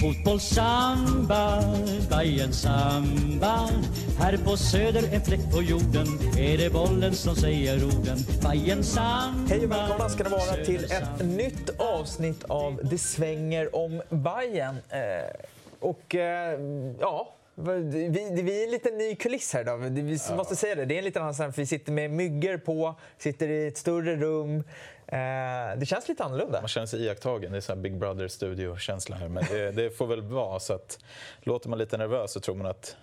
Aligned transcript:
Fotboll, 0.00 0.40
samba, 0.40 1.62
Bajen 2.10 2.52
samba. 2.52 3.68
Här 4.18 4.36
på 4.36 4.56
Söder, 4.56 5.02
en 5.12 5.20
fläck 5.20 5.40
på 5.52 5.62
jorden 5.62 6.06
Är 6.38 6.58
det 6.58 6.72
bollen 6.72 7.14
som 7.14 7.36
säger 7.36 7.84
orden. 7.84 8.18
Bajen 8.42 8.84
samba. 8.84 9.46
Hej 9.48 9.64
och 9.64 9.70
välkomna 9.70 10.08
ska 10.08 10.24
det 10.24 10.30
vara 10.30 10.64
till 10.64 10.84
ett 10.84 11.26
nytt 11.26 11.70
avsnitt 11.78 12.44
av 12.44 12.80
Det 12.82 12.98
svänger 12.98 13.76
om 13.76 14.02
Bajen. 14.08 14.76
Eh, 14.88 15.30
och 15.80 16.14
eh, 16.14 16.60
ja, 17.00 17.34
vi, 17.60 18.08
vi 18.42 18.60
är 18.60 18.64
en 18.64 18.70
liten 18.70 18.98
ny 18.98 19.14
kuliss 19.14 19.54
här 19.54 19.60
idag. 19.60 19.78
Vi 19.78 20.18
ja. 20.28 20.36
måste 20.36 20.56
säga 20.56 20.74
det. 20.74 20.84
Det 20.84 20.94
är 20.94 20.98
en 20.98 21.04
liten 21.04 21.22
annan 21.22 21.34
för 21.34 21.52
vi 21.52 21.66
sitter 21.66 21.92
med 21.92 22.10
myggor 22.10 22.56
på, 22.56 22.94
sitter 23.18 23.48
i 23.48 23.66
ett 23.66 23.76
större 23.76 24.16
rum. 24.16 24.64
Eh, 25.06 25.78
det 25.78 25.86
känns 25.86 26.08
lite 26.08 26.24
annorlunda. 26.24 26.60
Man 26.60 26.68
känner 26.68 26.86
sig 26.86 27.04
iakttagen. 27.04 27.52
Det 27.52 27.58
är 27.58 27.60
så 27.60 27.76
Big 27.76 27.98
Brother 27.98 28.28
studio-känsla 28.28 29.16
här. 29.16 29.28
Men 29.28 29.44
det, 29.50 29.70
det, 29.70 29.90
får 29.90 30.06
väl 30.06 30.22
vara 30.22 30.60
så 30.60 30.74
att 30.74 30.98
låter 31.40 31.68
man 31.68 31.78
lite 31.78 31.96
nervös 31.96 32.32
så 32.32 32.40
tror 32.40 32.54
man 32.54 32.66
att 32.66 32.96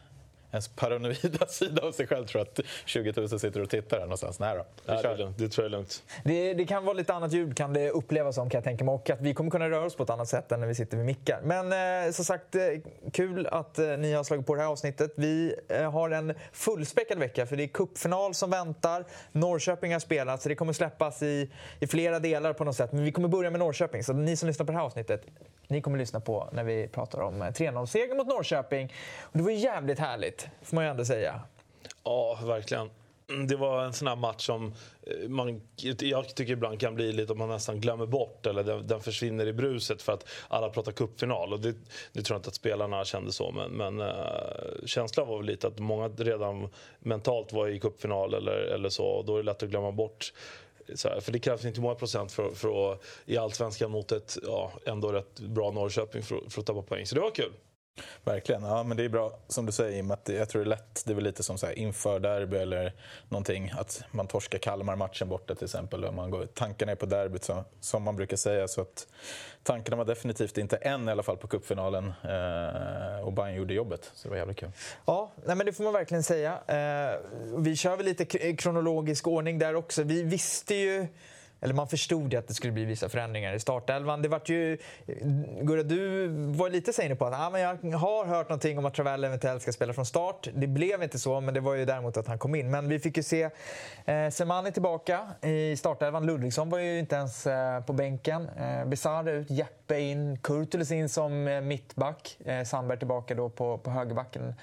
ens 0.51 0.67
paranoida 0.67 1.45
sida 1.47 1.81
av 1.81 1.91
sig 1.91 2.07
själv 2.07 2.25
tror 2.25 2.41
att 2.41 2.59
20 2.85 3.13
000 3.15 3.29
sitter 3.29 3.61
och 3.61 3.69
tittar 3.69 3.97
här 3.97 4.05
någonstans. 4.05 4.39
Nej 4.39 4.55
då, 4.55 4.65
ja, 4.85 5.01
det, 5.01 5.09
är 5.09 5.17
lugnt. 5.17 5.37
det 5.37 5.49
tror 5.49 5.65
jag 5.65 5.70
är 5.70 5.77
lugnt. 5.77 6.03
Det, 6.23 6.53
det, 6.53 6.65
kan 6.65 6.85
vara 6.85 6.93
lite 6.93 7.13
annat 7.13 7.31
ljud 7.31 7.57
kan 7.57 7.73
det 7.73 7.89
upplevas 7.89 8.35
som 8.35 8.49
kan 8.49 8.57
jag 8.57 8.63
tänka 8.63 8.83
mig 8.83 8.93
och 8.93 9.09
att 9.09 9.21
vi 9.21 9.33
kommer 9.33 9.51
kunna 9.51 9.70
röra 9.70 9.85
oss 9.85 9.95
på 9.95 10.03
ett 10.03 10.09
annat 10.09 10.29
sätt 10.29 10.51
än 10.51 10.59
när 10.59 10.67
vi 10.67 10.75
sitter 10.75 10.97
vid 10.97 11.05
mickar. 11.05 11.41
Men 11.43 12.05
eh, 12.05 12.11
som 12.11 12.25
sagt, 12.25 12.55
eh, 12.55 12.61
kul 13.13 13.47
att 13.47 13.79
eh, 13.79 13.87
ni 13.87 14.13
har 14.13 14.23
slagit 14.23 14.45
på 14.45 14.55
det 14.55 14.62
här 14.62 14.70
avsnittet. 14.70 15.13
Vi 15.15 15.55
eh, 15.67 15.91
har 15.91 16.09
en 16.09 16.34
fullspäckad 16.51 17.20
vecka 17.20 17.45
för 17.45 17.55
det 17.55 17.63
är 17.63 17.67
cupfinal 17.67 18.34
som 18.34 18.49
väntar. 18.49 19.05
Norrköping 19.32 19.93
har 19.93 19.99
spelat 19.99 20.41
så 20.41 20.49
det 20.49 20.55
kommer 20.55 20.73
släppas 20.73 21.23
i, 21.23 21.51
i 21.79 21.87
flera 21.87 22.20
delar 22.20 22.54
på 22.54 22.63
något 22.63 22.76
sätt. 22.76 22.91
Men 22.91 23.04
vi 23.04 23.11
kommer 23.11 23.27
börja 23.27 23.49
med 23.49 23.59
Norrköping 23.59 24.04
så 24.04 24.13
ni 24.13 24.35
som 24.35 24.48
lyssnar 24.48 24.65
på 24.65 24.71
det 24.71 24.77
här 24.77 24.85
avsnittet, 24.85 25.26
ni 25.67 25.82
kommer 25.82 25.98
lyssna 25.98 26.20
på 26.20 26.49
när 26.51 26.63
vi 26.63 26.87
pratar 26.87 27.20
om 27.20 27.43
3-0-seger 27.43 28.11
eh, 28.11 28.17
mot 28.17 28.27
Norrköping. 28.27 28.93
Och 29.21 29.37
det 29.37 29.43
var 29.43 29.51
jävligt 29.51 29.99
härligt 29.99 30.37
roligt, 30.38 30.49
får 30.62 30.76
man 30.76 30.85
ju 30.85 30.91
ändå 30.91 31.05
säga. 31.05 31.41
Ja, 32.04 32.40
verkligen. 32.46 32.90
Mm, 33.30 33.48
det 33.48 33.55
var 33.55 33.84
en 33.84 33.93
sån 33.93 34.07
här 34.07 34.16
match 34.16 34.46
som 34.46 34.74
eh, 35.02 35.29
man, 35.29 35.62
jag 35.99 36.35
tycker 36.35 36.54
ibland 36.54 36.79
kan 36.79 36.96
bli 36.96 37.12
lite 37.12 37.32
om 37.32 37.38
man 37.38 37.49
nästan 37.49 37.82
glömmer 37.82 38.05
bort 38.05 38.46
eller 38.46 38.63
den, 38.63 38.88
den 38.88 39.02
försvinner 39.02 39.48
i 39.48 39.54
bruset 39.54 40.02
för 40.02 40.13
att 40.13 40.26
alla 40.48 40.70
pratar 40.70 40.91
cupfinal. 40.91 41.54
Och 41.54 41.60
det, 41.60 41.76
det 42.13 42.21
tror 42.21 42.35
jag 42.35 42.40
inte 42.40 42.49
att 42.49 42.55
spelarna 42.55 43.05
kände 43.05 43.32
så 43.32 43.52
men, 43.52 43.71
men 43.71 44.02
äh, 44.02 44.85
känslan 44.85 45.27
var 45.27 45.38
väl 45.38 45.46
lite 45.46 45.68
att 45.68 45.79
många 45.79 46.07
redan 46.07 46.70
mentalt 46.99 47.54
var 47.54 47.68
i 47.68 47.79
cupfinal 47.79 48.34
eller, 48.34 48.74
eller 48.76 48.90
så 48.90 49.05
och 49.05 49.26
då 49.26 49.34
är 49.34 49.38
det 49.38 49.46
lätt 49.46 49.63
att 49.63 49.70
glömma 49.70 49.91
bort 49.91 50.34
här, 51.04 51.20
för 51.20 51.32
det 51.32 51.40
krävs 51.40 51.66
inte 51.66 51.82
många 51.82 51.96
procent 51.96 52.32
för, 52.32 52.51
för 52.51 52.91
att, 52.91 53.01
i 53.26 53.38
allsvenskan 53.38 53.91
mot 53.91 54.12
ett 54.12 54.38
ja, 54.44 54.72
ändå 54.85 55.12
rätt 55.12 55.40
bra 55.40 55.72
Norrköping 55.72 56.24
för, 56.24 56.41
för 56.49 56.62
att 56.62 56.66
tappa 56.68 56.82
poäng. 56.82 57.05
Så 57.05 57.16
det 57.16 57.22
var 57.22 57.32
kul. 57.32 57.51
Verkligen. 58.23 58.63
Ja, 58.63 58.84
men 58.84 58.98
det 58.98 59.03
är 59.03 59.09
bra 59.09 59.40
som 59.48 59.65
du 59.65 59.71
säger 59.71 59.95
Jim. 59.95 60.12
att 60.12 60.29
jag 60.29 60.49
tror 60.49 60.62
det 60.62 60.67
är 60.67 60.70
lätt. 60.70 61.03
Det 61.05 61.12
är 61.12 61.15
väl 61.15 61.23
lite 61.23 61.43
som 61.43 61.57
så 61.57 61.65
här, 61.65 61.73
inför 61.73 62.20
derby 62.20 62.57
eller 62.57 62.93
någonting. 63.29 63.71
Att 63.77 64.03
man 64.12 64.28
torskar 64.28 64.59
Kalmar-matchen 64.59 65.29
borta 65.29 65.56
till 65.56 65.66
exempel. 65.66 66.06
Och 66.06 66.13
man 66.13 66.31
går, 66.31 66.45
tankarna 66.45 66.91
är 66.91 66.95
på 66.95 67.06
derbyt 67.06 67.44
så, 67.44 67.63
som 67.79 68.03
man 68.03 68.16
brukar 68.16 68.38
säga. 68.38 68.67
Så 68.67 68.81
att 68.81 69.07
tankarna 69.63 69.97
var 69.97 70.06
definitivt 70.06 70.57
inte 70.57 70.78
än 70.78 71.09
i 71.09 71.12
alla 71.12 71.23
fall 71.23 71.38
på 71.38 71.47
cupfinalen. 71.47 72.13
Eh, 72.23 73.25
och 73.25 73.34
Bayern 73.34 73.56
gjorde 73.56 73.73
jobbet. 73.73 74.11
Så 74.13 74.28
det 74.28 74.29
var 74.29 74.38
jävligt 74.38 74.57
kul. 74.57 74.72
Ja, 75.06 75.31
nej, 75.45 75.56
men 75.56 75.66
det 75.66 75.73
får 75.73 75.84
man 75.84 75.94
verkligen 75.94 76.23
säga. 76.23 76.51
Eh, 76.67 77.19
vi 77.57 77.75
kör 77.75 77.97
väl 77.97 78.06
lite 78.06 78.25
kronologisk 78.55 79.27
ordning 79.27 79.59
där 79.59 79.75
också. 79.75 80.03
Vi 80.03 80.23
visste 80.23 80.75
ju 80.75 81.07
eller 81.62 81.73
man 81.73 81.88
förstod 81.88 82.34
ju 82.34 82.40
att 82.40 82.47
det 82.47 82.53
skulle 82.53 82.73
bli 82.73 82.85
vissa 82.85 83.09
förändringar 83.09 83.53
i 83.53 83.59
startelvan. 83.59 84.22
Det 84.22 84.29
vart 84.29 84.50
ju, 84.50 84.78
Gurra, 85.62 85.84
du 85.84 86.28
var 86.28 86.69
lite 86.69 86.94
sen 86.94 87.18
på 87.18 87.25
att 87.25 87.34
ah, 87.34 87.50
men 87.50 87.62
jag 87.62 87.97
har 87.97 88.25
hört 88.25 88.50
någonting 88.50 88.78
om 88.78 88.85
att 88.85 88.94
Travell 88.94 89.23
eventuellt 89.23 89.62
ska 89.62 89.72
spela 89.72 89.94
från 89.94 90.06
start. 90.06 90.47
Det 90.53 90.67
blev 90.67 91.03
inte 91.03 91.19
så, 91.19 91.41
men 91.41 91.53
det 91.53 91.59
var 91.59 91.73
ju 91.73 91.85
däremot 91.85 92.17
att 92.17 92.28
han 92.28 92.40
kom 92.40 92.56
in. 92.56 92.72
Men 92.72 92.90
vi 92.90 93.00
fick 93.00 93.17
ju 93.17 93.23
se 93.23 93.50
eh, 94.06 94.29
Semani 94.29 94.72
tillbaka 94.72 95.28
i 95.41 95.78
startelvan. 95.78 96.25
Ludvigsson 96.25 96.69
var 96.69 96.79
ju 96.79 97.00
inte 97.00 97.16
ens 97.16 97.47
eh, 97.47 97.84
på 97.84 97.94
bänken. 97.94 98.50
Eh, 98.50 98.85
Besara 98.85 99.31
ut, 99.31 99.50
Jeppe 99.50 100.00
in, 100.00 100.38
Kurtulus 100.38 100.91
in 100.91 101.09
som 101.09 101.47
eh, 101.47 101.62
mittback. 101.62 102.38
Eh, 102.46 102.63
Sandberg 102.63 102.97
tillbaka 102.97 103.35
då 103.35 103.50
på, 103.50 103.78
på 103.78 103.90
högerbacken. 103.90 104.53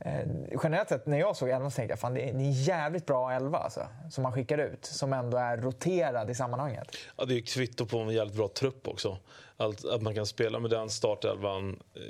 Eh, 0.00 0.20
generellt 0.62 0.88
sett 0.88 1.06
när 1.06 1.18
jag 1.18 1.36
såg 1.36 1.48
elvan 1.48 1.70
så 1.70 1.76
tänkte 1.76 1.92
jag 1.92 1.98
fan 1.98 2.14
det 2.14 2.28
är 2.28 2.28
en 2.28 2.52
jävligt 2.52 3.06
bra 3.06 3.32
elva 3.32 3.58
alltså, 3.58 3.86
som 4.10 4.22
man 4.22 4.32
skickar 4.32 4.58
ut. 4.58 4.84
Som 4.84 5.12
ändå 5.12 5.36
är 5.36 5.56
roterad 5.56 6.30
i 6.30 6.34
sammanhanget. 6.34 6.96
Ja, 7.16 7.24
det 7.24 7.34
är 7.34 7.40
kvitto 7.40 7.86
på 7.86 7.98
en 7.98 8.08
jävligt 8.08 8.36
bra 8.36 8.48
trupp 8.48 8.88
också. 8.88 9.18
Allt, 9.60 9.84
att 9.84 10.02
man 10.02 10.14
kan 10.14 10.26
spela 10.26 10.60
med 10.60 10.70
den 10.70 10.90
startelvan 10.90 11.78
eh, 11.94 12.02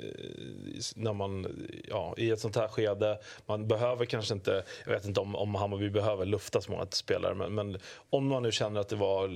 när 0.95 1.13
man, 1.13 1.47
ja, 1.87 2.13
i 2.17 2.29
ett 2.29 2.39
sånt 2.39 2.55
här 2.55 2.67
skede. 2.67 3.19
Man 3.45 3.67
behöver 3.67 4.05
kanske 4.05 4.33
inte, 4.33 4.63
jag 4.85 4.91
vet 4.91 5.05
inte 5.05 5.19
om, 5.19 5.35
om 5.35 5.55
Hammarby 5.55 5.89
behöver 5.89 6.25
lufta 6.25 6.61
så 6.61 6.71
många 6.71 6.85
spelare 6.91 7.35
men, 7.35 7.55
men, 7.55 7.77
om 8.09 8.27
man 8.27 8.43
nu 8.43 8.51
känner 8.51 8.81
att 8.81 8.89
det 8.89 8.95
var, 8.95 9.27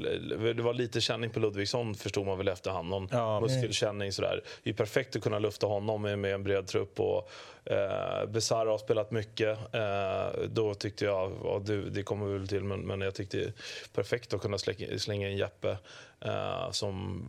det 0.53 0.63
var 0.63 0.73
lite 0.73 1.01
känning 1.01 1.29
på 1.29 1.39
Ludvigsson 1.39 1.95
förstod 1.95 2.25
man 2.25 2.37
väl 2.37 2.47
efterhand. 2.47 2.89
Någon 2.89 3.07
ja, 3.11 3.39
muskelkänning 3.39 4.11
sådär. 4.11 4.41
Det 4.63 4.69
är 4.69 4.73
perfekt 4.73 5.15
att 5.15 5.23
kunna 5.23 5.39
lufta 5.39 5.67
honom 5.67 6.01
med, 6.01 6.19
med 6.19 6.33
en 6.33 6.43
bred 6.43 6.67
trupp. 6.67 6.99
Och, 6.99 7.29
eh, 7.65 8.25
Besara 8.25 8.69
har 8.69 8.77
spelat 8.77 9.11
mycket. 9.11 9.57
Eh, 9.73 10.43
då 10.47 10.73
tyckte 10.73 11.05
jag, 11.05 11.31
ja, 11.43 11.61
det, 11.65 11.89
det 11.89 12.03
kommer 12.03 12.37
väl 12.37 12.47
till, 12.47 12.63
men, 12.63 12.79
men 12.79 13.01
jag 13.01 13.15
tyckte 13.15 13.37
det 13.37 13.43
är 13.43 13.53
perfekt 13.93 14.33
att 14.33 14.41
kunna 14.41 14.57
slänga, 14.57 14.99
slänga 14.99 15.29
in 15.29 15.37
Jeppe. 15.37 15.77
Uh, 16.25 16.71
som 16.71 17.25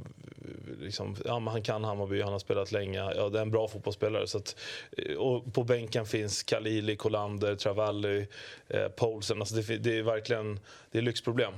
liksom, 0.81 1.17
ja, 1.25 1.39
han 1.39 1.63
kan 1.63 1.85
Hammarby, 1.85 2.23
han 2.23 2.33
har 2.33 2.39
spelat 2.39 2.73
länge. 2.73 2.99
Ja, 2.99 3.29
det 3.29 3.39
är 3.39 3.43
en 3.43 3.51
bra 3.51 3.69
fotbollsspelare. 3.69 4.27
Så 4.27 4.39
att, 4.39 4.57
eh, 4.97 5.17
och 5.17 5.55
på 5.55 5.65
bänken 5.65 6.07
finns 6.07 6.43
Kalili, 6.43 6.97
Kolander, 6.97 7.55
Travalli, 7.55 8.27
eh, 8.69 8.89
Poulsen. 8.89 9.41
Alltså 9.41 9.55
det, 9.55 9.77
det, 9.79 9.99
är 9.99 10.03
verkligen 10.03 10.61
det 10.91 10.99
är 10.99 11.03
lyxproblem. 11.03 11.53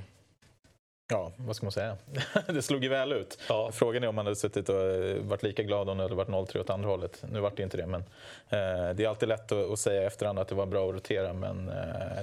Ja, 1.09 1.31
vad 1.37 1.55
ska 1.55 1.65
man 1.65 1.71
säga? 1.71 1.97
det 2.47 2.61
slog 2.61 2.83
ju 2.83 2.89
väl 2.89 3.11
ut. 3.11 3.39
Ja. 3.49 3.71
Frågan 3.73 4.03
är 4.03 4.07
om 4.07 4.15
man 4.15 4.25
hade 4.25 4.35
suttit 4.35 4.69
och 4.69 4.81
eh, 4.81 5.21
varit 5.21 5.43
lika 5.43 5.63
glad 5.63 5.89
om 5.89 5.97
det 5.97 6.03
hade 6.03 6.15
varit 6.15 6.27
0-3 6.27 6.59
åt 6.59 6.69
andra 6.69 6.89
hållet. 6.89 7.23
Nu 7.31 7.39
vart 7.39 7.57
det 7.57 7.63
inte 7.63 7.77
det, 7.77 7.87
men 7.87 8.01
eh, 8.49 8.95
det 8.95 9.03
är 9.03 9.07
alltid 9.07 9.29
lätt 9.29 9.51
att, 9.51 9.71
att 9.71 9.79
säga 9.79 10.07
efterhand 10.07 10.39
att 10.39 10.47
det 10.47 10.55
var 10.55 10.65
bra 10.65 10.89
att 10.89 10.95
rotera, 10.95 11.33
men, 11.33 11.69
eh, 11.69 11.75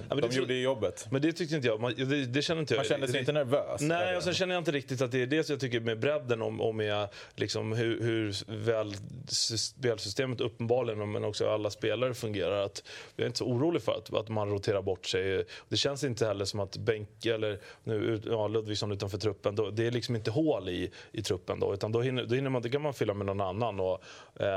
ja, 0.08 0.14
men 0.14 0.20
de 0.20 0.30
gjorde 0.30 0.54
ju 0.54 0.62
jobbet. 0.62 1.06
Men 1.10 1.22
det 1.22 1.32
tyckte 1.32 1.56
inte 1.56 1.68
jag. 1.68 1.80
Man, 1.80 1.94
det, 1.96 2.26
det 2.26 2.42
känner 2.42 2.60
inte 2.60 2.74
jag. 2.74 2.78
Man 2.78 2.84
kände 2.84 3.06
sig 3.06 3.12
det, 3.12 3.20
inte 3.20 3.32
nervös? 3.32 3.80
Nej, 3.80 4.16
och 4.16 4.22
sen 4.22 4.34
känner 4.34 4.54
jag 4.54 4.60
inte 4.60 4.72
riktigt 4.72 5.02
att 5.02 5.12
det 5.12 5.22
är 5.22 5.26
det 5.26 5.48
jag 5.48 5.60
tycker 5.60 5.80
med 5.80 5.98
bredden 5.98 6.42
och, 6.42 6.68
och 6.68 6.74
med 6.74 7.08
liksom 7.34 7.72
hur, 7.72 8.02
hur 8.02 8.34
väl 8.46 8.94
spelsystemet 9.56 10.40
uppenbarligen, 10.40 11.12
men 11.12 11.24
också 11.24 11.48
alla 11.48 11.70
spelare 11.70 12.14
fungerar. 12.14 12.64
Att 12.64 12.82
jag 13.16 13.24
är 13.24 13.26
inte 13.26 13.38
så 13.38 13.44
orolig 13.44 13.82
för 13.82 13.92
att, 13.92 14.14
att 14.14 14.28
man 14.28 14.50
roterar 14.50 14.82
bort 14.82 15.06
sig. 15.06 15.44
Det 15.68 15.76
känns 15.76 16.04
inte 16.04 16.26
heller 16.26 16.44
som 16.44 16.60
att 16.60 16.76
Bänk, 16.76 17.26
eller 17.26 17.58
nu, 17.84 18.20
ja, 18.26 18.48
liksom 18.74 18.92
utanför 18.92 19.18
truppen, 19.18 19.54
då, 19.54 19.70
det 19.70 19.86
är 19.86 19.90
liksom 19.90 20.16
inte 20.16 20.30
hål 20.30 20.68
i, 20.68 20.90
i 21.12 21.22
truppen 21.22 21.60
då, 21.60 21.74
utan 21.74 21.92
då 21.92 22.00
hinner, 22.00 22.24
då 22.24 22.34
hinner 22.34 22.50
man, 22.50 22.62
det 22.62 22.70
kan 22.70 22.82
man 22.82 22.94
fylla 22.94 23.14
med 23.14 23.26
någon 23.26 23.40
annan. 23.40 23.80
Och, 23.80 24.02
eh, 24.40 24.48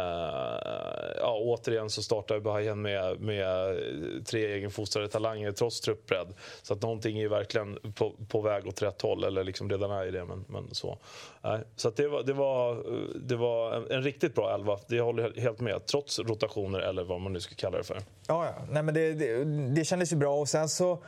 ja, 1.19 1.37
återigen 1.41 1.89
så 1.89 2.03
startar 2.03 2.39
Bayern 2.39 2.81
med, 2.81 3.21
med 3.21 3.77
tre 4.25 4.53
egenfostrade 4.53 5.07
talanger 5.07 5.51
trots 5.51 5.81
truppbredd. 5.81 6.27
Så 6.61 6.73
att 6.73 6.81
någonting 6.81 7.19
är 7.19 7.27
verkligen 7.27 7.79
på, 7.95 8.15
på 8.27 8.41
väg 8.41 8.67
åt 8.67 8.81
rätt 8.81 9.01
håll, 9.01 9.23
eller 9.23 9.43
liksom 9.43 9.69
redan 9.69 9.91
är 9.91 10.05
i 10.05 10.11
det. 10.11 10.25
Men, 10.25 10.45
men 10.47 10.67
så 10.71 10.97
eh, 11.43 11.57
så 11.75 11.89
det, 11.89 12.07
var, 12.07 12.23
det, 12.23 12.33
var, 12.33 12.83
det 13.15 13.35
var 13.35 13.73
en, 13.73 13.91
en, 13.91 14.03
riktigt 14.03 14.35
bra 14.35 14.53
elva, 14.55 14.79
det 14.87 14.99
håller 14.99 15.41
helt 15.41 15.59
med. 15.59 15.85
Trots 15.85 16.19
rotationer 16.19 16.79
eller 16.79 17.03
vad 17.03 17.21
man 17.21 17.33
nu 17.33 17.39
ska 17.39 17.55
kalla 17.55 17.77
det 17.77 17.83
för. 17.83 17.97
Ja, 18.27 18.45
ja. 18.45 18.65
Nej, 18.69 18.83
men 18.83 18.93
det, 18.93 19.13
det, 19.13 19.43
det 19.75 19.85
kändes 19.85 20.11
ju 20.11 20.15
bra 20.15 20.35
och 20.39 20.49
sen 20.49 20.69
så 20.69 20.99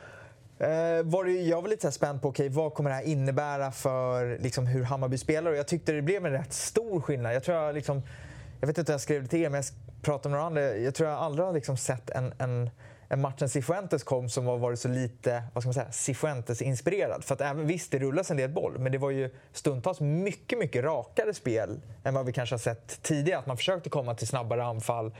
Eh, 0.60 1.02
var 1.02 1.24
det, 1.24 1.32
jag 1.32 1.62
var 1.62 1.68
lite 1.68 1.92
spänd 1.92 2.22
på 2.22 2.28
okay, 2.28 2.48
vad 2.48 2.74
kommer 2.74 2.90
det 2.90 2.96
här 2.96 3.02
innebära 3.02 3.72
för 3.72 4.38
liksom, 4.38 4.66
hur 4.66 4.82
Hammarby 4.82 5.18
spelar. 5.18 5.50
Och 5.50 5.56
jag 5.56 5.68
tyckte 5.68 5.92
det 5.92 6.02
blev 6.02 6.26
en 6.26 6.32
rätt 6.32 6.52
stor 6.52 7.00
skillnad. 7.00 7.34
Jag, 7.34 7.44
tror 7.44 7.56
jag, 7.56 7.74
liksom, 7.74 8.02
jag 8.60 8.66
vet 8.66 8.78
inte 8.78 8.92
om 8.92 8.94
jag 8.94 9.00
skrev 9.00 9.22
det 9.22 9.28
till 9.28 9.40
er, 9.40 9.48
men 9.48 9.62
jag 9.62 10.02
pratade 10.02 10.28
med 10.28 10.38
några 10.38 10.46
andra. 10.46 10.76
Jag 10.76 10.94
tror 10.94 11.08
jag 11.08 11.18
aldrig 11.18 11.46
har 11.46 11.52
liksom 11.52 11.76
sett 11.76 12.10
en, 12.10 12.32
en, 12.38 12.70
en 13.08 13.20
match 13.20 13.40
när 13.40 13.48
Cifuentes 13.48 14.02
kom 14.02 14.28
som 14.28 14.46
har 14.46 14.58
varit 14.58 14.80
så 14.80 14.88
lite 14.88 15.42
vad 15.54 15.62
ska 15.62 15.68
man 15.68 15.74
säga, 15.74 15.90
Cifuentes-inspirerad. 15.90 17.24
För 17.24 17.34
att 17.34 17.40
även, 17.40 17.66
visst, 17.66 17.90
det 17.92 17.98
rullas 17.98 18.30
en 18.30 18.36
del 18.36 18.50
boll, 18.50 18.78
men 18.78 18.92
det 18.92 18.98
var 18.98 19.10
ju 19.10 19.30
stundtals 19.52 20.00
mycket, 20.00 20.58
mycket 20.58 20.84
rakare 20.84 21.34
spel 21.34 21.80
än 22.04 22.14
vad 22.14 22.26
vi 22.26 22.32
kanske 22.32 22.52
har 22.54 22.60
sett 22.60 23.02
tidigare. 23.02 23.38
Att 23.38 23.46
man 23.46 23.56
försökte 23.56 23.90
komma 23.90 24.14
till 24.14 24.28
snabbare 24.28 24.64
anfall. 24.64 25.12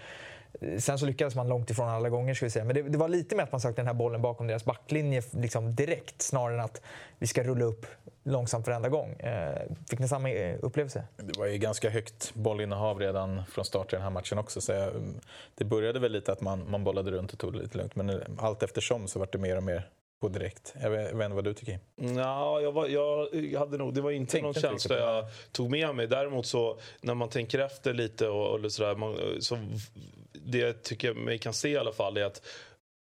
Sen 0.79 0.99
så 0.99 1.06
lyckades 1.06 1.35
man 1.35 1.49
långt 1.49 1.70
ifrån 1.70 1.88
alla 1.88 2.08
gånger, 2.08 2.35
ska 2.35 2.47
vi 2.47 2.50
säga. 2.50 2.64
men 2.64 2.75
det, 2.75 2.82
det, 2.82 2.99
var 2.99 3.08
lite 3.08 3.37
mer 3.37 3.43
att 3.43 3.52
man 3.52 3.61
sökte 3.61 3.81
den 3.81 3.87
här 3.87 3.94
bollen 3.94 4.23
bakom 4.23 4.47
deras 4.47 4.64
backlinje 4.64 5.23
liksom 5.31 5.75
direkt 5.75 6.23
snarare 6.23 6.55
än 6.55 6.64
att 6.64 6.82
vi 7.19 7.26
ska 7.26 7.43
rulla 7.43 7.64
upp 7.64 7.87
långsamt 8.25 8.67
varenda 8.67 8.88
gång. 8.88 9.12
Eh, 9.12 9.62
fick 9.91 9.99
ni 9.99 10.08
samma 10.08 10.31
eh, 10.31 10.58
upplevelse? 10.62 11.05
Det 11.17 11.38
var 11.38 11.47
ju 11.47 11.58
ganska 11.58 11.91
högt 11.91 12.35
bollinnehav 12.35 12.99
redan 12.99 13.43
från 13.47 13.64
start 13.64 13.93
i 13.93 13.97
den 13.97 14.02
här 14.02 14.11
matchen 14.11 14.38
också. 14.38 14.61
Så 14.61 14.73
jag, 14.73 14.88
mm, 14.88 15.20
det 15.55 15.64
började 15.64 15.99
väl 15.99 16.12
lite 16.12 16.32
att 16.32 16.41
man, 16.41 16.70
man 16.70 16.85
bollade 16.85 17.11
runt 17.11 17.32
och 17.32 17.38
tog 17.38 17.53
det 17.53 17.58
lite 17.58 17.79
lugnt 17.79 17.96
men 17.96 18.11
eh, 18.11 18.17
allt 18.38 18.62
eftersom 18.62 19.08
så 19.08 19.19
var 19.19 19.29
det 19.32 19.38
mer 19.38 19.56
och 19.56 19.62
mer 19.62 19.88
på 20.20 20.28
direkt. 20.28 20.75
Jag 20.82 20.90
vet, 20.90 21.11
jag 21.11 21.17
vet 21.17 21.25
inte 21.25 21.34
vad 21.34 21.44
du 21.44 21.55
tycker. 21.55 21.78
Ja, 21.96 22.61
jag, 22.61 22.72
var, 22.72 22.87
jag 22.87 23.28
hade 23.58 23.78
nog, 23.78 23.94
det 23.94 24.00
var 24.00 24.11
inte 24.11 24.32
Tänkte 24.32 24.46
någon 24.46 24.55
känsla 24.55 24.99
jag 24.99 25.25
tog 25.52 25.70
med 25.70 25.94
mig. 25.94 26.06
Däremot 26.06 26.46
så 26.46 26.78
när 27.00 27.14
man 27.14 27.28
tänker 27.28 27.58
efter 27.58 27.94
lite 27.94 28.28
och, 28.28 28.61
och 28.64 28.72
sådär, 28.72 28.96
man, 28.96 29.17
så 29.40 29.58
det 30.32 30.58
jag 30.58 30.82
tycker 30.82 31.08
jag 31.08 31.17
mig 31.17 31.38
kan 31.38 31.52
se 31.55 31.69
i 31.69 31.76
alla 31.76 31.93
fall 31.93 32.17
är 32.17 32.25
att 32.25 32.43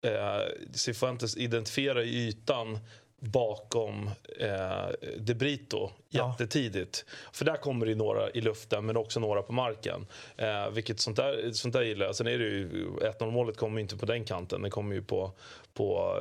eh, 0.07 0.41
Cifuentes 0.75 1.37
identifierar 1.37 2.03
ytan 2.03 2.79
bakom 3.23 4.11
eh, 4.41 4.89
De 5.19 5.35
Brito 5.35 5.91
Ja. 6.15 6.29
jättetidigt. 6.39 7.05
För 7.33 7.45
där 7.45 7.57
kommer 7.57 7.87
det 7.87 7.93
ju 7.93 7.99
några 7.99 8.31
i 8.31 8.41
luften 8.41 8.87
men 8.87 8.97
också 8.97 9.21
några 9.21 9.43
på 9.43 9.53
marken. 9.53 10.07
Eh, 10.37 10.71
vilket 10.71 11.01
sånt 11.01 11.17
där, 11.17 11.53
sånt 11.53 11.75
där 11.75 11.83
gillar 11.83 12.07
jag. 12.07 12.17
Sen 12.17 12.27
är 12.27 12.39
det 12.39 12.45
ju 12.45 12.69
1-0 13.01 13.31
målet 13.31 13.57
kommer 13.57 13.77
ju 13.77 13.83
inte 13.83 13.97
på 13.97 14.07
den 14.07 14.25
kanten. 14.25 14.63
Det 14.63 14.71
kommer 14.71 14.95
ju 14.95 15.03
på, 15.03 15.33
på 15.75 16.19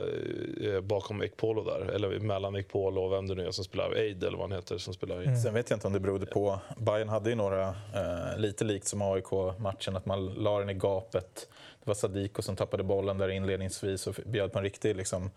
eh, 0.64 0.82
bakom 0.82 1.24
Ekpolo 1.24 1.64
där. 1.64 1.80
Eller 1.82 2.20
mellan 2.20 2.56
Ekpolo 2.56 3.02
och 3.02 3.12
vem 3.12 3.28
det 3.28 3.36
nu 3.36 3.48
är 3.48 3.52
som 3.52 3.64
spelar. 3.64 3.96
Eid 3.96 4.24
eller 4.24 4.38
vad 4.38 4.50
han 4.50 4.58
heter 4.58 4.78
som 4.78 4.94
spelar 4.94 5.32
i. 5.32 5.38
Sen 5.42 5.54
vet 5.54 5.70
jag 5.70 5.78
inte 5.78 5.88
om 5.88 5.94
det 5.94 6.00
berodde 6.00 6.26
på... 6.26 6.60
Bayern 6.78 7.10
hade 7.10 7.30
ju 7.30 7.36
några, 7.36 7.68
eh, 7.70 8.38
lite 8.38 8.64
likt 8.64 8.88
som 8.88 9.02
AIK-matchen, 9.02 9.96
att 9.96 10.06
man 10.06 10.26
la 10.26 10.60
den 10.60 10.70
i 10.70 10.74
gapet. 10.74 11.48
Det 11.84 11.88
var 11.88 11.96
Sadiko 11.96 12.42
som 12.42 12.56
tappade 12.56 12.84
bollen 12.84 13.18
där 13.18 13.30
inledningsvis 13.30 14.08
och 14.08 14.16
bjöd 14.26 14.52
på 14.52 14.58
en 14.60 14.64
riktig 14.64 14.96
liksom, 14.96 15.32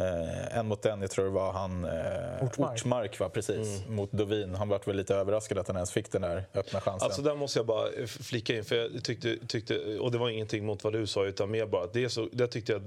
eh, 0.00 0.58
en 0.58 0.66
mot 0.66 0.86
en. 0.86 1.00
Jag 1.00 1.10
tror 1.10 1.24
det 1.24 1.30
var 1.30 1.52
han 1.52 1.84
eh, 1.84 1.90
Ortmark. 2.44 2.78
Ortmark, 2.78 3.20
va? 3.20 3.28
precis, 3.28 3.86
mot 3.88 4.12
Dovin. 4.12 4.54
Han 4.54 4.68
var 4.68 4.80
väl 4.86 4.96
lite 4.96 5.14
överraskad 5.14 5.58
att 5.58 5.66
han 5.66 5.76
ens 5.76 5.92
fick 5.92 6.12
den 6.12 6.22
där 6.22 6.44
öppna 6.54 6.80
chansen. 6.80 7.06
Alltså 7.06 7.22
där 7.22 7.34
måste 7.34 7.58
jag 7.58 7.66
bara 7.66 8.06
flika 8.06 8.56
in, 8.56 8.64
för 8.64 8.76
jag 8.76 9.04
tyckte, 9.04 9.36
tyckte 9.46 9.98
och 9.98 10.12
det 10.12 10.18
var 10.18 10.30
ingenting 10.30 10.66
mot 10.66 10.84
vad 10.84 10.92
du 10.92 11.06
sa 11.06 11.24
utan 11.24 11.50
mer 11.50 11.66
bara 11.66 11.84
att 11.84 11.92
det 11.92 12.04
är 12.04 12.08
så, 12.08 12.28
det 12.32 12.46
tyckte 12.46 12.72
jag 12.72 12.82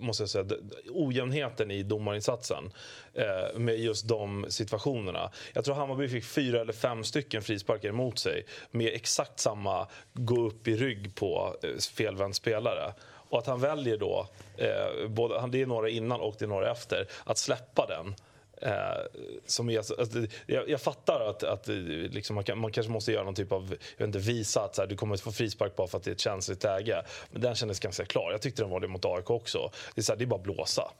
måste 0.00 0.22
jag 0.22 0.30
säga, 0.30 0.44
ojämnheten 0.90 1.70
i 1.70 1.82
domarinsatsen 1.82 2.72
eh, 3.14 3.58
med 3.58 3.78
just 3.78 4.08
de 4.08 4.46
situationerna. 4.48 5.30
Jag 5.52 5.64
tror 5.64 5.74
Hammarby 5.74 6.08
fick 6.08 6.24
fyra 6.24 6.60
eller 6.60 6.72
fem 6.72 7.04
stycken 7.04 7.42
frisparkar 7.42 7.88
emot 7.88 8.18
sig 8.18 8.46
med 8.70 8.94
exakt 8.94 9.40
samma 9.40 9.88
gå 10.12 10.40
upp 10.40 10.68
i 10.68 10.76
rygg 10.76 11.14
på 11.14 11.56
eh, 11.62 11.78
felvänd 11.96 12.36
spelare. 12.36 12.94
Och 13.28 13.38
att 13.38 13.46
han 13.46 13.60
väljer 13.60 13.96
då, 13.96 14.26
eh, 14.56 15.08
både, 15.08 15.48
det 15.48 15.62
är 15.62 15.66
några 15.66 15.88
innan 15.88 16.20
och 16.20 16.34
det 16.38 16.44
är 16.44 16.48
några 16.48 16.70
efter, 16.70 17.06
att 17.24 17.38
släppa 17.38 17.86
den. 17.86 18.14
Eh, 18.62 19.20
som 19.46 19.70
är, 19.70 19.78
alltså, 19.78 20.26
jag, 20.46 20.68
jag 20.68 20.80
fattar 20.80 21.20
att, 21.20 21.42
att 21.42 21.68
eh, 21.68 21.74
liksom 21.74 22.34
man, 22.34 22.44
kan, 22.44 22.58
man 22.58 22.72
kanske 22.72 22.92
måste 22.92 23.12
göra 23.12 23.24
någon 23.24 23.34
typ 23.34 23.52
av, 23.52 23.62
jag 23.96 24.06
vet 24.06 24.16
inte, 24.16 24.18
visa 24.18 24.60
att 24.60 24.74
så 24.74 24.82
här, 24.82 24.88
du 24.88 24.96
kommer 24.96 25.14
att 25.14 25.20
få 25.20 25.32
frispark 25.32 25.76
bara 25.76 25.86
för 25.86 25.98
att 25.98 26.04
det 26.04 26.10
är 26.10 26.12
ett 26.12 26.20
känsligt 26.20 26.64
läge. 26.64 27.04
Men 27.30 27.42
den 27.42 27.54
kändes 27.54 27.80
ganska 27.80 28.04
klar. 28.04 28.30
Jag 28.32 28.42
tyckte 28.42 28.62
den 28.62 28.70
var 28.70 28.80
det 28.80 28.88
mot 28.88 29.04
AIK 29.04 29.30
också. 29.30 29.70
Det 29.94 30.00
är, 30.00 30.02
så 30.02 30.12
här, 30.12 30.18
det 30.18 30.24
är 30.24 30.26
bara 30.26 30.36
att 30.36 30.42
blåsa. 30.42 30.90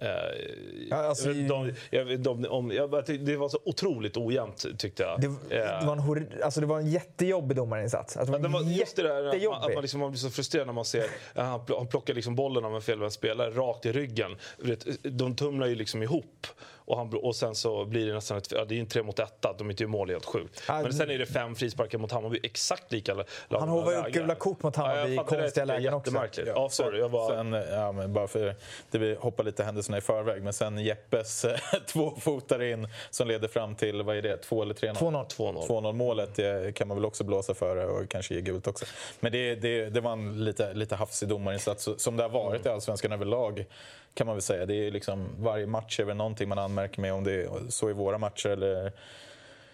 Eh, 0.00 0.08
Ja, 0.90 0.96
alltså, 0.96 1.28
jag 1.90 2.04
vet 2.04 2.18
inte 2.18 2.28
om- 2.48 2.70
jag 2.70 2.90
det 3.06 3.36
var 3.36 3.48
så 3.48 3.58
otroligt 3.64 4.16
ojämnt 4.16 4.66
tyckte 4.78 5.02
jag. 5.02 5.20
Det, 5.20 5.26
Eh, 5.26 5.80
det, 5.80 5.86
var 5.86 5.92
en 5.92 5.98
hor- 5.98 6.42
alltså 6.44 6.60
det 6.60 6.66
var 6.66 6.78
en 6.78 6.86
jättejobbig 6.90 7.56
domarinsats. 7.56 8.16
Alltså, 8.16 8.38
det 8.38 8.48
var 8.48 8.60
just 8.62 8.96
det 8.96 9.02
där 9.02 9.24
att 9.24 9.42
man, 9.42 9.54
att 9.62 9.74
man, 9.74 9.82
liksom, 9.82 10.00
man 10.00 10.10
blir 10.10 10.18
så 10.18 10.30
frustrerad 10.30 10.66
när 10.66 10.74
man 10.74 10.84
ser 10.84 11.02
att 11.34 11.46
han 11.46 11.60
pl- 11.60 11.76
han 11.78 11.86
plockar 11.86 12.14
liksom 12.14 12.34
bollen 12.34 12.64
av 12.64 12.74
en 12.74 12.82
felvänd 12.82 13.12
spelare 13.12 13.50
rakt 13.50 13.86
i 13.86 13.92
ryggen. 13.92 14.36
De 15.02 15.36
tumlar 15.36 15.66
ju 15.66 15.74
liksom 15.74 16.02
ihop. 16.02 16.46
Och, 16.90 16.96
han, 16.96 17.14
och 17.22 17.36
sen 17.36 17.54
så 17.54 17.84
blir 17.84 18.06
det 18.06 18.14
nästan 18.14 18.38
ett, 18.38 18.52
ja, 18.52 18.64
det 18.64 18.76
är 18.76 18.80
en 18.80 18.86
tre 18.86 19.02
mot 19.02 19.18
etta, 19.18 19.54
de 19.58 19.66
är 19.66 19.70
inte 19.70 19.84
i 19.84 19.86
mål 19.86 20.10
helt 20.10 20.24
sjukt. 20.24 20.62
Ja, 20.68 20.82
Men 20.82 20.92
sen 20.92 21.10
är 21.10 21.18
det 21.18 21.26
fem 21.26 21.54
frisparkar 21.54 21.98
mot 21.98 22.12
Hammarby, 22.12 22.40
exakt 22.42 22.92
lika 22.92 23.24
Han 23.50 23.68
hovar 23.68 23.92
ju 23.92 23.98
upp 23.98 24.12
gula 24.12 24.34
kort 24.34 24.62
mot 24.62 24.76
Hammarby 24.76 25.14
jag 25.14 25.24
i 25.24 25.28
konstiga 25.28 25.64
lägen 25.64 25.94
också. 25.94 26.10
Jättemärkligt. 26.10 26.48
Ja, 26.54 26.68
sorry, 26.68 26.98
jag 26.98 27.08
var... 27.08 27.30
Sen, 27.30 27.52
ja, 27.52 27.92
men 27.92 28.12
bara 28.12 28.28
för 28.28 28.54
det 28.90 28.98
vi 28.98 29.14
hoppar 29.14 29.44
lite 29.44 29.64
händelserna 29.64 29.98
i 29.98 30.00
förväg, 30.00 30.42
men 30.42 30.52
sen 30.52 30.78
Jeppes 30.78 31.46
tvåfotare 31.86 32.70
in 32.70 32.88
som 33.10 33.28
leder 33.28 33.48
fram 33.48 33.74
till, 33.74 34.02
vad 34.02 34.16
är 34.16 34.22
det, 34.22 34.36
2 34.36 34.62
eller 34.62 34.74
3-0? 34.74 34.94
2-0. 34.94 35.26
2-0. 35.36 35.66
2-0 35.68 35.92
målet 35.92 36.34
det 36.34 36.74
kan 36.74 36.88
man 36.88 36.96
väl 36.96 37.04
också 37.04 37.24
blåsa 37.24 37.54
för 37.54 37.76
och 37.76 38.08
kanske 38.08 38.34
ge 38.34 38.40
gult 38.40 38.66
också. 38.66 38.84
Men 39.20 39.32
det, 39.32 39.54
det, 39.54 39.90
det 39.90 40.00
var 40.00 40.12
en 40.12 40.44
lite, 40.44 40.74
lite 40.74 40.96
hafsig 40.96 41.28
domarinsats 41.28 41.88
som 41.96 42.16
det 42.16 42.22
har 42.22 42.30
varit 42.30 42.66
i 42.66 42.68
Allsvenskan 42.68 43.12
överlag 43.12 43.66
kan 44.14 44.26
man 44.26 44.36
väl 44.36 44.42
säga. 44.42 44.66
Det 44.66 44.74
är 44.74 44.90
liksom, 44.90 45.28
varje 45.38 45.66
match 45.66 46.00
är 46.00 46.04
väl 46.04 46.16
någonting 46.16 46.48
man 46.48 46.58
anmärker 46.58 47.00
med 47.00 47.12
om 47.12 47.24
det 47.24 47.32
är 47.32 47.48
så 47.68 47.90
i 47.90 47.92
våra 47.92 48.18
matcher 48.18 48.48
eller 48.48 48.92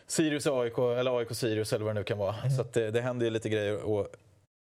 Sirius 0.07 0.47
AIK 0.47 0.79
eller 0.79 1.19
AIK 1.19 1.29
Sirius 1.31 1.73
eller 1.73 1.85
vad 1.85 1.95
det 1.95 2.01
nu 2.01 2.05
kan 2.05 2.19
vara. 2.19 2.51
Så 2.51 2.61
att 2.61 2.73
det, 2.73 2.91
det 2.91 3.01
händer 3.01 3.27
ju 3.27 3.31
lite 3.31 3.49
grejer 3.49 3.83
och 3.83 4.09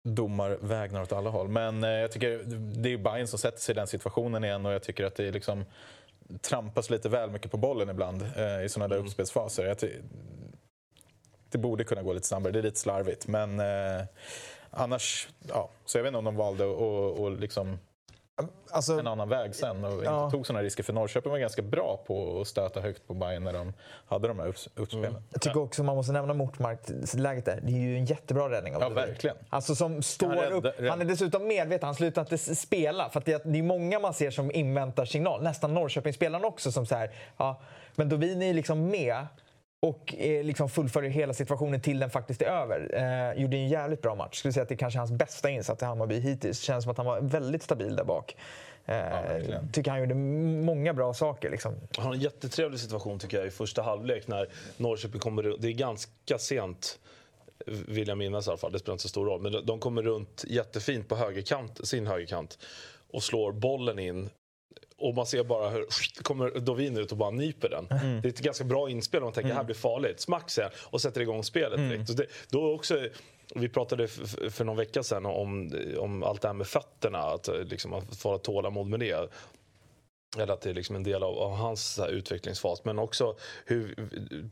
domar 0.07 0.57
vägnar 0.61 1.01
åt 1.01 1.13
alla 1.13 1.29
håll. 1.29 1.47
Men 1.47 1.83
eh, 1.83 1.89
jag 1.89 2.11
tycker 2.11 2.41
det 2.81 2.93
är 2.93 2.97
Bayern 2.97 3.27
som 3.27 3.39
sätter 3.39 3.59
sig 3.59 3.73
i 3.73 3.75
den 3.75 3.87
situationen 3.87 4.43
igen 4.43 4.65
och 4.65 4.73
jag 4.73 4.83
tycker 4.83 5.05
att 5.05 5.15
det 5.15 5.25
är 5.27 5.31
liksom 5.31 5.65
trampas 6.41 6.89
lite 6.89 7.09
väl 7.09 7.29
mycket 7.31 7.51
på 7.51 7.57
bollen 7.57 7.89
ibland 7.89 8.21
eh, 8.21 8.63
i 8.63 8.69
sådana 8.69 8.95
där 8.95 9.01
uppspelsfaser. 9.01 9.65
Jag 9.65 9.79
ty- 9.79 10.01
det 11.49 11.57
borde 11.57 11.83
kunna 11.83 12.01
gå 12.01 12.13
lite 12.13 12.27
snabbare, 12.27 12.53
det 12.53 12.59
är 12.59 12.63
lite 12.63 12.79
slarvigt. 12.79 13.27
Men 13.27 13.59
eh, 13.59 14.05
annars, 14.69 15.27
ja. 15.47 15.69
Så 15.85 15.97
jag 15.97 16.03
vet 16.03 16.09
inte 16.09 16.17
om 16.17 16.25
de 16.25 16.35
valde 16.35 16.63
att 16.63 16.77
och, 16.77 17.19
och 17.19 17.31
liksom 17.31 17.79
Alltså, 18.71 18.99
en 18.99 19.07
annan 19.07 19.29
väg 19.29 19.55
sen 19.55 19.83
och 19.85 20.03
Ja. 20.05 20.23
inte 20.25 20.31
tog 20.37 20.47
sådana 20.47 20.63
risker. 20.63 20.83
För 20.83 20.93
Norrköping 20.93 21.31
var 21.31 21.39
ganska 21.39 21.61
bra 21.61 22.03
på 22.07 22.41
att 22.41 22.47
stöta 22.47 22.81
högt 22.81 23.07
på 23.07 23.13
Bayern 23.13 23.43
när 23.43 23.53
de 23.53 23.73
hade 24.07 24.27
de 24.27 24.39
här 24.39 24.45
upps- 24.47 24.69
uppspelen. 24.75 25.23
jag 25.31 25.41
tycker 25.41 25.59
också 25.61 25.83
man 25.83 25.95
måste 25.95 26.13
nämna 26.13 26.33
Mortmark-läget 26.33 27.45
där. 27.45 27.59
Det 27.63 27.71
är 27.71 27.77
ju 27.77 27.97
en 27.97 28.05
jättebra 28.05 28.49
räddning 28.49 28.75
av 28.75 28.81
Ja, 28.81 28.89
verkligen. 28.89 29.35
Alltså 29.49 29.75
som 29.75 30.01
står 30.03 30.27
Han 30.35 30.53
upp. 30.53 30.65
Han 30.89 31.01
är 31.01 31.05
dessutom 31.05 31.47
medveten. 31.47 31.85
Han 31.85 31.95
slutar 31.95 32.21
inte 32.21 32.37
spela. 32.37 33.09
För 33.09 33.21
det, 33.25 33.33
är- 33.33 33.51
det 33.51 33.59
är 33.59 33.63
många 33.63 33.99
man 33.99 34.13
ser 34.13 34.31
som 34.31 34.51
inväntar 34.51 35.05
signal. 35.05 35.43
Nästan 35.43 35.73
Norrköpingsspelarna 35.73 36.47
också 36.47 36.71
som 36.71 36.85
så 36.85 36.95
här, 36.95 37.11
ja. 37.37 37.61
Men 37.95 38.09
Dovin 38.09 38.41
är 38.41 38.47
ju 38.47 38.53
liksom 38.53 38.87
med 38.89 39.25
och 39.79 40.15
eh, 40.17 40.43
liksom 40.43 40.69
fullföljer 40.69 41.11
hela 41.11 41.33
situationen 41.33 41.81
till 41.81 41.99
den 41.99 42.09
faktiskt 42.09 42.41
är 42.41 42.45
över. 42.45 42.89
Eh, 42.93 43.41
gjorde 43.41 43.57
en 43.57 43.67
jävligt 43.67 44.01
bra 44.01 44.15
match. 44.15 44.37
Skulle 44.37 44.51
säga 44.51 44.63
att 44.63 44.69
det 44.69 44.75
är 44.75 44.77
kanske 44.77 44.99
hans 44.99 45.11
bästa 45.11 45.49
insats 45.49 45.81
i 45.81 45.85
Hammarby 45.85 46.19
hittills. 46.19 46.59
Känns 46.59 46.83
som 46.83 46.91
att 46.91 46.97
han 46.97 47.05
var 47.05 47.21
väldigt 47.21 47.63
stabil 47.63 47.95
där 47.95 48.03
bak. 48.03 48.35
Eh, 48.85 48.95
verkligen. 48.95 49.71
tycker 49.71 49.91
han 49.91 49.99
gjorde 49.99 50.15
många 50.65 50.93
bra 50.93 51.13
saker. 51.13 51.49
Liksom. 51.49 51.75
Han 51.97 52.05
har 52.05 52.13
en 52.13 52.19
jättetrevlig 52.19 52.79
situation 52.79 53.19
tycker 53.19 53.37
jag 53.37 53.47
i 53.47 53.49
första 53.49 53.81
halvlek 53.81 54.27
när 54.27 54.47
Norrköping 54.77 55.19
kommer 55.19 55.43
runt. 55.43 55.61
Det 55.61 55.67
är 55.67 55.73
ganska 55.73 56.37
sent 56.37 56.99
vill 57.65 58.07
jag 58.07 58.17
minnas 58.17 58.47
i 58.47 58.49
alla 58.49 58.57
fall, 58.57 58.71
det 58.71 58.79
spelar 58.79 58.93
inte 58.93 59.01
så 59.01 59.09
stor 59.09 59.25
roll. 59.25 59.41
Men 59.41 59.65
de 59.65 59.79
kommer 59.79 60.01
runt 60.01 60.43
jättefint 60.47 61.07
på 61.07 61.15
högerkant, 61.15 61.87
sin 61.87 62.07
högerkant 62.07 62.59
och 63.11 63.23
slår 63.23 63.51
bollen 63.51 63.99
in. 63.99 64.29
Och 64.99 65.15
man 65.15 65.25
ser 65.25 65.43
bara 65.43 65.69
hur 65.69 65.85
kommer 66.23 66.59
Dovin 66.59 66.97
ut 66.97 67.11
och 67.11 67.17
bara 67.17 67.31
nyper 67.31 67.69
den. 67.69 67.87
Det 68.21 68.27
är 68.27 68.29
ett 68.29 68.39
ganska 68.39 68.63
bra 68.63 68.89
inspel 68.89 69.21
om 69.21 69.25
man 69.25 69.33
tänker 69.33 69.49
det 69.49 69.55
här 69.55 69.63
blir 69.63 69.75
farligt. 69.75 70.19
Smack 70.19 70.49
sen 70.49 70.69
och 70.83 71.01
sätter 71.01 71.21
igång 71.21 71.43
spelet 71.43 71.77
direkt. 71.89 72.07
Så 72.07 72.13
det, 72.13 72.25
då 72.49 72.73
också, 72.75 73.07
vi 73.55 73.69
pratade 73.69 74.03
f- 74.03 74.19
f- 74.23 74.53
för 74.53 74.65
någon 74.65 74.77
vecka 74.77 75.03
sedan 75.03 75.25
om, 75.25 75.71
om 75.99 76.23
allt 76.23 76.41
det 76.41 76.47
här 76.47 76.55
med 76.55 76.67
fötterna, 76.67 77.19
att, 77.19 77.49
liksom, 77.65 77.93
att 77.93 78.17
få 78.17 78.37
tålamod 78.37 78.87
med 78.87 78.99
det. 78.99 79.29
Eller 80.39 80.53
att 80.53 80.61
det 80.61 80.69
är 80.69 80.73
liksom 80.73 80.95
en 80.95 81.03
del 81.03 81.23
av, 81.23 81.37
av 81.39 81.51
hans 81.55 81.93
så 81.93 82.01
här, 82.01 82.09
utvecklingsfas. 82.09 82.85
Men 82.85 82.99
också 82.99 83.35
hur... 83.65 83.95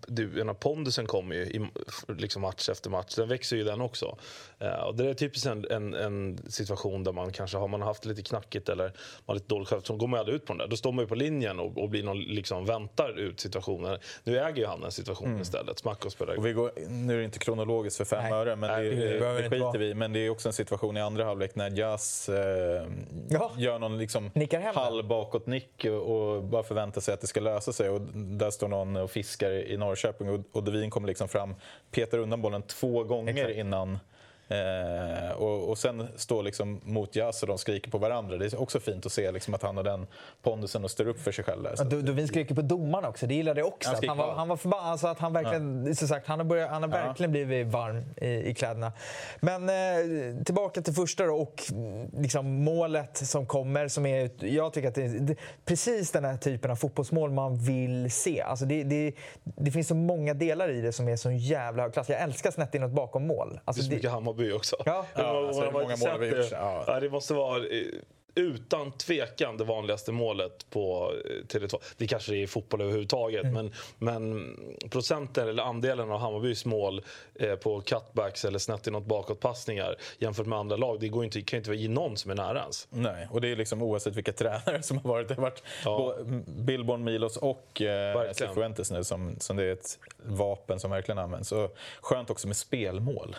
Du, 0.08 0.28
den 0.28 0.48
här 0.48 0.54
pondusen 0.56 1.06
kommer 1.08 1.36
ju 1.36 1.42
i, 1.42 1.68
liksom 2.08 2.42
match 2.42 2.70
efter 2.70 2.90
match. 2.90 3.16
Den 3.16 3.30
växer 3.30 3.56
ju 3.58 3.64
den 3.64 3.82
också. 3.82 4.18
Eh, 4.60 4.70
och 4.84 4.96
det 4.96 5.10
är 5.10 5.14
typiskt 5.14 5.48
en, 5.48 5.66
en, 5.72 5.94
en 5.94 6.40
situation 6.52 7.04
där 7.04 7.12
man 7.12 7.32
kanske 7.32 7.58
har 7.58 7.68
man 7.68 7.82
haft 7.82 8.06
lite 8.06 8.22
knackigt 8.22 8.70
eller 8.70 8.84
man 8.84 8.94
har 9.26 9.36
lite 9.36 9.48
dåligt 9.48 9.68
självförtroende. 9.70 10.02
går 10.04 10.08
man 10.08 10.18
ju 10.18 10.20
aldrig 10.20 10.36
ut 10.36 10.46
på 10.46 10.54
den 10.54 10.58
där. 10.58 10.68
Då 10.68 10.76
står 10.78 10.92
man 10.92 11.04
ju 11.04 11.08
på 11.08 11.16
linjen 11.16 11.60
och, 11.60 11.78
och 11.78 11.90
blir 11.90 12.04
någon, 12.04 12.20
liksom, 12.20 12.66
väntar 12.66 13.20
ut 13.20 13.40
situationen. 13.40 14.00
Nu 14.24 14.40
äger 14.40 14.58
ju 14.58 14.66
han 14.66 14.82
den 14.82 14.92
situationen 14.92 15.42
istället. 15.42 15.80
Smack 15.80 16.06
och 16.06 16.12
spelar. 16.12 16.36
Och 16.38 16.46
vi 16.46 16.54
går, 16.54 16.72
nu 16.90 17.14
är 17.14 17.18
det 17.18 17.24
inte 17.26 17.40
kronologiskt 17.40 17.98
för 17.98 18.06
fem 18.06 18.24
Nej. 18.24 18.32
öre, 18.34 18.56
men 18.56 18.70
Nej, 18.72 18.90
det, 18.90 18.96
det 18.96 19.20
det, 19.20 19.20
det 19.20 19.38
inte 19.38 19.44
skiter 19.50 19.60
vara. 19.60 19.78
vi. 19.78 19.94
Men 19.94 20.14
det 20.14 20.20
är 20.20 20.30
också 20.30 20.50
en 20.50 20.54
situation 20.54 20.98
i 20.98 21.02
andra 21.02 21.26
halvlek 21.26 21.56
när 21.56 21.70
Jas 21.80 22.30
eh, 22.30 22.88
Ja. 23.30 23.52
gör 23.58 23.80
någon 23.80 23.98
liksom 23.98 24.32
Nickar 24.36 24.60
och, 25.84 26.36
och 26.36 26.44
bara 26.44 26.64
förväntar 26.64 27.02
sig 27.02 27.14
att 27.14 27.22
det 27.22 27.28
ska 27.28 27.40
lösa 27.40 27.74
sig. 27.74 27.90
Och 27.90 28.02
där 28.14 28.52
står 28.52 28.68
någon 28.68 28.96
och 28.96 29.12
fiskar 29.12 29.52
i 29.52 29.78
Norrköping 29.78 30.30
och, 30.30 30.40
och 30.52 30.64
Devin 30.64 30.90
kommer 30.90 31.08
liksom 31.08 31.28
fram, 31.28 31.56
petar 31.92 32.18
undan 32.18 32.42
bollen 32.42 32.62
två 32.62 33.04
gånger 33.04 33.34
Exakt. 33.34 33.58
innan 33.58 34.00
Eh, 34.48 35.32
och, 35.32 35.70
och 35.70 35.78
sen 35.78 36.08
står 36.16 36.44
liksom 36.44 36.82
mot 36.84 37.16
Jas 37.16 37.42
och 37.42 37.48
de 37.48 37.58
skriker 37.58 37.92
på 37.92 37.98
varandra. 37.98 38.38
Det 38.38 38.46
är 38.54 38.62
också 38.62 38.80
fint 38.80 39.06
att 39.06 39.12
se 39.12 39.32
liksom 39.32 39.54
att 39.54 39.62
han 39.64 39.78
har 39.78 39.84
den 39.84 40.08
pondusen 40.44 40.84
och 40.84 40.92
står 40.92 41.08
upp 41.08 41.20
för 41.20 41.32
sig 41.32 41.44
själv. 41.46 41.64
Där. 41.64 41.76
Så 41.76 41.84
Ja, 41.84 41.88
Du- 41.90 42.02
Dovin 42.02 42.28
skriker 42.28 42.56
på 42.56 42.62
domaren 42.62 43.06
också, 43.06 43.28
det 43.28 43.34
gillade 43.34 43.60
jag 43.60 43.68
också. 43.68 43.90
Han 43.90 43.98
skriker 43.98 44.10
han, 44.16 44.18
var, 44.18 44.34
han 44.36 44.48
var 44.48 44.58
förbannad, 44.58 44.86
alltså 44.92 45.08
att 45.08 45.20
han 45.20 45.34
verkligen, 45.34 45.96
så 45.96 46.08
sagt, 46.08 46.28
han 46.28 46.40
har, 46.40 46.46
börjat, 46.46 46.70
han 46.70 46.84
har 46.84 47.00
Ja. 47.00 47.06
verkligen 47.08 47.32
blivit 47.32 47.68
varm 47.68 48.04
i, 48.18 48.50
i 48.50 48.54
kläderna. 48.54 48.92
Men 49.40 49.70
eh, 49.70 50.44
tillbaka 50.44 50.82
till 50.82 50.94
första 50.94 51.26
då 51.26 51.36
och 51.36 51.64
liksom 52.18 52.64
målet 52.64 53.18
som 53.18 53.46
kommer. 53.46 53.88
Som 53.88 54.06
är, 54.06 54.30
jag 54.46 54.74
tycker 54.74 54.88
att 54.88 54.96
det 54.96 55.04
är 55.06 55.36
precis 55.66 56.12
den 56.12 56.26
här 56.26 56.38
typen 56.38 56.72
av 56.72 56.76
fotbollsmål 56.76 57.32
man 57.32 57.58
vill 57.58 58.12
se. 58.12 58.42
Alltså 58.42 58.66
det, 58.66 58.84
det, 58.84 59.14
det 59.44 59.72
finns 59.72 59.88
så 59.88 59.96
många 59.96 60.34
delar 60.34 60.70
i 60.70 60.82
det 60.82 60.92
som 60.92 61.08
är 61.08 61.16
så 61.16 61.32
jävla 61.32 61.84
hög 61.84 61.94
klass. 61.94 62.10
Jag 62.10 62.22
älskar 62.22 62.52
snett 62.52 62.76
inåt 62.76 62.92
bakom 62.92 63.28
mål. 63.28 63.50
Det 63.50 63.56
är 63.56 63.62
Alltså 63.66 63.84
så 63.84 63.90
det, 63.90 63.96
Hammarby 64.36 64.52
också. 64.52 64.76
Ja. 64.86 65.06
Det 65.16 65.22
alltså, 65.24 65.62
man 65.62 65.74
har 65.74 65.82
många 65.82 65.94
inte 65.94 66.06
mål 66.06 66.12
har 66.12 66.20
vi 66.20 66.30
sett 66.30 66.38
gjort, 66.40 66.50
det. 66.50 66.56
ja. 66.56 66.84
Ja, 66.88 67.00
det 67.00 67.10
måste 67.10 67.34
vara... 67.34 67.58
eh, 67.68 67.84
utan 68.38 68.92
tvekan 68.92 69.58
det 69.58 69.64
vanligaste 69.64 70.12
målet 70.12 70.70
på 70.70 71.12
eh, 71.26 71.46
Tele2. 71.46 71.78
Det 71.98 72.08
kanske 72.08 72.32
det 72.32 72.38
är 72.38 72.42
i 72.42 72.48
fotboll 72.48 72.82
överhuvudtaget, 72.82 73.44
Mm. 73.44 73.54
men, 73.54 73.72
men 73.98 74.56
procenten 74.90 75.48
eller 75.50 75.64
andelen 75.64 76.12
av 76.12 76.20
Hammarbys 76.20 76.66
mål 76.66 77.02
eh, 77.36 77.56
på 77.56 77.82
cutbacks 77.82 78.46
eller 78.46 78.60
snett 78.60 78.88
inåt 78.88 79.06
bakåtpassningar 79.06 79.96
jämfört 80.20 80.46
med 80.48 80.60
andra 80.60 80.76
lag, 80.78 81.00
det 81.00 81.08
går 81.10 81.24
inte, 81.26 81.42
kan 81.42 81.58
inte 81.58 81.74
ge 81.74 81.90
någon 81.90 82.18
som 82.18 82.32
är 82.32 82.36
nära 82.36 82.60
ens. 82.62 82.88
Nej, 82.90 83.28
och 83.32 83.42
det 83.42 83.48
är 83.52 83.56
liksom 83.56 83.82
oavsett 83.82 84.16
vilka 84.16 84.34
tränare 84.34 84.84
som 84.84 84.98
har 84.98 85.10
varit. 85.10 85.28
Det 85.28 85.34
har 85.36 85.42
varit 85.42 85.64
Ja. 85.86 86.16
Billborn, 86.46 87.04
Milos 87.04 87.38
och 87.38 87.82
eh. 87.82 88.32
Cifuentes 88.32 88.92
nu 88.92 89.04
som, 89.04 89.36
som 89.40 89.58
det 89.58 89.64
är 89.64 89.74
ett 89.74 90.00
vapen 90.26 90.80
som 90.80 90.92
verkligen 90.92 91.20
används. 91.20 91.52
Och 91.52 91.76
skönt 92.02 92.30
också 92.30 92.48
med 92.48 92.58
spelmål. 92.58 93.36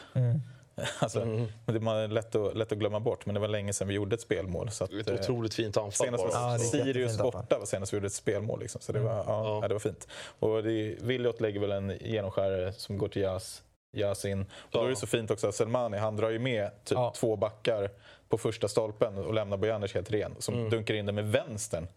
Alltså, 0.99 1.21
Mm. 1.21 1.47
Det 1.66 1.73
är 1.73 2.09
lätt 2.09 2.35
att, 2.35 2.56
lätt 2.56 2.73
att 2.73 2.78
glömma 2.78 3.00
bort, 3.00 3.26
men 3.26 3.35
det 3.35 3.40
var 3.40 3.49
länge 3.49 3.73
sedan 3.73 3.88
vi 3.88 3.95
gjorde 3.95 4.14
ett 4.14 4.21
spelmål. 4.21 4.71
Så 4.71 4.85
att, 4.85 4.92
Ett 4.92 5.09
eh, 5.09 5.14
otroligt 5.14 5.54
fint 5.54 5.76
anfall 5.76 5.92
Senast 5.92 6.25
bara. 6.25 6.42
var 6.42 6.52
Ja, 6.52 6.59
Sirius 6.59 7.18
borta 7.18 7.59
var 7.59 7.66
senast 7.66 7.92
vi 7.92 7.97
gjorde 7.97 8.06
ett 8.06 8.12
spelmål. 8.12 8.61
Liksom. 8.61 8.80
Så 8.80 8.92
det 8.92 9.00
var, 9.00 9.11
ja, 9.12 9.25
Ja. 9.26 9.59
ja, 9.62 9.68
det 9.68 9.75
var 9.75 9.80
fint. 9.80 10.09
Och 10.38 10.62
det, 10.62 10.97
Williot 11.02 11.40
lägger 11.40 11.61
väl 11.61 11.73
en 11.73 11.92
genomskärare 12.00 12.73
som 12.73 12.99
går 12.99 13.09
till 13.09 13.23
Jas, 13.23 13.62
Jas 13.92 14.25
in. 14.25 14.40
Och 14.42 14.68
då 14.71 14.85
är 14.85 14.88
det 14.88 14.97
så 14.97 15.06
fint 15.06 15.30
också 15.30 15.49
att 15.49 15.54
Selmani, 15.54 15.99
han 15.99 16.16
drar 16.16 16.30
ju 16.30 16.38
med 16.38 16.71
typ 16.85 16.97
Ja. 16.99 17.12
två 17.16 17.37
backar 17.37 17.90
på 18.28 18.38
första 18.38 18.68
stolpen 18.68 19.18
och 19.18 19.35
lämnar 19.35 19.56
Bojanic 19.56 19.95
helt 19.95 20.11
ren. 20.11 20.35
Som 20.38 20.54
Mm. 20.54 20.71
dunkar 20.71 20.95
in 20.95 21.06
den 21.06 21.14
med 21.14 21.33
vänstern. 21.33 21.88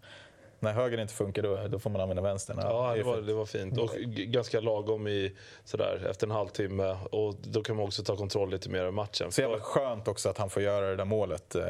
När 0.60 0.74
höger 0.74 0.98
inte 0.98 1.14
funkar 1.14 1.44
då, 1.44 1.68
då 1.68 1.80
får 1.80 1.90
man 1.90 2.02
använda 2.02 2.22
vänstern. 2.24 2.58
Ja, 2.62 2.94
det 2.96 3.04
var, 3.04 3.14
fint. 3.16 3.28
det 3.28 3.34
var 3.34 3.46
fint. 3.46 3.78
Och 3.80 3.90
g- 3.96 4.26
ganska 4.26 4.60
lagom 4.60 5.08
i, 5.08 5.36
sådär, 5.64 6.08
efter 6.12 6.28
en 6.28 6.32
halvtimme. 6.32 6.98
Och 7.12 7.36
då 7.36 7.64
kan 7.64 7.76
man 7.76 7.86
också 7.86 8.04
ta 8.04 8.16
kontroll 8.16 8.50
lite 8.52 8.70
mer 8.70 8.80
över 8.80 8.92
matchen. 8.92 9.32
Så 9.32 9.42
jävla 9.42 9.60
skönt 9.60 10.08
också 10.08 10.30
att 10.30 10.38
han 10.38 10.50
får 10.50 10.64
göra 10.64 10.90
det 10.90 10.96
där 10.96 11.06
målet. 11.06 11.56
Eh, 11.56 11.64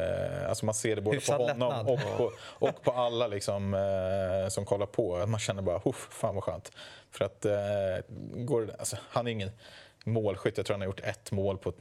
Alltså 0.49 0.65
man 0.65 0.75
ser 0.75 0.95
det 0.95 1.01
både 1.01 1.15
Hyfsad 1.17 1.37
på 1.37 1.43
honom 1.43 1.69
lättnad. 1.69 1.89
och 1.89 2.17
på, 2.17 2.31
och 2.67 2.83
på 2.83 2.91
alla 2.91 3.27
liksom, 3.27 3.73
eh, 3.73 4.49
som 4.49 4.65
kollar 4.65 4.85
på. 4.85 5.25
Man 5.27 5.39
känner 5.39 5.61
bara, 5.61 5.77
Huff, 5.83 6.07
fan 6.11 6.35
vad 6.35 6.43
skönt. 6.43 6.71
För 7.11 7.25
att 7.25 7.45
eh, 7.45 7.51
går, 8.35 8.61
det- 8.61 8.75
alltså, 8.79 8.97
han 9.09 9.27
är 9.27 9.31
ingen 9.31 9.51
målskytt. 10.05 10.57
Jag 10.57 10.65
tror 10.65 10.73
han 10.73 10.81
har 10.81 10.85
gjort 10.87 10.99
ett 11.03 11.31
mål 11.31 11.57
på 11.57 11.73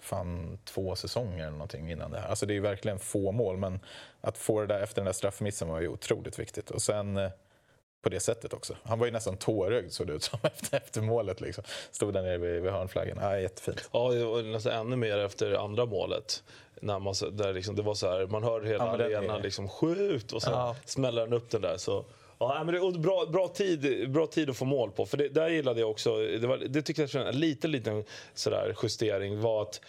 fan 0.00 0.58
två 0.64 0.96
säsonger 0.96 1.38
eller 1.42 1.50
någonting 1.50 1.90
innan 1.90 2.10
det 2.10 2.18
här. 2.20 2.28
Alltså 2.28 2.46
det 2.46 2.52
är 2.52 2.54
ju 2.54 2.60
verkligen 2.60 2.98
få 2.98 3.32
mål, 3.32 3.56
men 3.56 3.80
att 4.20 4.38
få 4.38 4.60
det 4.60 4.66
där 4.66 4.80
efter 4.82 4.96
den 4.96 5.04
där 5.04 5.12
straffmissen 5.12 5.68
var 5.68 5.80
ju 5.80 5.88
otroligt 5.88 6.38
viktigt. 6.38 6.70
Och 6.70 6.82
sen 6.82 7.16
eh, 7.16 7.30
på 8.02 8.08
det 8.08 8.20
sättet 8.20 8.52
också. 8.52 8.76
Han 8.82 8.98
var 8.98 9.06
ju 9.06 9.12
nästan 9.12 9.36
tårögd 9.36 9.92
såg 9.92 10.06
det 10.06 10.12
ut 10.12 10.22
som 10.22 10.38
efter, 10.42 10.76
efter 10.76 11.00
målet. 11.00 11.40
Liksom. 11.40 11.64
Stod 11.90 12.14
där 12.14 12.22
nere 12.22 12.38
vid, 12.38 12.62
vid 12.62 12.72
hörnflaggen. 12.72 13.18
Ja, 13.20 13.38
jättefint. 13.40 13.88
Ja, 13.92 13.98
var 14.08 14.42
nästan 14.52 14.72
ännu 14.72 14.96
mer 14.96 15.18
efter 15.18 15.52
andra 15.64 15.86
målet. 15.86 16.42
När 16.80 16.98
man, 16.98 17.14
där 17.32 17.52
liksom, 17.52 17.76
det 17.76 17.82
var 17.82 17.94
så 17.94 18.10
här, 18.10 18.26
man 18.26 18.42
hör 18.42 18.62
hela 18.62 18.86
Ja, 18.86 18.96
den 18.96 19.12
är- 19.12 19.16
arenan 19.16 19.42
liksom 19.42 19.68
skjut 19.68 20.32
och 20.32 20.42
så 20.42 20.50
Ja. 20.50 20.76
smäller 20.84 21.22
den 21.22 21.32
upp 21.32 21.50
den 21.50 21.60
där. 21.62 21.76
Så, 21.76 22.04
ja, 22.38 22.64
men 22.64 22.74
det, 22.74 22.80
och 22.80 22.92
bra, 22.92 23.26
bra, 23.26 23.48
tid, 23.48 24.10
bra 24.10 24.26
tid 24.26 24.50
att 24.50 24.56
få 24.56 24.64
mål 24.64 24.90
på. 24.90 25.06
För 25.06 25.16
det, 25.16 25.28
där 25.28 25.48
gillade 25.48 25.80
jag 25.80 25.90
också, 25.90 26.16
det, 26.16 26.46
var, 26.46 26.56
det 26.56 26.82
tyckte 26.82 27.02
jag 27.02 27.14
var 27.14 27.30
en 27.30 27.40
liten, 27.40 27.70
liten 27.70 28.04
sådär 28.34 28.76
justering 28.82 29.40
var 29.40 29.62
att 29.62 29.80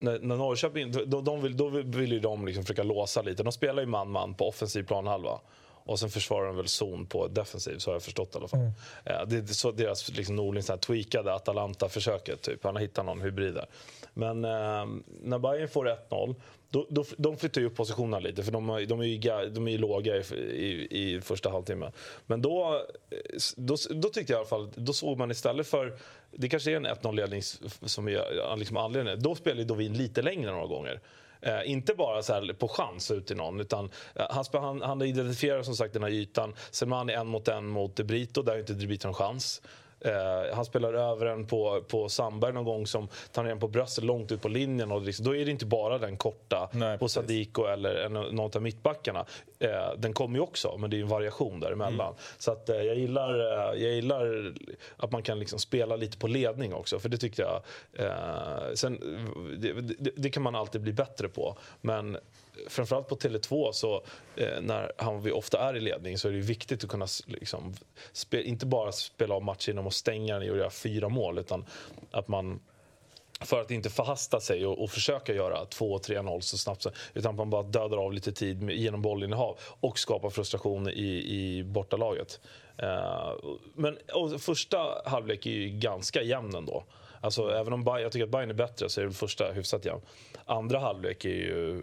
när, 0.00 0.18
när 0.18 0.36
Norrköping, 0.36 0.92
då, 1.06 1.20
de 1.20 1.42
vill, 1.42 1.56
då 1.56 1.68
vill 1.68 2.12
ju 2.12 2.20
de 2.20 2.46
liksom 2.46 2.64
försöka 2.64 2.82
låsa 2.82 3.22
lite. 3.22 3.42
De 3.42 3.52
spelar 3.52 3.82
ju 3.82 3.86
man-man 3.88 4.34
på 4.34 4.48
offensiv 4.48 4.82
planhalva. 4.82 5.40
Och 5.88 5.98
sen 5.98 6.10
försvarar 6.10 6.46
de 6.46 6.56
väl 6.56 6.68
zon 6.68 7.06
på 7.06 7.28
defensiv, 7.28 7.78
så 7.78 7.90
har 7.90 7.94
jag 7.94 8.02
förstått 8.02 8.34
i 8.34 8.38
alla 8.38 8.48
fall. 8.48 8.60
Eh, 9.04 9.26
Det 9.26 9.36
är 9.50 9.54
så 9.54 9.72
deras 9.72 10.08
liksom, 10.16 10.36
Norling 10.36 10.62
tweakade 10.62 11.34
Atalanta-försöket. 11.34 12.42
Typ. 12.42 12.64
Han 12.64 12.74
har 12.74 12.82
hittat 12.82 13.06
någon 13.06 13.20
hybrid 13.20 13.54
där. 13.54 13.66
Men 14.18 14.44
eh, 14.44 14.86
när 15.22 15.38
Bayern 15.38 15.68
får 15.68 15.88
1-0, 16.10 16.34
då, 16.70 16.86
då, 16.90 17.04
de 17.16 17.36
flyttar 17.36 17.60
ju 17.60 17.66
upp 17.66 17.76
positionerna 17.76 18.18
lite 18.18 18.42
för 18.42 18.52
de, 18.52 18.66
de, 18.88 19.00
är, 19.00 19.04
ju, 19.04 19.18
de 19.50 19.68
är 19.68 19.72
ju 19.72 19.78
låga 19.78 20.16
i, 20.16 20.20
i, 20.40 21.14
i 21.14 21.20
första 21.20 21.50
halvtimmen. 21.50 21.92
Men 22.26 22.42
då, 22.42 22.86
eh, 23.10 23.18
då, 23.56 23.76
då 23.90 24.08
tyckte 24.08 24.32
jag 24.32 24.38
i 24.38 24.40
alla 24.40 24.48
fall, 24.48 24.70
då 24.74 24.92
såg 24.92 25.18
man 25.18 25.30
istället 25.30 25.66
för, 25.66 25.98
det 26.30 26.48
kanske 26.48 26.72
är 26.72 26.76
en 26.76 26.86
1-0-ledning 26.86 27.42
som 27.82 28.08
är 28.08 28.56
liksom 28.56 28.76
anledningen, 28.76 29.22
då 29.22 29.34
spelar 29.34 29.58
ju 29.58 29.64
Dovin 29.64 29.92
lite 29.92 30.22
längre 30.22 30.50
några 30.50 30.66
gånger. 30.66 31.00
Eh, 31.40 31.70
inte 31.70 31.94
bara 31.94 32.22
så 32.22 32.32
här 32.32 32.52
på 32.52 32.68
chans 32.68 33.10
ut 33.10 33.26
till 33.26 33.36
någon. 33.36 33.60
Utan, 33.60 33.90
eh, 34.14 34.26
han, 34.30 34.44
han, 34.52 34.82
han 34.82 35.02
identifierar 35.02 35.62
som 35.62 35.76
sagt 35.76 35.92
den 35.92 36.02
här 36.02 36.10
ytan. 36.10 36.54
Selmani 36.70 37.12
en 37.12 37.26
mot 37.26 37.48
en 37.48 37.66
mot 37.66 37.96
De 37.96 38.04
Brito, 38.04 38.42
där 38.42 38.52
har 38.52 38.58
inte 38.58 38.74
De 38.74 38.86
Brito 38.86 39.08
en 39.08 39.14
chans. 39.14 39.62
Eh, 40.00 40.54
han 40.54 40.64
spelar 40.64 40.94
över 40.94 41.26
en 41.26 41.46
på, 41.46 41.82
på 41.88 42.08
Sandberg 42.08 42.52
någon 42.52 42.64
gång 42.64 42.86
som 42.86 43.08
tar 43.32 43.42
ner 43.42 43.50
den 43.50 43.60
på 43.60 43.68
bröstet 43.68 44.04
långt 44.04 44.32
ut 44.32 44.42
på 44.42 44.48
linjen. 44.48 44.92
Och 44.92 45.02
liksom, 45.02 45.24
då 45.24 45.36
är 45.36 45.44
det 45.44 45.50
inte 45.50 45.66
bara 45.66 45.98
den 45.98 46.16
korta 46.16 46.68
Nej, 46.72 46.98
på. 46.98 47.08
Sadiko 47.08 47.64
eller 47.64 47.94
en, 47.94 48.12
någon 48.12 48.50
av 48.54 48.62
mittbackarna. 48.62 49.26
Eh, 49.58 49.90
den 49.98 50.12
kommer 50.12 50.38
ju 50.38 50.42
också, 50.42 50.76
men 50.78 50.90
det 50.90 50.96
är 50.96 51.00
en 51.00 51.08
variation 51.08 51.60
däremellan. 51.60 52.14
Så 52.38 52.52
att, 52.52 52.68
eh, 52.68 52.76
jag, 52.76 52.96
gillar, 52.96 53.38
eh, 53.38 53.82
jag 53.82 53.94
gillar 53.94 54.54
att 54.96 55.12
man 55.12 55.22
kan 55.22 55.38
liksom 55.38 55.58
spela 55.58 55.96
lite 55.96 56.18
på 56.18 56.26
ledning 56.26 56.74
också, 56.74 56.98
för 56.98 57.08
det 57.08 57.18
tyckte 57.18 57.42
jag... 57.42 57.62
Eh, 57.92 58.74
sen, 58.74 59.00
det, 59.58 59.72
det, 59.72 60.10
det 60.16 60.30
kan 60.30 60.42
man 60.42 60.54
alltid 60.54 60.80
bli 60.80 60.92
bättre 60.92 61.28
på, 61.28 61.56
men 61.80 62.16
framförallt 62.68 63.08
på 63.08 63.16
Tele2 63.16 63.72
så 63.72 64.02
eh, 64.36 64.60
när 64.60 64.92
Hammarby 64.98 65.30
ofta 65.30 65.58
är 65.58 65.76
i 65.76 65.80
ledning 65.80 66.18
så 66.18 66.28
är 66.28 66.32
det 66.32 66.40
viktigt 66.40 66.84
att 66.84 66.90
kunna 66.90 67.06
liksom, 67.26 67.74
spe, 68.12 68.42
inte 68.42 68.66
bara 68.66 68.92
spela 68.92 69.34
av 69.34 69.44
matchen 69.44 69.72
genom 69.72 69.86
att 69.86 69.94
stänga 69.94 70.38
den 70.38 70.50
och 70.50 70.56
göra 70.56 70.70
fyra 70.70 71.08
mål 71.08 71.38
utan 71.38 71.64
att 72.10 72.28
man 72.28 72.60
för 73.40 73.60
att 73.60 73.70
inte 73.70 73.90
förhasta 73.90 74.40
sig 74.40 74.66
och, 74.66 74.82
och 74.82 74.90
försöka 74.90 75.34
göra 75.34 75.64
2-3-0 75.64 76.40
så 76.40 76.58
snabbt 76.58 76.82
som 76.82 76.92
utan 77.14 77.30
att 77.30 77.36
man 77.36 77.50
bara 77.50 77.62
dödar 77.62 77.96
av 77.96 78.12
lite 78.12 78.32
tid 78.32 78.62
med, 78.62 78.76
genom 78.76 79.02
bollinnehav 79.02 79.58
och 79.60 79.98
skapar 79.98 80.30
frustration 80.30 80.88
i, 80.88 81.24
i 81.28 81.64
bortalaget. 81.64 82.40
Eh, 82.78 83.32
men 83.74 83.98
och 84.14 84.40
första 84.40 84.78
halvlek 85.04 85.46
är 85.46 85.50
ju 85.50 85.68
ganska 85.68 86.22
jämn 86.22 86.54
ändå. 86.54 86.84
Alltså, 87.26 87.50
även 87.50 87.72
om 87.72 87.84
Bayern, 87.84 88.02
jag 88.02 88.12
tycker 88.12 88.24
att 88.24 88.30
Bayern 88.30 88.50
är 88.50 88.54
bättre 88.54 88.88
så 88.88 89.00
är 89.00 89.04
den 89.04 89.12
första 89.12 89.52
hyfsat 89.52 89.84
jämn. 89.84 90.00
Andra 90.44 90.78
halvlek 90.78 91.24
är 91.24 91.28
ju... 91.28 91.82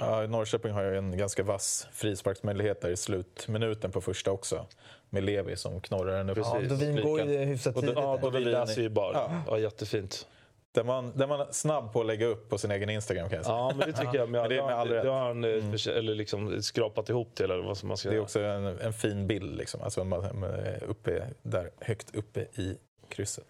Ja, 0.00 0.26
Norrköping 0.26 0.72
har 0.72 0.82
ju 0.82 0.96
en 0.98 1.18
ganska 1.18 1.42
vass 1.42 1.86
frisparksmöjlighet 1.92 2.80
där 2.80 2.90
i 2.90 2.96
slutminuten 2.96 3.90
på 3.92 4.00
första 4.00 4.30
också. 4.30 4.66
Med 5.10 5.24
Levi 5.24 5.56
som 5.56 5.80
knorrar 5.80 6.16
den 6.18 6.30
upp. 6.30 6.38
Ja. 6.38 6.60
Dovin 6.68 7.02
går 7.02 7.20
ju 7.20 7.38
hyfsat 7.38 7.74
tidigt. 7.74 7.92
Ja, 7.96 8.18
Dovin- 8.22 8.44
läser 8.44 8.82
ju 8.82 8.88
bara. 8.88 9.12
Ja. 9.14 9.42
Ja. 9.46 9.58
jättefint. 9.58 10.26
Den 10.72 10.86
var, 10.86 11.10
den 11.14 11.28
var 11.28 11.48
snabb 11.50 11.92
på 11.92 12.00
att 12.00 12.06
lägga 12.06 12.26
upp 12.26 12.48
på 12.48 12.58
sin 12.58 12.70
egen 12.70 12.90
Instagram 12.90 13.28
kan 13.28 13.36
jag 13.36 13.44
säga. 13.44 13.56
Ja, 13.56 13.72
men 13.78 13.90
det 13.90 13.96
tycker 13.98 14.14
jag. 14.18 14.28
Men 14.28 14.40
Men 14.40 14.50
det 14.50 14.56
är 14.58 14.62
med 14.66 14.74
all 14.74 14.88
det 14.88 14.94
rätt. 14.96 15.04
har 15.06 15.20
han 15.20 15.44
eh, 15.44 15.96
eller 15.96 16.14
liksom 16.14 16.62
skrapat 16.62 17.08
ihop 17.08 17.34
till, 17.34 17.44
eller 17.44 17.62
vad 17.62 17.78
som 17.78 17.88
man 17.88 17.96
ska 17.96 18.10
Det 18.10 18.16
är 18.16 18.20
också 18.20 18.40
en, 18.40 18.64
en 18.66 18.92
fin 18.92 19.26
bild, 19.26 19.56
liksom. 19.56 19.82
alltså, 19.82 20.04
man, 20.04 20.38
man 20.40 20.50
är 20.50 20.84
uppe, 20.88 21.26
där, 21.42 21.70
högt 21.80 22.14
uppe 22.14 22.40
i 22.40 22.76
krysset. 23.08 23.44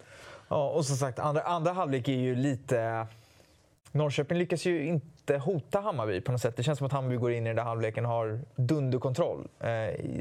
Ja, 0.49 0.71
och 0.71 0.85
som 0.85 0.97
sagt, 0.97 1.19
andra, 1.19 1.43
andra 1.43 1.73
halvlek 1.73 2.09
är 2.09 2.13
ju 2.13 2.35
lite... 2.35 3.07
Norrköping 3.93 4.39
lyckas 4.39 4.65
ju 4.65 4.87
inte 4.87 5.39
hota 5.39 5.81
Hammarby 5.81 6.21
på 6.21 6.33
något 6.33 6.41
sätt. 6.41 6.57
Det 6.57 6.63
känns 6.63 6.79
som 6.79 6.87
att 6.87 6.93
Hammarby 6.93 7.17
går 7.17 7.33
in 7.33 7.47
i 7.47 7.51
den 7.51 7.57
där 7.57 7.63
halvleken 7.63 8.07
och 8.07 8.13
har 8.13 8.41
dunderkontroll 8.57 9.49
eh, 9.61 9.67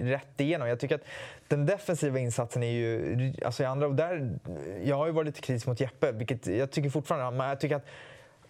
rätt 0.03 0.39
igenom. 0.39 0.67
Jag 0.67 0.79
tycker 0.79 0.95
att 0.95 1.05
den 1.47 1.65
defensiva 1.65 2.19
insatsen 2.19 2.63
är 2.63 2.71
ju... 2.71 3.33
Alltså 3.45 3.63
i 3.63 3.65
andra, 3.65 3.87
och 3.87 3.95
där, 3.95 4.39
jag 4.83 4.95
har 4.95 5.05
ju 5.05 5.11
varit 5.11 5.25
lite 5.25 5.41
kritisk 5.41 5.67
mot 5.67 5.79
Jeppe, 5.79 6.11
vilket 6.11 6.47
jag 6.47 6.71
tycker 6.71 6.89
fortfarande... 6.89 7.37
Men 7.37 7.47
jag 7.47 7.59
tycker 7.59 7.75
att 7.75 7.85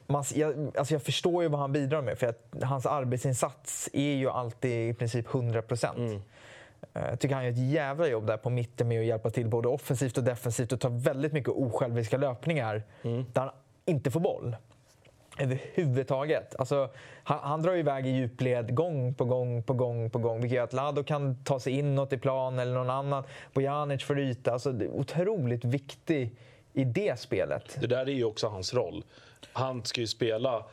man, 0.08 0.24
jag, 0.34 0.72
alltså 0.78 0.94
jag 0.94 1.04
förstår 1.04 1.44
ju 1.44 1.50
vad 1.50 1.60
han 1.60 1.72
bidrar 1.72 2.02
med, 2.02 2.20
för 2.20 2.28
att 2.28 2.56
hans 2.62 2.86
arbetsinsats 2.86 3.90
är 3.94 4.14
ju 4.14 4.30
alltid 4.30 4.90
i 4.90 4.94
princip 4.94 5.36
100 5.36 5.62
procent. 5.62 5.98
Mm. 5.98 6.22
Jag 6.94 7.20
tycker 7.20 7.36
han 7.36 7.44
gör 7.44 7.52
ett 7.52 7.72
jävla 7.72 8.08
jobb 8.08 8.28
där 8.28 8.38
på 8.38 8.50
mitten 8.50 8.88
med 8.88 9.00
att 9.00 9.06
hjälpa 9.06 9.30
till 9.30 9.48
både 9.48 9.68
offensivt 9.68 10.18
och 10.18 10.24
defensivt 10.24 10.72
och 10.72 10.80
ta 10.80 10.90
väldigt 10.90 11.34
mycket 11.34 11.50
osjälviska 11.50 12.18
löpningar 12.18 12.84
där 13.04 13.42
han 13.42 13.52
inte 13.86 14.12
får 14.12 14.20
boll. 14.20 14.56
Överhuvudtaget. 15.38 16.56
Alltså, 16.60 16.90
han, 17.24 17.40
han 17.42 17.62
drar 17.62 17.74
ju 17.74 17.80
iväg 17.80 18.08
i 18.08 18.10
djupled 18.10 18.76
gång 18.76 19.14
på 19.14 19.26
gång 19.26 19.64
på 19.64 19.74
gång 19.74 20.10
på 20.10 20.20
gång. 20.20 20.42
Vilket 20.42 20.56
gör 20.56 20.64
att 20.64 20.74
Lado 20.74 21.04
kan 21.04 21.44
ta 21.44 21.60
sig 21.60 21.74
inåt 21.74 22.14
i 22.14 22.18
plan 22.18 22.60
eller 22.60 22.74
någon 22.74 22.90
annan. 22.90 23.24
Bojanic 23.54 24.04
får 24.04 24.20
yta. 24.20 24.54
Alltså, 24.54 24.72
det 24.72 24.86
är 24.86 24.90
otroligt 24.90 25.66
viktig 25.66 26.36
i 26.74 26.84
det 26.84 27.20
spelet. 27.20 27.78
Det 27.82 27.88
där 27.88 28.10
är 28.10 28.14
ju 28.14 28.24
också 28.24 28.48
hans 28.48 28.74
roll. 28.74 29.04
Han 29.54 29.86
ska 29.86 30.02
ju 30.02 30.08
spela 30.08 30.66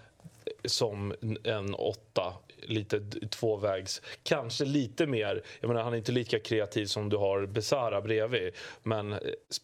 som 0.64 1.14
en 1.44 1.74
åtta, 1.74 2.34
lite 2.62 3.00
tvåvägs. 3.30 4.02
Kanske 4.22 4.64
lite 4.64 5.06
mer, 5.06 5.42
jag 5.60 5.68
menar 5.68 5.82
han 5.82 5.92
är 5.92 5.98
inte 5.98 6.12
lika 6.12 6.38
kreativ 6.38 6.86
som 6.86 7.08
du 7.08 7.16
har 7.16 7.46
Besara 7.46 8.00
bredvid. 8.00 8.52
Men 8.82 9.12
eh, 9.12 9.18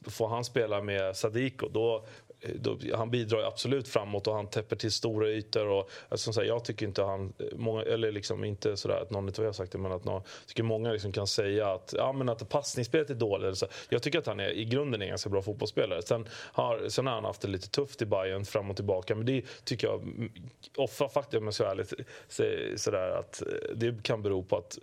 får 0.08 0.28
han 0.28 0.44
spela 0.44 0.82
med 0.82 1.16
Sadiko 1.16 1.68
då 1.68 2.06
då, 2.54 2.78
han 2.94 3.10
bidrar 3.10 3.42
absolut 3.42 3.88
framåt 3.88 4.26
och 4.26 4.34
han 4.34 4.46
täpper 4.46 4.76
till 4.76 4.92
stora 4.92 5.28
ytor. 5.28 5.66
Och, 5.68 5.90
alltså, 6.08 6.32
så 6.32 6.40
här, 6.40 6.48
jag 6.48 6.64
tycker 6.64 6.86
inte 6.86 7.02
han, 7.02 7.32
många, 7.52 7.82
eller 7.82 8.12
liksom 8.12 8.44
inte 8.44 8.76
sådär 8.76 9.00
att 9.02 9.10
någon 9.10 9.28
av 9.28 9.40
er 9.40 9.44
har 9.44 9.52
sagt 9.52 9.72
det, 9.72 9.78
men 9.78 9.92
att 9.92 10.04
någon, 10.04 10.22
tycker 10.46 10.62
många 10.62 10.92
liksom 10.92 11.12
kan 11.12 11.26
säga 11.26 11.72
att, 11.72 11.94
ja, 11.96 12.12
men 12.12 12.28
att 12.28 12.48
passningsspelet 12.48 13.10
är 13.10 13.14
dåligt. 13.14 13.58
Så, 13.58 13.66
jag 13.88 14.02
tycker 14.02 14.18
att 14.18 14.26
han 14.26 14.40
är, 14.40 14.50
i 14.50 14.64
grunden 14.64 15.02
är 15.02 15.06
en 15.06 15.10
ganska 15.10 15.30
bra 15.30 15.42
fotbollsspelare. 15.42 16.02
Sen 16.02 16.28
har, 16.32 16.88
sen 16.88 17.06
har 17.06 17.14
han 17.14 17.24
haft 17.24 17.40
det 17.40 17.48
lite 17.48 17.70
tufft 17.70 18.02
i 18.02 18.06
Bayern 18.06 18.44
fram 18.44 18.70
och 18.70 18.76
tillbaka. 18.76 19.14
Men 19.14 19.26
det 19.26 19.44
tycker 19.64 19.86
jag, 19.86 20.30
ofta 20.76 21.08
faktiskt 21.08 21.38
om 21.38 21.44
jag 21.44 21.54
ska 21.54 21.64
vara 21.64 21.72
ärlig, 21.72 22.80
sådär 22.80 23.08
att 23.10 23.42
eh, 23.42 23.48
det 23.74 24.02
kan 24.02 24.22
bero 24.22 24.42
på 24.42 24.56
att 24.56 24.78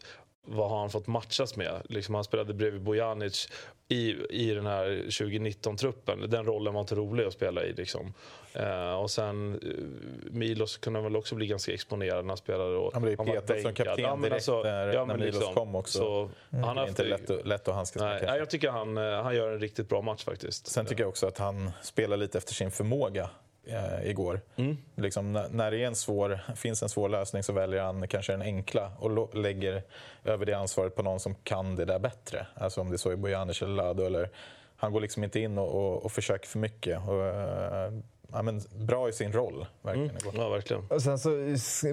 vad 0.46 0.70
har 0.70 0.80
han 0.80 0.90
fått 0.90 1.08
matchas 1.08 1.56
med? 1.56 1.82
Liksom 1.90 2.16
han 2.16 2.24
spelade 2.24 2.54
bredvid 2.54 2.82
Bojanic 2.82 3.48
i, 3.88 4.16
i 4.30 4.54
den 4.54 4.66
här 4.66 4.86
2019-truppen. 5.08 6.30
Den 6.30 6.46
rollen 6.46 6.74
var 6.74 6.82
inte 6.82 6.96
rolig 6.96 7.24
att 7.24 7.34
spela 7.34 7.64
i. 7.64 7.74
Liksom. 7.74 8.14
Eh, 8.54 8.94
och 8.94 9.12
sen 9.12 9.54
eh, 9.54 10.32
Milos 10.32 10.78
kunde 10.78 11.02
väl 11.02 11.16
också 11.16 11.36
bli 11.36 11.48
ganska 11.48 11.74
exponerad 11.74 12.26
när 12.26 12.30
han 12.30 12.38
spelade. 12.38 12.76
Och 12.76 12.94
han 12.94 13.02
blev 13.02 13.16
petad 13.16 13.62
som 13.62 13.74
kapten 13.74 14.04
ja, 14.04 14.16
direkt 14.16 14.34
alltså, 14.34 14.64
när, 14.64 14.94
ja, 14.94 15.06
när 15.06 15.18
Milos 15.18 15.36
liksom, 15.36 15.54
kom 15.54 15.76
också. 15.76 15.98
Så, 15.98 16.30
mm. 16.50 16.64
han 16.64 16.76
det 16.76 16.82
är 16.82 16.88
inte 16.88 17.04
lätt, 17.04 17.46
lätt 17.46 17.68
att 17.68 17.76
handskas 17.76 18.02
med. 18.02 18.24
Nej, 18.28 18.40
jag 18.40 18.50
tycker 18.50 18.70
han, 18.70 18.98
eh, 18.98 19.24
han 19.24 19.36
gör 19.36 19.52
en 19.52 19.60
riktigt 19.60 19.90
bra 19.90 20.02
match 20.02 20.24
faktiskt. 20.24 20.68
Sen 20.68 20.86
tycker 20.86 21.04
jag 21.04 21.10
också 21.10 21.28
att 21.28 21.38
han 21.38 21.72
spelar 21.82 22.18
lite 22.18 22.38
efter 22.38 22.54
sin 22.54 22.72
förmåga 22.72 23.30
eh, 23.66 24.10
igår. 24.10 24.42
Mm. 24.56 24.78
Liksom, 24.96 25.34
när, 25.34 25.50
när 25.50 25.72
det 25.72 25.84
är 25.84 25.88
en 25.88 25.96
svår, 25.96 26.40
finns 26.56 26.84
en 26.84 26.90
svår 26.90 27.10
lösning 27.10 27.44
så 27.44 27.54
väljer 27.54 27.84
han 27.84 28.08
kanske 28.08 28.34
den 28.34 28.42
enkla 28.42 28.92
och 29.00 29.36
lägger 29.36 29.84
över 30.24 30.46
det 30.46 30.54
ansvaret 30.54 30.96
på 30.96 31.04
någon 31.04 31.20
som 31.20 31.36
kan 31.36 31.76
det 31.76 31.86
där 31.86 32.00
bättre. 32.00 32.48
Alltså 32.56 32.82
om 32.82 32.90
det 32.90 32.96
är 32.96 32.98
så 32.98 33.12
i 33.12 33.16
Bojanic 33.16 33.62
eller 33.62 33.74
Lado. 33.74 34.06
Eller, 34.06 34.30
han 34.76 34.92
går 34.92 35.02
liksom 35.02 35.24
inte 35.24 35.40
in 35.40 35.58
och, 35.58 35.76
och, 35.76 36.06
och 36.06 36.12
försöker 36.12 36.48
för 36.48 36.60
mycket. 36.60 37.08
Och, 37.08 37.26
eh, 37.26 37.94
ja, 38.32 38.42
men, 38.42 38.62
bra 38.76 39.10
i 39.10 39.14
sin 39.14 39.34
roll. 39.34 39.66
Verkligen. 39.82 40.10
Mm. 40.10 40.36
Ja, 40.36 40.50
verkligen. 40.50 40.84
Och 40.90 41.02
sen 41.02 41.20
så, 41.20 41.30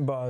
bara 0.00 0.26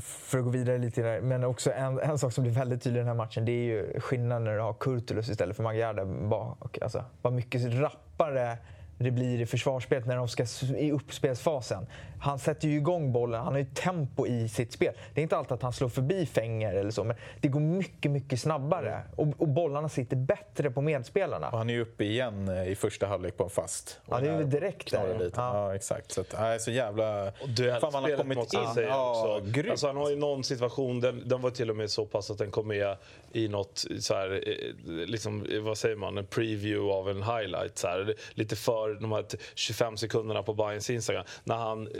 för 0.00 0.38
att 0.38 0.44
gå 0.44 0.50
vidare 0.50 0.78
lite 0.78 1.02
där, 1.02 1.20
men 1.20 1.44
också 1.44 1.72
en, 1.72 1.98
en 1.98 2.18
sak 2.18 2.32
som 2.32 2.44
blir 2.44 2.54
väldigt 2.54 2.82
tydlig 2.82 2.98
i 2.98 3.00
den 3.00 3.08
här 3.08 3.14
matchen, 3.14 3.44
det 3.44 3.52
är 3.52 3.64
ju 3.64 4.00
skillnaden 4.00 4.44
när 4.44 4.54
du 4.54 4.60
har 4.60 4.74
Kurtulus 4.74 5.28
istället 5.28 5.56
för 5.56 5.62
Magyar 5.62 6.04
bak. 6.28 6.78
Alltså, 6.82 7.04
vad 7.22 7.32
mycket 7.32 7.74
rappare 7.74 8.58
det 9.04 9.10
blir 9.10 9.40
i 9.40 9.46
försvarsspelet 9.46 10.06
när 10.06 10.16
de 10.16 10.28
ska 10.28 10.46
i 10.76 10.92
uppspelsfasen. 10.92 11.86
Han 12.20 12.38
sätter 12.38 12.68
ju 12.68 12.76
igång 12.76 13.12
bollen, 13.12 13.40
han 13.40 13.52
har 13.52 13.58
ju 13.58 13.64
tempo 13.64 14.26
i 14.26 14.48
sitt 14.48 14.72
spel. 14.72 14.94
Det 15.14 15.20
är 15.20 15.22
inte 15.22 15.36
alltid 15.36 15.52
att 15.52 15.62
han 15.62 15.72
slår 15.72 15.88
förbi 15.88 16.26
Fänger 16.26 16.74
eller 16.74 16.90
så, 16.90 17.04
men 17.04 17.16
det 17.40 17.48
går 17.48 17.60
mycket, 17.60 18.10
mycket 18.10 18.40
snabbare. 18.40 19.02
Och, 19.16 19.28
och 19.38 19.48
bollarna 19.48 19.88
sitter 19.88 20.16
bättre 20.16 20.70
på 20.70 20.80
medspelarna. 20.80 21.48
Och 21.48 21.58
han 21.58 21.70
är 21.70 21.74
ju 21.74 21.80
uppe 21.80 22.04
igen 22.04 22.48
eh, 22.48 22.68
i 22.68 22.74
första 22.74 23.06
halvlek 23.06 23.36
på 23.36 23.44
en 23.44 23.50
fast. 23.50 24.00
Ja, 24.10 24.20
det 24.20 24.28
är 24.28 24.36
väl 24.36 24.50
direkt 24.50 24.90
där. 24.90 25.16
Ja. 25.20 25.30
ja. 25.36 25.74
exakt. 25.74 26.12
Så 26.12 26.20
att, 26.20 26.34
nej, 26.38 26.60
så 26.60 26.70
jävla... 26.70 27.28
Och 27.28 27.80
Fan, 27.80 27.92
man 27.92 28.02
har 28.02 28.16
kommit 28.16 28.38
in. 28.38 28.74
Sig 28.74 28.84
ja, 28.84 29.38
också. 29.38 29.70
Alltså, 29.70 29.86
han 29.86 29.96
har 29.96 30.10
ju 30.10 30.16
någon 30.16 30.44
situation, 30.44 31.00
den, 31.00 31.28
den 31.28 31.40
var 31.40 31.50
till 31.50 31.70
och 31.70 31.76
med 31.76 31.90
så 31.90 32.06
pass 32.06 32.30
att 32.30 32.38
den 32.38 32.50
kom 32.50 32.68
med 32.68 32.96
i 33.32 33.48
något 33.48 33.84
så 34.00 34.14
här, 34.14 34.42
eh, 34.46 35.06
liksom, 35.06 35.46
vad 35.60 35.78
säger 35.78 35.96
man, 35.96 36.18
en 36.18 36.26
preview 36.26 36.92
av 36.92 37.10
en 37.10 37.22
highlight. 37.22 37.78
Så 37.78 37.88
här, 37.88 38.14
lite 38.34 38.56
för 38.56 38.89
de 38.94 39.12
här 39.12 39.24
25 39.54 39.96
sekunderna 39.96 40.42
på 40.42 40.54
Bayerns 40.54 40.90
Instagram. 40.90 41.24
När 41.44 41.56
han 41.56 41.86
eh, 41.86 41.92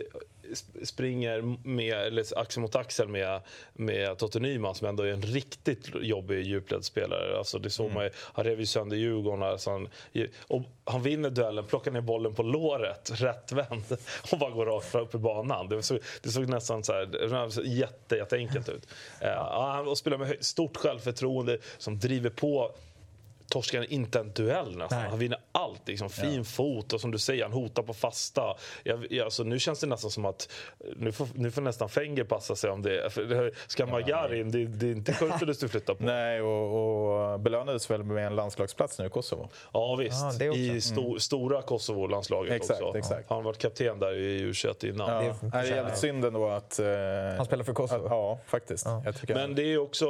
springer 0.82 1.40
med, 1.68 1.98
eller 1.98 2.38
axel 2.38 2.60
mot 2.62 2.76
axel 2.76 3.08
med, 3.08 3.40
med 3.72 4.18
Totte 4.18 4.40
Nyman 4.40 4.74
som 4.74 4.86
ändå 4.86 5.02
är 5.02 5.12
en 5.12 5.22
riktigt 5.22 5.90
jobbig 6.02 6.42
djupledsspelare. 6.46 7.38
Alltså 7.38 7.58
det 7.58 7.70
såg 7.70 7.86
mm. 7.86 7.94
man 7.94 8.10
han 8.32 8.44
rev 8.44 8.60
ju 8.60 8.66
sönder 8.66 8.96
Djurgården. 8.96 9.42
Alltså 9.42 9.70
han, 9.70 9.88
och 10.40 10.62
han 10.84 11.02
vinner 11.02 11.30
duellen, 11.30 11.66
plockar 11.66 11.90
ner 11.90 12.00
bollen 12.00 12.34
på 12.34 12.42
låret, 12.42 13.10
rättvänd 13.14 13.82
och 14.32 14.38
bara 14.38 14.50
går 14.50 14.66
rakt 14.66 14.94
upp 14.94 15.14
i 15.14 15.18
banan. 15.18 15.68
Det 15.68 15.82
såg, 15.82 15.98
det 16.22 16.28
såg 16.28 16.48
nästan 16.48 16.84
så 16.84 16.92
här, 16.92 17.66
jätte, 17.66 18.16
jätteenkelt 18.16 18.68
ut. 18.68 18.88
Uh, 19.22 19.88
och 19.88 19.98
spelar 19.98 20.18
med 20.18 20.36
stort 20.40 20.76
självförtroende 20.76 21.58
som 21.78 21.98
driver 21.98 22.30
på 22.30 22.74
torskar 23.50 23.92
inte 23.92 24.18
en 24.18 24.32
duell 24.32 24.76
nästan. 24.76 25.00
Han 25.00 25.18
vinner 25.18 25.38
allt. 25.52 25.88
Liksom. 25.88 26.10
Fin 26.10 26.34
ja. 26.34 26.44
fot 26.44 26.92
och 26.92 27.00
som 27.00 27.10
du 27.10 27.18
säger, 27.18 27.42
han 27.42 27.52
hotar 27.52 27.82
på 27.82 27.94
fasta. 27.94 28.56
Jag, 28.82 29.06
jag, 29.10 29.24
alltså, 29.24 29.42
nu 29.42 29.58
känns 29.58 29.80
det 29.80 29.86
nästan 29.86 30.10
som 30.10 30.24
att 30.24 30.52
nu 30.96 31.12
får, 31.12 31.28
nu 31.34 31.50
får 31.50 31.62
nästan 31.62 31.88
Fenger 31.88 32.24
passa 32.24 32.56
sig 32.56 32.70
om 32.70 32.82
det. 32.82 33.12
För, 33.12 33.52
ska 33.66 33.86
Magyar 33.86 34.34
in, 34.34 34.50
det, 34.50 34.66
det 34.66 34.86
är 34.86 34.92
inte 34.92 35.12
Kurtulus 35.12 35.58
du 35.58 35.68
flyttar 35.68 35.94
på. 35.94 36.04
Nej, 36.10 36.40
och, 36.40 37.32
och 37.32 37.40
belönades 37.40 37.90
väl 37.90 38.02
med 38.02 38.26
en 38.26 38.36
landslagsplats 38.36 38.98
nu 38.98 39.06
i 39.06 39.08
Kosovo. 39.08 39.48
Ja 39.72 39.96
visst, 39.96 40.40
ah, 40.40 40.44
i 40.44 40.80
sto, 40.80 41.06
mm. 41.06 41.20
stora 41.20 41.62
Kosovo-landslaget 41.62 42.52
exakt, 42.52 42.82
också. 42.82 42.98
Exakt. 42.98 43.28
Han 43.28 43.36
har 43.36 43.42
varit 43.42 43.58
kapten 43.58 43.98
där 43.98 44.14
i 44.14 44.44
U21 44.44 44.86
innan. 44.86 45.24
Ja. 45.24 45.34
Det 45.42 45.58
är, 45.58 45.64
jävligt 45.64 45.98
synd 45.98 46.24
ändå 46.24 46.48
att... 46.48 46.80
Uh, 46.80 46.86
han 47.36 47.46
spelar 47.46 47.64
för 47.64 47.72
Kosovo? 47.72 48.04
Att, 48.04 48.10
ja, 48.10 48.38
faktiskt. 48.46 48.86
Ja. 48.86 49.02
Men 49.28 49.54
det 49.54 49.62
är 49.62 49.78
också, 49.78 50.06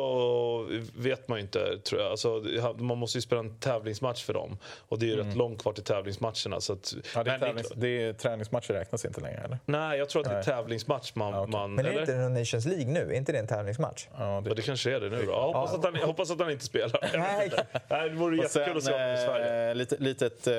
vet 0.96 1.29
man 1.29 1.38
ju 1.38 1.42
inte, 1.42 1.79
tror 1.79 2.00
jag. 2.00 2.11
Alltså, 2.11 2.44
man 2.79 2.98
måste 2.98 3.18
ju 3.18 3.22
spela 3.31 3.40
en 3.40 3.59
tävlingsmatch 3.59 4.25
för 4.25 4.35
dem. 4.35 4.59
Och 4.88 4.99
det 4.99 5.07
är 5.07 5.09
ju 5.09 5.14
mm. 5.14 5.27
rätt 5.27 5.37
långt 5.37 5.62
kvar 5.62 5.73
till 5.73 5.85
tävlingsmatcherna. 5.85 6.61
Så 6.61 6.73
att, 6.73 6.95
ja, 7.14 7.25
det, 7.25 7.31
är 7.31 7.38
tävlings, 7.38 7.73
det 7.77 7.88
är 7.88 8.12
träningsmatcher 8.12 8.73
räknas 8.73 9.05
inte 9.05 9.21
längre 9.21 9.40
eller? 9.45 9.59
Nej, 9.64 9.99
jag 9.99 10.09
tror 10.09 10.23
att 10.23 10.29
det 10.29 10.37
är 10.37 10.43
tävlingsmatch 10.43 11.14
man... 11.14 11.33
Ja, 11.33 11.40
okay. 11.40 11.53
man 11.53 11.75
men 11.75 11.87
är 11.87 11.90
eller? 11.90 12.01
inte 12.01 12.12
det 12.12 12.29
Nations 12.29 12.64
League 12.64 12.87
nu? 12.87 13.01
Är 13.01 13.12
inte 13.12 13.33
det 13.33 13.38
en 13.38 13.47
tävlingsmatch? 13.47 14.09
Ja, 14.19 14.43
det, 14.45 14.55
det 14.55 14.62
kanske 14.62 14.97
är 14.97 15.01
det 15.01 15.11
nu 15.11 15.23
då. 15.27 15.33
Jag 15.33 15.43
hoppas, 15.43 15.71
ja. 15.73 15.79
att, 15.79 15.85
han, 15.85 15.95
jag 15.95 16.07
hoppas 16.07 16.31
att 16.31 16.40
han 16.40 16.51
inte 16.51 16.64
spelar. 16.64 17.11
Nej. 17.19 17.51
det 17.88 18.16
vore 18.16 18.37
jättekul 18.37 18.77
att 18.77 18.85
se 18.85 18.93
honom 18.93 19.14
i 19.14 19.16
Sverige. 19.16 19.71
Eh, 19.71 19.75
lite, 19.75 19.97
litet 19.99 20.47
eh, 20.47 20.55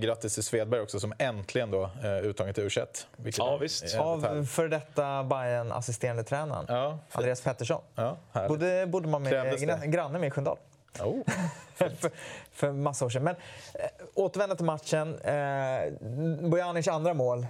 grattis 0.00 0.34
till 0.34 0.44
Svedberg 0.44 0.80
också 0.80 1.00
som 1.00 1.12
äntligen 1.18 1.70
då 1.70 1.90
eh, 2.02 2.26
uttagen 2.26 2.54
till 2.54 2.64
U21. 2.64 3.06
Ja, 3.36 3.56
visst. 3.56 3.96
Av 3.98 4.46
för 4.46 4.68
detta 4.68 5.24
Bayern 5.24 5.72
assisterande 5.72 6.24
tränaren 6.24 6.64
ja, 6.68 6.98
Andreas 7.12 7.40
Pettersson. 7.40 7.82
Ja, 7.94 8.16
bodde, 8.48 8.86
bodde 8.86 9.08
man 9.08 9.22
med 9.22 9.90
granne 9.92 10.18
med 10.18 10.26
i 10.26 10.30
Sköndal. 10.30 10.56
Oh. 10.98 11.22
för, 11.74 12.10
för 12.52 12.72
massa 12.72 13.04
år 13.04 13.10
sedan. 13.10 13.24
Men 13.24 13.34
äh, 13.74 14.06
återvända 14.14 14.56
till 14.56 14.64
matchen. 14.64 15.18
Äh, 15.18 16.48
Bojanic 16.50 16.88
andra 16.88 17.14
mål. 17.14 17.46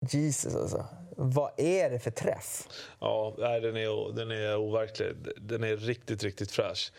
Jesus 0.00 0.54
alltså. 0.54 0.84
Vad 1.16 1.50
är 1.56 1.90
det 1.90 1.98
för 1.98 2.10
träff? 2.10 2.68
Ja, 3.00 3.34
den 3.38 3.76
är, 3.76 4.12
den 4.12 4.30
är 4.30 4.56
overklig. 4.56 5.08
Den 5.36 5.64
är 5.64 5.76
riktigt, 5.76 6.22
riktigt 6.22 6.50
fräsch. 6.50 6.92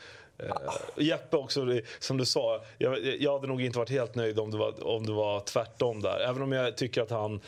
Uh, 0.43 0.51
Jeppe 0.97 1.37
också, 1.37 1.81
som 1.99 2.17
du 2.17 2.25
sa, 2.25 2.61
jag, 2.77 2.99
jag 3.19 3.33
hade 3.33 3.47
nog 3.47 3.61
inte 3.61 3.77
varit 3.79 3.89
helt 3.89 4.15
nöjd 4.15 4.39
om 4.39 4.51
det, 4.51 4.57
var, 4.57 4.87
om 4.87 5.05
det 5.05 5.13
var 5.13 5.39
tvärtom 5.39 6.01
där. 6.01 6.19
Även 6.19 6.41
om 6.41 6.51
jag 6.51 6.77
tycker 6.77 7.01
att 7.01 7.09
han, 7.09 7.41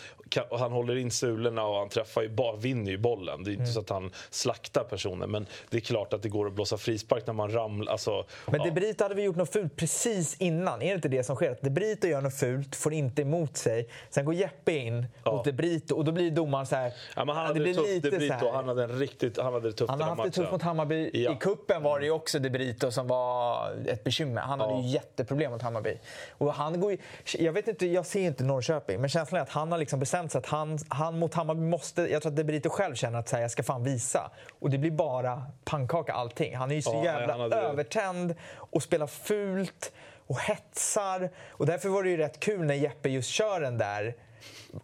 han 0.52 0.72
håller 0.72 0.96
in 0.96 1.12
sulorna 1.12 1.66
och 1.66 1.80
han 1.80 1.90
träffar 1.90 2.22
ju 2.22 2.30
bara, 2.30 2.56
vinner 2.56 2.92
ju 2.92 2.98
bollen. 2.98 3.44
Det 3.44 3.50
är 3.50 3.52
inte 3.52 3.64
mm. 3.64 3.74
så 3.74 3.80
att 3.80 3.90
han 3.90 4.12
slaktar 4.30 4.84
personen. 4.84 5.32
Men 5.32 5.48
det 5.70 5.78
är 5.78 5.82
klart 5.82 6.14
att 6.14 6.22
det 6.22 6.30
går 6.30 6.48
att 6.48 6.54
blåsa 6.54 6.78
frispark 6.78 7.28
när 7.28 7.34
man 7.34 7.52
ramlar. 7.52 7.92
Alltså, 7.92 8.26
men. 8.46 8.62
De 8.62 8.72
Brito 8.72 9.04
hade 9.04 9.16
vi 9.16 9.24
gjort 9.24 9.36
något 9.36 9.54
fult 9.54 9.76
precis 9.76 10.36
innan. 10.38 10.82
Är 10.82 10.88
det 10.88 10.96
inte 10.96 11.10
det 11.10 11.24
som 11.24 11.36
sker? 11.36 11.52
Att 11.52 11.62
De 11.62 11.70
Brito 11.70 12.08
gör 12.08 12.22
något 12.22 12.40
fult, 12.40 12.76
får 12.76 12.94
inte 12.94 13.22
emot 13.22 13.58
sig. 13.58 13.90
Sen 14.10 14.26
går 14.26 14.34
Jeppe 14.34 14.72
in 14.72 15.06
ja. 15.24 15.32
mot 15.32 15.46
De 15.46 15.52
Brito 15.52 15.96
och 15.96 16.06
då 16.06 16.12
blir 16.12 16.32
domaren 16.32 16.66
så 16.66 16.76
här... 16.76 16.94
Ja, 17.16 17.26
men 17.26 17.36
han 17.36 17.46
hade 17.46 17.60
det 17.60 17.64
blir 17.64 17.96
lite 17.96 18.10
De 18.10 18.18
Brito, 18.18 18.52
han 18.54 18.68
hade, 18.68 18.84
en 18.84 19.00
riktigt, 19.00 19.38
han 19.38 19.54
hade 19.54 19.70
det 19.70 19.74
tufft 19.74 19.90
Han 19.90 20.02
har 20.02 20.10
haft 20.10 20.24
det 20.24 20.32
tufft 20.32 20.52
mot 20.52 20.62
Hammarby. 20.62 21.12
Ja. 21.14 21.32
I 21.32 21.36
kuppen 21.36 21.84
var 21.84 22.00
det 22.00 22.06
ju 22.06 22.12
också 22.12 22.40
De 22.40 22.50
Brito 22.50 22.68
Brito 22.68 22.92
som 22.92 23.08
var 23.08 23.72
ett 23.88 24.04
bekymmer. 24.04 24.42
Han 24.42 24.60
hade 24.60 24.82
ju 24.82 24.88
jätteproblem 24.88 25.52
mot 25.52 25.62
Hammarby. 25.62 26.00
Och 26.38 26.54
han 26.54 26.80
går 26.80 26.92
ju, 26.92 26.98
jag, 27.38 27.54
vet 27.54 27.68
inte, 27.68 27.86
jag 27.86 28.06
ser 28.06 28.22
inte 28.22 28.44
Norrköping, 28.44 29.02
men 29.02 29.10
känslan 29.10 29.40
är 29.40 29.44
att 29.44 29.50
han 29.50 29.72
har 29.72 29.80
liksom 29.80 30.00
bestämt 30.00 30.17
sig 30.30 30.40
att 30.40 30.46
han, 30.46 30.80
han 30.90 31.20
mot 31.20 31.34
Hammarby 31.34 31.62
måste... 31.62 32.02
Jag 32.02 32.22
tror 32.22 32.32
att 32.32 32.36
De 32.36 32.44
Brito 32.44 32.70
själv 32.70 32.96
känner 32.96 33.20
att 33.20 33.32
här, 33.32 33.42
jag 33.42 33.52
ska 33.52 33.64
fan 33.64 33.84
visa. 33.84 34.32
Och 34.60 34.70
det 34.70 34.78
blir 34.78 34.92
bara 34.92 35.44
pannkaka 35.66 36.14
allting. 36.14 36.56
Han 36.56 36.72
är 36.72 36.76
ju 36.76 36.82
så 36.82 36.92
ja, 36.94 37.04
jävla 37.04 37.38
hade... 37.38 37.56
övertänd 37.56 38.36
och 38.56 38.84
spelar 38.84 39.08
fult 39.08 39.92
och 40.28 40.40
hetsar. 40.40 41.30
Och 41.50 41.66
därför 41.66 41.90
var 41.90 42.04
det 42.04 42.10
ju 42.10 42.18
rätt 42.18 42.40
kul 42.40 42.66
när 42.66 42.76
Jeppe 42.76 43.10
just 43.10 43.30
kör 43.30 43.62
den 43.62 43.78
där 43.78 44.16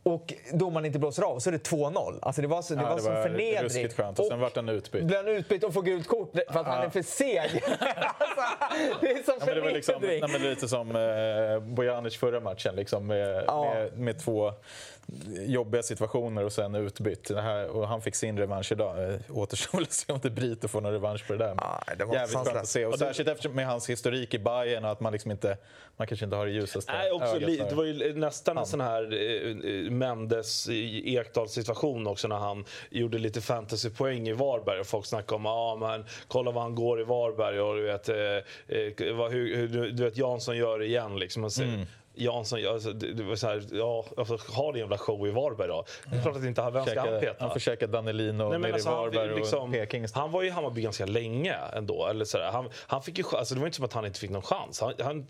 och 0.03 0.33
domaren 0.53 0.85
inte 0.85 0.99
blåser 0.99 1.23
av 1.23 1.39
så 1.39 1.49
är 1.49 1.51
det 1.51 1.69
2-0. 1.69 2.19
Alltså 2.21 2.41
det 2.41 2.47
var, 2.47 2.61
så, 2.61 2.75
det 2.75 2.81
ja, 2.81 2.89
var, 2.89 2.95
det 2.95 3.01
som 3.01 3.13
var 3.13 3.23
förnedring. 3.23 3.89
Skönt. 3.89 4.19
Och, 4.19 4.25
sen 4.25 4.39
vart 4.39 4.55
han 4.55 4.69
utbytt. 4.69 5.03
Blev 5.03 5.25
han 5.25 5.27
utbytt 5.27 5.63
och 5.63 5.73
får 5.73 5.81
gult 5.81 6.07
kort 6.07 6.31
för 6.31 6.39
att 6.39 6.47
ja. 6.55 6.63
han 6.63 6.85
är 6.85 6.89
för 6.89 7.01
seg. 7.01 7.39
alltså, 8.59 8.97
det 9.01 9.11
är 9.11 9.23
som 9.23 9.35
ja, 9.39 9.45
förnedring. 9.45 9.55
Det 9.55 9.61
var 9.61 9.71
liksom, 9.71 9.95
nej, 10.01 10.21
men 10.21 10.41
lite 10.41 10.67
som 10.67 10.95
eh, 10.95 11.73
Bojanic 11.73 12.17
förra 12.17 12.39
matchen. 12.39 12.75
Liksom, 12.75 13.07
med, 13.07 13.43
ja. 13.47 13.73
med, 13.73 13.97
med 13.97 14.19
två 14.19 14.53
jobbiga 15.45 15.83
situationer 15.83 16.45
och 16.45 16.53
sen 16.53 16.75
utbytt. 16.75 17.31
Här, 17.35 17.67
och 17.67 17.87
han 17.87 18.01
fick 18.01 18.15
sin 18.15 18.37
revansch 18.37 18.71
idag. 18.71 19.09
Eh, 19.09 19.19
återstår 19.29 19.77
väl 19.77 19.83
att 19.83 19.93
se 19.93 20.13
om 20.13 20.19
det 20.23 20.29
Brito 20.29 20.67
får 20.67 20.81
någon 20.81 20.91
revansch 20.91 21.27
på 21.27 21.33
det 21.33 21.39
där. 21.39 21.55
Ah, 21.57 21.83
det 21.97 22.05
var 22.05 22.15
Jävligt 22.15 22.37
skönt 22.37 22.57
att 22.57 22.67
se. 22.67 22.85
Och 22.85 22.99
särskilt 22.99 23.29
eftersom 23.29 23.55
med 23.55 23.67
hans 23.67 23.89
historik 23.89 24.33
i 24.33 24.39
Bayern 24.39 24.85
och 24.85 24.91
att 24.91 24.99
man 24.99 25.13
liksom 25.13 25.31
inte 25.31 25.57
man 25.97 26.07
kanske 26.07 26.25
inte 26.25 26.35
har 26.35 26.45
det 26.45 26.51
ljusaste 26.51 26.93
Nej, 26.93 27.11
också, 27.11 27.35
ögat. 27.35 27.69
Det 27.69 27.75
var 27.75 27.83
ju 27.83 28.13
nästan 28.13 28.57
en 28.57 28.65
sån 28.65 28.81
här 28.81 29.03
Mendes 29.89 30.69
Ekdals 30.69 31.51
situation 31.51 32.07
också 32.07 32.27
när 32.27 32.35
han 32.35 32.65
gjorde 32.89 33.17
lite 33.17 33.41
fantasypoäng 33.41 34.27
i 34.27 34.33
Varberg 34.33 34.79
och 34.79 34.87
folk 34.87 35.05
snackade 35.05 35.35
om 35.35 35.45
ah, 35.45 35.75
men 35.75 36.05
kolla 36.27 36.51
vad 36.51 36.63
han 36.63 36.75
går 36.75 37.01
i 37.01 37.03
Varberg 37.03 37.59
och 37.59 37.75
du 37.75 37.83
vet, 37.83 38.09
eh, 38.09 38.15
eh 38.17 39.15
vad, 39.15 39.31
hur, 39.31 39.55
hur, 39.55 39.91
du 39.91 40.03
vet 40.03 40.17
Jansson 40.17 40.57
gör 40.57 40.83
igen. 40.83 41.19
Liksom. 41.19 41.49
Mm 41.61 41.85
Jansson, 42.15 42.67
alltså, 42.67 42.93
det, 42.93 43.13
det 43.13 43.23
var 43.23 43.35
så 43.35 43.47
här, 43.47 43.63
ja, 43.71 44.05
alltså, 44.17 44.37
har 44.53 44.73
en 44.73 44.79
jävla 44.79 44.97
show 44.97 45.27
i 45.27 45.31
Varberg 45.31 45.67
då. 45.67 45.85
Det 46.09 46.17
är 46.17 46.21
klart 46.21 46.35
att 46.35 46.43
inte 46.43 46.61
han, 46.61 46.73
vem 46.73 46.85
ska 46.85 46.99
han 46.99 47.19
peta? 47.19 47.35
han 47.39 47.51
får 47.51 47.59
käka 47.59 47.87
Danelino 47.87 48.43
Nej, 48.43 48.49
men 48.51 48.61
nere 48.61 48.69
i 48.69 48.73
alltså, 48.73 48.89
han, 48.89 48.97
Varberg 48.97 49.35
liksom, 49.35 49.69
och 49.69 49.71
Peking. 49.71 50.05
han 50.13 50.31
var 50.31 50.41
ju 50.41 50.47
i 50.47 50.51
Hammarby 50.51 50.81
ganska 50.81 51.05
länge 51.05 51.55
ändå. 51.73 52.07
Eller 52.07 52.25
sådär. 52.25 52.51
Han, 52.51 52.69
han 52.75 53.01
fick 53.01 53.17
ju, 53.17 53.23
alltså, 53.31 53.53
det 53.55 53.59
var 53.59 53.67
inte 53.67 53.75
som 53.75 53.85
att 53.85 53.93
han 53.93 54.05
inte 54.05 54.19
fick 54.19 54.29
någon 54.29 54.41
chans. 54.41 54.81
Han, 54.81 54.93
han, 54.99 55.27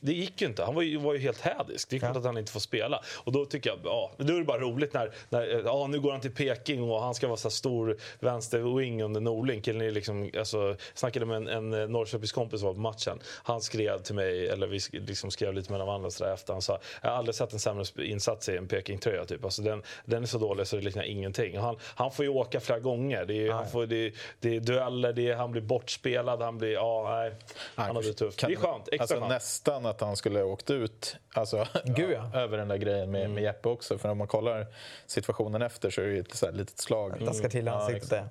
det 0.00 0.12
gick 0.12 0.40
ju 0.40 0.46
inte. 0.46 0.64
Han 0.64 0.74
var 0.74 0.82
ju, 0.82 0.96
var 0.96 1.14
ju 1.14 1.18
helt 1.18 1.40
hädisk. 1.40 1.90
Det 1.90 1.96
är 1.96 2.00
klart 2.00 2.16
att 2.16 2.24
han 2.24 2.38
inte 2.38 2.52
får 2.52 2.60
spela. 2.60 3.02
Och 3.16 3.32
då 3.32 3.44
tycker 3.44 3.70
jag, 3.70 3.78
ja, 3.84 4.10
då 4.16 4.34
är 4.34 4.38
det 4.38 4.44
bara 4.44 4.60
roligt 4.60 4.94
när, 4.94 5.12
när 5.28 5.62
ja, 5.64 5.86
nu 5.86 6.00
går 6.00 6.12
han 6.12 6.20
till 6.20 6.34
Peking 6.34 6.82
och 6.82 7.02
han 7.02 7.14
ska 7.14 7.26
vara 7.26 7.36
så 7.36 7.48
här 7.48 7.50
stor 7.50 7.96
vänster-wing 8.20 9.02
under 9.04 9.20
Norling. 9.20 9.62
Killen 9.62 9.80
är 9.80 9.90
liksom, 9.90 10.30
alltså, 10.38 10.58
jag 10.58 10.76
snackade 10.94 11.26
med 11.26 11.36
en, 11.36 11.72
en 11.72 11.92
Norrköpingskompis 11.92 12.60
som 12.60 12.66
var 12.66 12.74
på 12.74 12.80
matchen. 12.80 13.18
Han 13.42 13.60
skrev 13.60 14.02
till 14.02 14.14
mig, 14.14 14.48
eller 14.48 14.66
vi 14.66 14.80
liksom 14.92 15.30
skrev 15.30 15.54
lite 15.54 15.72
mellan 15.72 15.86
varandra 15.86 15.99
så 16.08 16.24
där 16.24 16.32
efter. 16.34 16.52
Han 16.52 16.62
sa, 16.62 16.78
jag 17.02 17.10
har 17.10 17.16
aldrig 17.16 17.34
sett 17.34 17.52
en 17.52 17.58
sämre 17.58 17.84
insats 18.06 18.48
i 18.48 18.56
en 18.56 18.68
Peking-tröja. 18.68 19.24
Typ. 19.24 19.44
Alltså, 19.44 19.62
den, 19.62 19.82
den 20.04 20.22
är 20.22 20.26
så 20.26 20.38
dålig 20.38 20.66
så 20.66 20.76
det 20.76 20.82
liknar 20.82 21.02
ingenting. 21.04 21.58
Han, 21.58 21.76
han 21.94 22.10
får 22.12 22.24
ju 22.24 22.30
åka 22.30 22.60
flera 22.60 22.78
gånger. 22.78 23.24
Det 23.24 23.46
är, 23.46 23.52
han 23.52 23.68
får, 23.68 23.86
det, 23.86 24.12
det 24.40 24.56
är 24.56 24.60
dueller, 24.60 25.12
det 25.12 25.28
är, 25.28 25.34
han 25.34 25.50
blir 25.52 25.62
bortspelad, 25.62 26.42
han 26.42 26.58
blir, 26.58 26.72
ja 26.72 27.06
nej. 27.20 27.34
Han 27.74 27.96
har 27.96 28.02
det 28.02 28.12
tufft. 28.12 28.38
Kan- 28.38 28.50
Det 28.50 28.56
är 28.56 28.60
skönt, 28.60 28.88
extra 28.88 29.02
alltså, 29.02 29.14
skönt. 29.16 29.28
Nästan 29.28 29.86
att 29.86 30.00
han 30.00 30.16
skulle 30.16 30.38
ha 30.38 30.46
åkt 30.46 30.70
ut 30.70 31.16
alltså, 31.34 31.66
Gud, 31.84 32.10
ja. 32.10 32.38
över 32.40 32.58
den 32.58 32.68
där 32.68 32.76
grejen 32.76 33.10
med, 33.10 33.20
Mm. 33.20 33.32
med 33.34 33.42
Jeppe 33.42 33.68
också. 33.68 33.98
För 33.98 34.08
om 34.08 34.18
man 34.18 34.26
kollar 34.26 34.66
situationen 35.06 35.62
efter 35.62 35.90
så 35.90 36.00
är 36.00 36.06
det 36.06 36.12
ju 36.12 36.20
ett 36.20 36.34
så 36.34 36.46
här 36.46 36.52
litet 36.52 36.78
slag. 36.78 37.24
Daskar 37.24 37.48
till 37.48 37.66
Ja, 37.66 37.72
ansiktet. 37.72 38.02
exakt. 38.12 38.28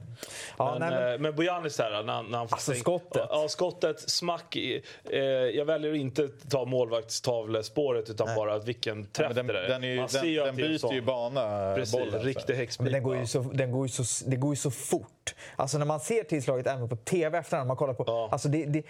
Ja, 0.58 0.78
Men, 0.80 0.90
nej, 0.90 1.00
men, 1.02 1.14
eh, 1.14 1.20
men 1.20 1.36
Bojanis 1.36 1.78
där, 1.78 2.04
när, 2.04 2.24
när 2.24 2.38
han 2.38 2.48
får 2.50 2.56
Alltså, 2.56 2.74
skottet. 2.74 3.26
Ja, 3.30 3.48
skottet. 3.50 4.00
Smack. 4.10 4.56
Eh, 4.56 5.20
jag 5.30 5.66
väljer 5.66 5.92
att 5.92 5.98
inte 5.98 6.28
ta 6.28 6.66
målvaktstavlespåret 7.60 8.10
utan 8.10 8.36
bara 8.36 8.60
vilken 8.60 9.06
träff 9.06 9.36
den, 9.36 9.48
det 9.48 9.68
den, 9.68 9.84
är 9.84 9.88
ju, 9.88 9.96
Man 10.00 10.10
ser 10.10 10.46
den, 10.46 10.46
den 10.46 10.56
byter 10.56 10.94
ju 10.94 11.02
bana, 11.02 11.76
Precis, 11.76 11.94
bollen. 12.00 12.22
riktig 12.24 12.46
men 12.54 12.58
häxpipa. 12.58 12.90
den 12.90 13.04
går 13.04 13.18
ju 13.18 13.26
så, 13.28 13.40
den 13.42 13.72
går 13.72 13.86
ju 13.86 13.90
så, 13.90 14.30
det 14.30 14.36
går 14.36 14.52
ju 14.52 14.56
så 14.56 14.72
fort. 14.72 15.36
Alltså 15.56 15.78
när 15.78 15.86
man 15.86 16.00
ser 16.00 16.24
tillslaget 16.24 16.68
även 16.68 16.90
på 16.90 16.96
TV 16.96 17.38
efterhand, 17.38 17.68
man 17.68 17.78
kollar 17.78 17.94
på, 17.94 18.04
Ja. 18.08 18.30
alltså 18.32 18.50
det, 18.50 18.66
det, 18.66 18.84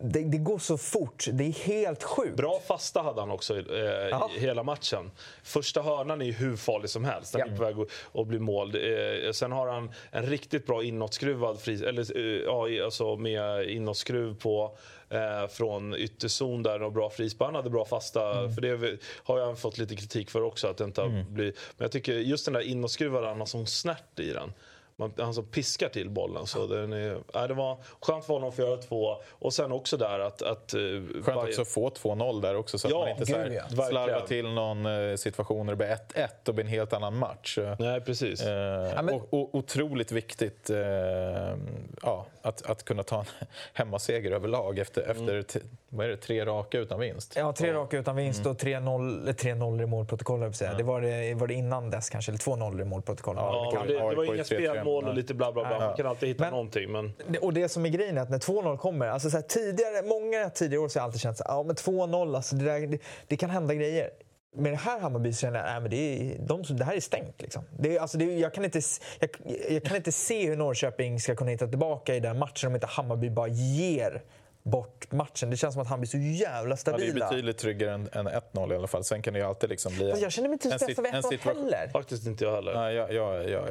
det, 0.00 0.24
det 0.24 0.38
går 0.38 0.58
så 0.58 0.78
fort. 0.78 1.24
Det 1.32 1.44
är 1.44 1.52
helt 1.52 2.02
sjukt. 2.02 2.36
Bra 2.36 2.60
fasta 2.68 3.02
hade 3.02 3.20
han 3.20 3.30
också 3.30 3.54
eh, 3.58 3.62
Ja. 4.10 4.30
i 4.36 4.40
hela 4.40 4.62
matchen. 4.62 5.10
Första 5.42 5.82
hörnan 5.82 6.20
är 6.22 6.26
ju 6.26 6.32
hur 6.32 6.56
farlig 6.56 6.90
som 6.90 7.04
helst. 7.04 7.32
Den 7.32 7.40
Ja. 7.46 7.52
är 7.52 7.56
på 7.56 7.62
väg 7.64 7.74
att- 7.78 8.20
att 8.20 8.26
bli 8.26 8.38
mål. 8.38 8.74
Eh, 8.74 9.32
sen 9.32 9.52
har 9.52 9.68
han 9.68 9.92
en 10.10 10.26
riktigt 10.26 10.66
bra 10.66 10.82
inåtskruvad 10.82 11.60
fri, 11.60 11.84
eller 11.84 12.16
eh, 12.16 12.42
ja, 12.44 12.84
alltså 12.84 13.16
med 13.16 13.70
inåtskruv 13.70 14.34
på 14.38 14.76
eh, 15.10 15.48
från 15.48 15.94
ytterzon 15.94 16.62
där 16.62 16.82
och 16.82 16.92
bra 16.92 17.10
frispark. 17.10 17.46
Han 17.46 17.54
hade 17.54 17.70
bra 17.70 17.84
fasta, 17.84 18.38
Mm. 18.38 18.54
för 18.54 18.60
det 18.60 18.98
har 19.24 19.38
jag 19.38 19.58
fått 19.58 19.78
lite 19.78 19.96
kritik 19.96 20.30
för 20.30 20.42
också. 20.42 20.66
Att 20.68 20.76
det 20.76 20.84
inte 20.84 21.00
har 21.00 21.22
blivit, 21.30 21.56
men 21.76 21.84
jag 21.84 21.92
tycker 21.92 22.12
just 22.12 22.44
den 22.44 22.54
där 22.54 22.60
inåtskruvade, 22.60 23.26
han 23.26 23.38
har 23.38 23.46
sån 23.46 23.66
snärt 23.66 24.18
i 24.18 24.32
den. 24.32 24.52
Man, 25.00 25.12
han 25.18 25.34
som 25.34 25.44
piskar 25.44 25.88
till 25.88 26.10
bollen. 26.10 26.46
Så 26.46 26.66
den 26.66 26.92
är, 26.92 27.18
nej, 27.34 27.48
det 27.48 27.54
var 27.54 27.76
skönt 28.00 28.24
för 28.24 28.34
honom 28.34 28.48
att 28.48 28.54
få 28.56 28.62
göra 28.62 28.76
två. 28.76 29.16
Och 29.30 29.54
sen 29.54 29.72
också 29.72 29.96
där 29.96 30.18
att... 30.20 30.42
att 30.42 30.74
eh, 30.74 30.78
Skönt 30.80 31.24
Bayern- 31.26 31.48
också 31.48 31.62
att 31.62 31.68
få 31.68 31.88
2-0 31.90 32.40
där 32.42 32.56
också 32.56 32.78
så 32.78 32.86
att 32.86 32.92
Ja, 32.92 32.98
man 33.00 33.08
inte 33.08 33.26
så 33.26 33.36
här 33.36 33.50
ja. 33.50 33.68
slarvar 33.88 34.20
till 34.26 34.46
någon 34.48 34.86
eh, 34.86 35.16
situation 35.16 35.66
där 35.66 35.72
det 35.72 35.76
blir 35.76 36.22
1-1 36.24 36.48
och 36.48 36.54
blir 36.54 36.64
en 36.64 36.70
helt 36.70 36.92
annan 36.92 37.16
match. 37.18 37.58
Nej, 37.78 38.00
precis. 38.00 38.42
Eh, 38.42 39.02
men- 39.02 39.14
och, 39.14 39.34
och, 39.34 39.54
otroligt 39.54 40.12
viktigt 40.12 40.70
eh, 40.70 40.78
ja, 42.02 42.26
att, 42.42 42.70
att 42.70 42.84
kunna 42.84 43.02
ta 43.02 43.18
en 43.18 43.24
hemmaseger 43.72 44.30
överlag 44.30 44.78
efter, 44.78 45.10
Mm. 45.10 45.38
efter 45.38 45.62
vad 45.88 46.06
är 46.06 46.10
det, 46.10 46.16
tre 46.16 46.44
raka 46.46 46.78
utan 46.78 47.00
vinst. 47.00 47.32
Ja, 47.36 47.52
tre 47.52 47.72
raka 47.72 47.98
utan 47.98 48.16
vinst 48.16 48.40
Mm. 48.40 48.52
och 48.52 48.58
3-0 48.58 49.22
eller 49.22 49.32
3-0 49.32 49.82
i 49.82 49.86
målprotokollet. 49.86 50.56
säga. 50.56 50.74
Det, 50.74 50.82
var 50.82 51.00
det, 51.00 51.34
var 51.34 51.46
det 51.46 51.54
innan 51.54 51.90
dess 51.90 52.10
kanske, 52.10 52.30
eller 52.32 52.38
2-0 52.38 52.80
i 52.80 52.84
målprotokollet. 52.84 53.42
Ja, 53.42 53.70
Ja, 53.74 53.82
det 53.86 53.92
det, 53.92 53.98
var 54.16 54.24
inga 54.34 54.42
3-3, 54.42 54.84
spelmål 54.88 55.08
och 55.08 55.14
lite 55.14 55.34
bla 55.34 55.52
bla 55.52 55.64
bla. 55.68 55.78
Man 55.78 55.96
kan 55.96 56.06
alltid 56.06 56.28
hitta 56.28 56.44
Men- 56.44 56.50
någonting. 56.52 56.92
Men 56.92 57.12
Det- 57.28 57.38
Och 57.38 57.52
det 57.52 57.68
som 57.68 57.84
är 57.84 57.88
grejen 57.88 58.18
är 58.18 58.22
att 58.22 58.30
när 58.30 58.38
2-0 58.38 58.76
kommer, 58.78 59.06
alltså 59.08 59.30
så 59.30 59.36
här, 59.36 59.42
tidigare, 59.42 60.02
många 60.02 60.50
tidigare 60.50 60.82
år 60.84 60.88
så 60.88 60.98
har 60.98 61.02
jag 61.02 61.06
alltid 61.08 61.20
känt 61.20 61.40
att 61.40 61.46
ja, 61.48 61.62
men 61.62 61.76
2-0, 61.76 62.36
alltså 62.36 62.56
det, 62.56 62.64
där, 62.64 62.86
det, 62.86 62.98
det 63.26 63.36
kan 63.36 63.50
hända 63.50 63.74
grejer. 63.74 64.10
Med 64.56 64.72
det 64.72 64.76
här 64.76 65.00
Hammarby 65.00 65.32
så 65.32 65.40
känner 65.40 65.58
jag 65.74 65.84
att 65.84 65.90
det, 65.90 65.96
är, 65.96 66.38
de, 66.38 66.62
det 66.68 66.84
här 66.84 66.96
är 66.96 67.00
stängt. 67.00 67.42
Liksom. 67.42 67.62
Det 67.78 67.96
är, 67.96 68.00
alltså 68.00 68.18
det 68.18 68.24
är, 68.24 68.38
jag, 68.38 68.54
kan 68.54 68.64
inte, 68.64 68.80
jag, 69.20 69.30
jag 69.70 69.82
kan 69.84 69.96
inte 69.96 70.12
se 70.12 70.46
hur 70.48 70.56
Norrköping 70.56 71.20
ska 71.20 71.34
kunna 71.36 71.50
hitta 71.50 71.66
tillbaka 71.66 72.14
i 72.14 72.20
den 72.20 72.38
matchen 72.38 72.68
om 72.68 72.74
inte 72.74 72.86
Hammarby 72.86 73.30
bara 73.30 73.48
ger 73.48 74.22
bort 74.62 75.12
matchen. 75.12 75.50
Det 75.50 75.56
känns 75.56 75.74
som 75.74 75.82
att 75.82 75.88
Hammarby 75.88 76.04
är 76.04 76.08
så 76.08 76.42
jävla 76.42 76.60
Ja, 76.60 76.66
det 76.66 76.72
är 76.72 76.76
stabila. 76.76 77.28
betydligt 77.28 77.58
tryggare 77.58 77.94
än, 77.94 78.08
än 78.12 78.28
1-0 78.28 78.72
i 78.72 78.76
alla 78.76 78.86
fall. 78.86 79.04
Sen 79.04 79.22
kan 79.22 79.32
det 79.32 79.38
ju 79.40 79.46
alltid 79.46 79.70
liksom 79.70 79.94
bli... 79.94 80.10
Fast 80.10 80.22
jag 80.22 80.32
känner 80.32 80.48
mig 80.48 80.54
inte 80.54 80.68
en 80.72 80.78
stressad 80.78 81.06
av 81.06 81.14
en 81.14 81.22
1-0 81.22 81.28
situation- 81.30 81.64
heller. 81.64 81.88
faktiskt 81.92 82.26
inte 82.26 82.44
jag 82.44 82.54
heller. 82.54 82.74
Nej, 82.74 82.94
jag, 82.94 83.12
jag, 83.12 83.50
jag 83.50 83.64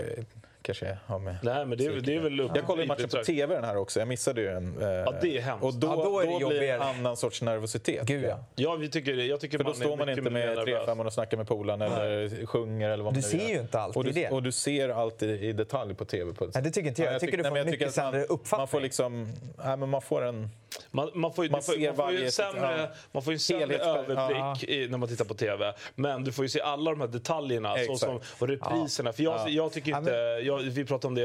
kanske 0.67 0.97
har 1.05 1.19
med... 1.19 1.37
Nej, 1.43 1.65
men 1.65 1.77
det, 1.77 1.85
är- 1.85 1.91
det 2.01 2.15
är 2.15 2.19
väl 2.19 2.39
upp 2.39 2.51
Jag 2.55 2.65
kollade 2.65 2.81
ju 2.83 2.87
matchen 2.87 3.09
på. 3.09 3.23
TV 3.23 3.55
den 3.55 3.63
här 3.63 3.77
också. 3.77 3.99
Jag 3.99 4.07
missade 4.07 4.41
ju 4.41 4.47
en. 4.47 4.81
eh, 4.81 4.87
Ja, 4.87 5.13
det 5.21 5.37
är 5.37 5.41
hemskt. 5.41 5.63
Och 5.65 5.73
då, 5.73 5.87
Ja, 5.87 5.95
då 5.95 6.19
är 6.19 6.25
det 6.27 6.39
då 6.39 6.49
blir 6.49 6.59
det 6.61 6.69
en 6.71 6.81
annan 6.81 7.17
sorts 7.17 7.41
nervositet. 7.41 8.05
Gud 8.07 8.23
ja. 8.23 8.39
Ja, 8.55 8.75
vi 8.75 8.89
tycker, 8.89 9.13
jag 9.13 9.39
tycker 9.39 9.57
För 9.57 9.65
då 9.65 9.73
står 9.73 9.89
man 9.97 9.97
mycket 10.07 10.17
inte 10.17 10.31
med 10.31 10.47
nervös. 10.47 10.85
3 10.85 10.93
och 10.93 11.13
snackar 11.13 11.37
med 11.37 11.47
polaren 11.47 11.81
eller 11.81 12.45
sjunger 12.45 12.89
eller 12.89 13.03
vad 13.03 13.13
Du 13.13 13.17
man 13.17 13.23
ser 13.23 13.37
nu 13.37 13.43
gör. 13.43 13.49
ju 13.49 13.59
inte 13.59 13.79
alltid 13.79 13.97
och 13.97 14.03
du, 14.03 14.11
det. 14.11 14.29
Och 14.29 14.43
du 14.43 14.51
ser 14.51 14.89
alltid 14.89 15.43
i 15.43 15.53
detalj 15.53 15.95
på 15.95 16.05
TV. 16.05 16.33
På 16.33 16.45
Nej, 16.53 16.63
det 16.63 16.71
tycker 16.71 16.89
inte 16.89 17.01
jag. 17.03 17.13
Jag 17.13 17.21
tycker 17.21 17.37
du 17.37 17.43
nej, 17.43 17.49
får 17.49 17.53
men 17.55 17.57
jag 17.59 17.65
mycket 17.65 17.79
tycker 17.79 17.87
att 17.87 17.93
sämre 18.13 18.23
uppfattning. 18.23 18.59
Man 18.61 18.67
får 18.67 18.81
liksom... 18.81 19.33
Nej, 19.65 19.77
men 19.77 19.89
man 19.89 20.01
får 20.01 20.25
en... 20.25 20.49
Man, 20.91 21.09
man 21.13 21.33
får 21.33 21.45
ju, 21.45 21.51
Man 21.51 21.61
får, 21.61 21.87
man 21.87 21.95
får 21.95 22.11
ju 22.11 22.25
en 22.25 22.31
sämre, 22.31 22.77
ja. 22.81 22.87
man 23.11 23.23
får 23.23 23.31
en 23.31 23.39
sämre 23.39 23.77
överblick 23.77 24.69
i, 24.69 24.87
när 24.87 24.97
man 24.97 25.09
tittar 25.09 25.25
på 25.25 25.33
TV. 25.33 25.73
Men 25.95 26.23
du 26.23 26.31
får 26.31 26.45
ju 26.45 26.49
se 26.49 26.61
alla 26.61 26.91
de 26.91 27.01
här 27.01 27.07
detaljerna 27.07 27.73
så 27.73 27.79
Exakt. 27.79 27.99
som, 27.99 28.19
och 28.39 28.47
repriserna. 28.47 29.13
För 29.13 29.23
jag, 29.23 29.49
jag 29.49 29.71
tycker 29.73 29.91
Ja, 29.91 29.97
inte... 29.97 30.11
Jag, 30.43 30.57
vi 30.57 30.85
pratade 30.85 31.07
om 31.07 31.15
det, 31.15 31.23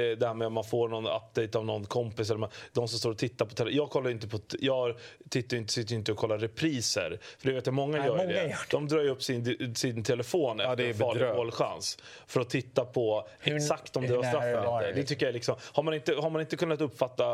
eh, 0.00 0.16
det 0.18 0.26
här 0.26 0.34
med 0.34 0.46
att 0.46 0.52
man 0.52 0.64
får 0.64 0.88
någon 0.88 1.06
update 1.06 1.58
av 1.58 1.64
någon 1.64 1.84
kompis. 1.84 2.30
Eller 2.30 2.38
man, 2.40 2.50
de 2.72 2.88
som 2.88 2.98
står 2.98 3.10
och 3.10 3.18
tittar 3.18 3.44
på 3.46 3.54
tele- 3.54 3.70
Jag 3.70 3.90
kollar 3.90 4.10
inte 4.10 4.28
på... 4.28 4.38
Jag 4.60 4.94
tittar 5.28 5.56
inte, 5.56 5.72
sitter 5.72 5.94
inte 5.94 6.12
och 6.12 6.18
kollar 6.18 6.38
repriser. 6.38 7.18
För 7.38 7.48
det 7.48 7.54
vet 7.54 7.66
jag 7.66 7.74
många 7.74 7.98
Nej, 7.98 8.06
gör 8.06 8.16
många 8.16 8.28
det. 8.28 8.42
gör. 8.48 8.56
De 8.70 8.88
drar 8.88 9.00
ju 9.02 9.08
upp 9.10 9.22
sin, 9.22 9.74
sin 9.74 10.02
telefon 10.04 10.56
det 10.56 10.64
efter 10.64 10.84
en 10.88 10.94
farlig 10.94 11.34
målchans. 11.36 11.98
För 12.26 12.40
att 12.40 12.50
titta 12.50 12.84
på 12.84 13.28
exakt 13.42 13.96
om 13.96 14.06
det 14.06 14.16
var 14.16 14.22
straff 14.22 14.42
eller 14.42 14.88
inte. 14.88 15.00
Det 15.00 15.06
tycker 15.06 15.26
jag 15.26 15.32
liksom, 15.32 15.56
har, 15.72 15.82
man 15.82 15.94
inte, 15.94 16.14
har 16.14 16.30
man 16.30 16.40
inte 16.40 16.56
kunnat 16.56 16.80
uppfatta 16.80 17.24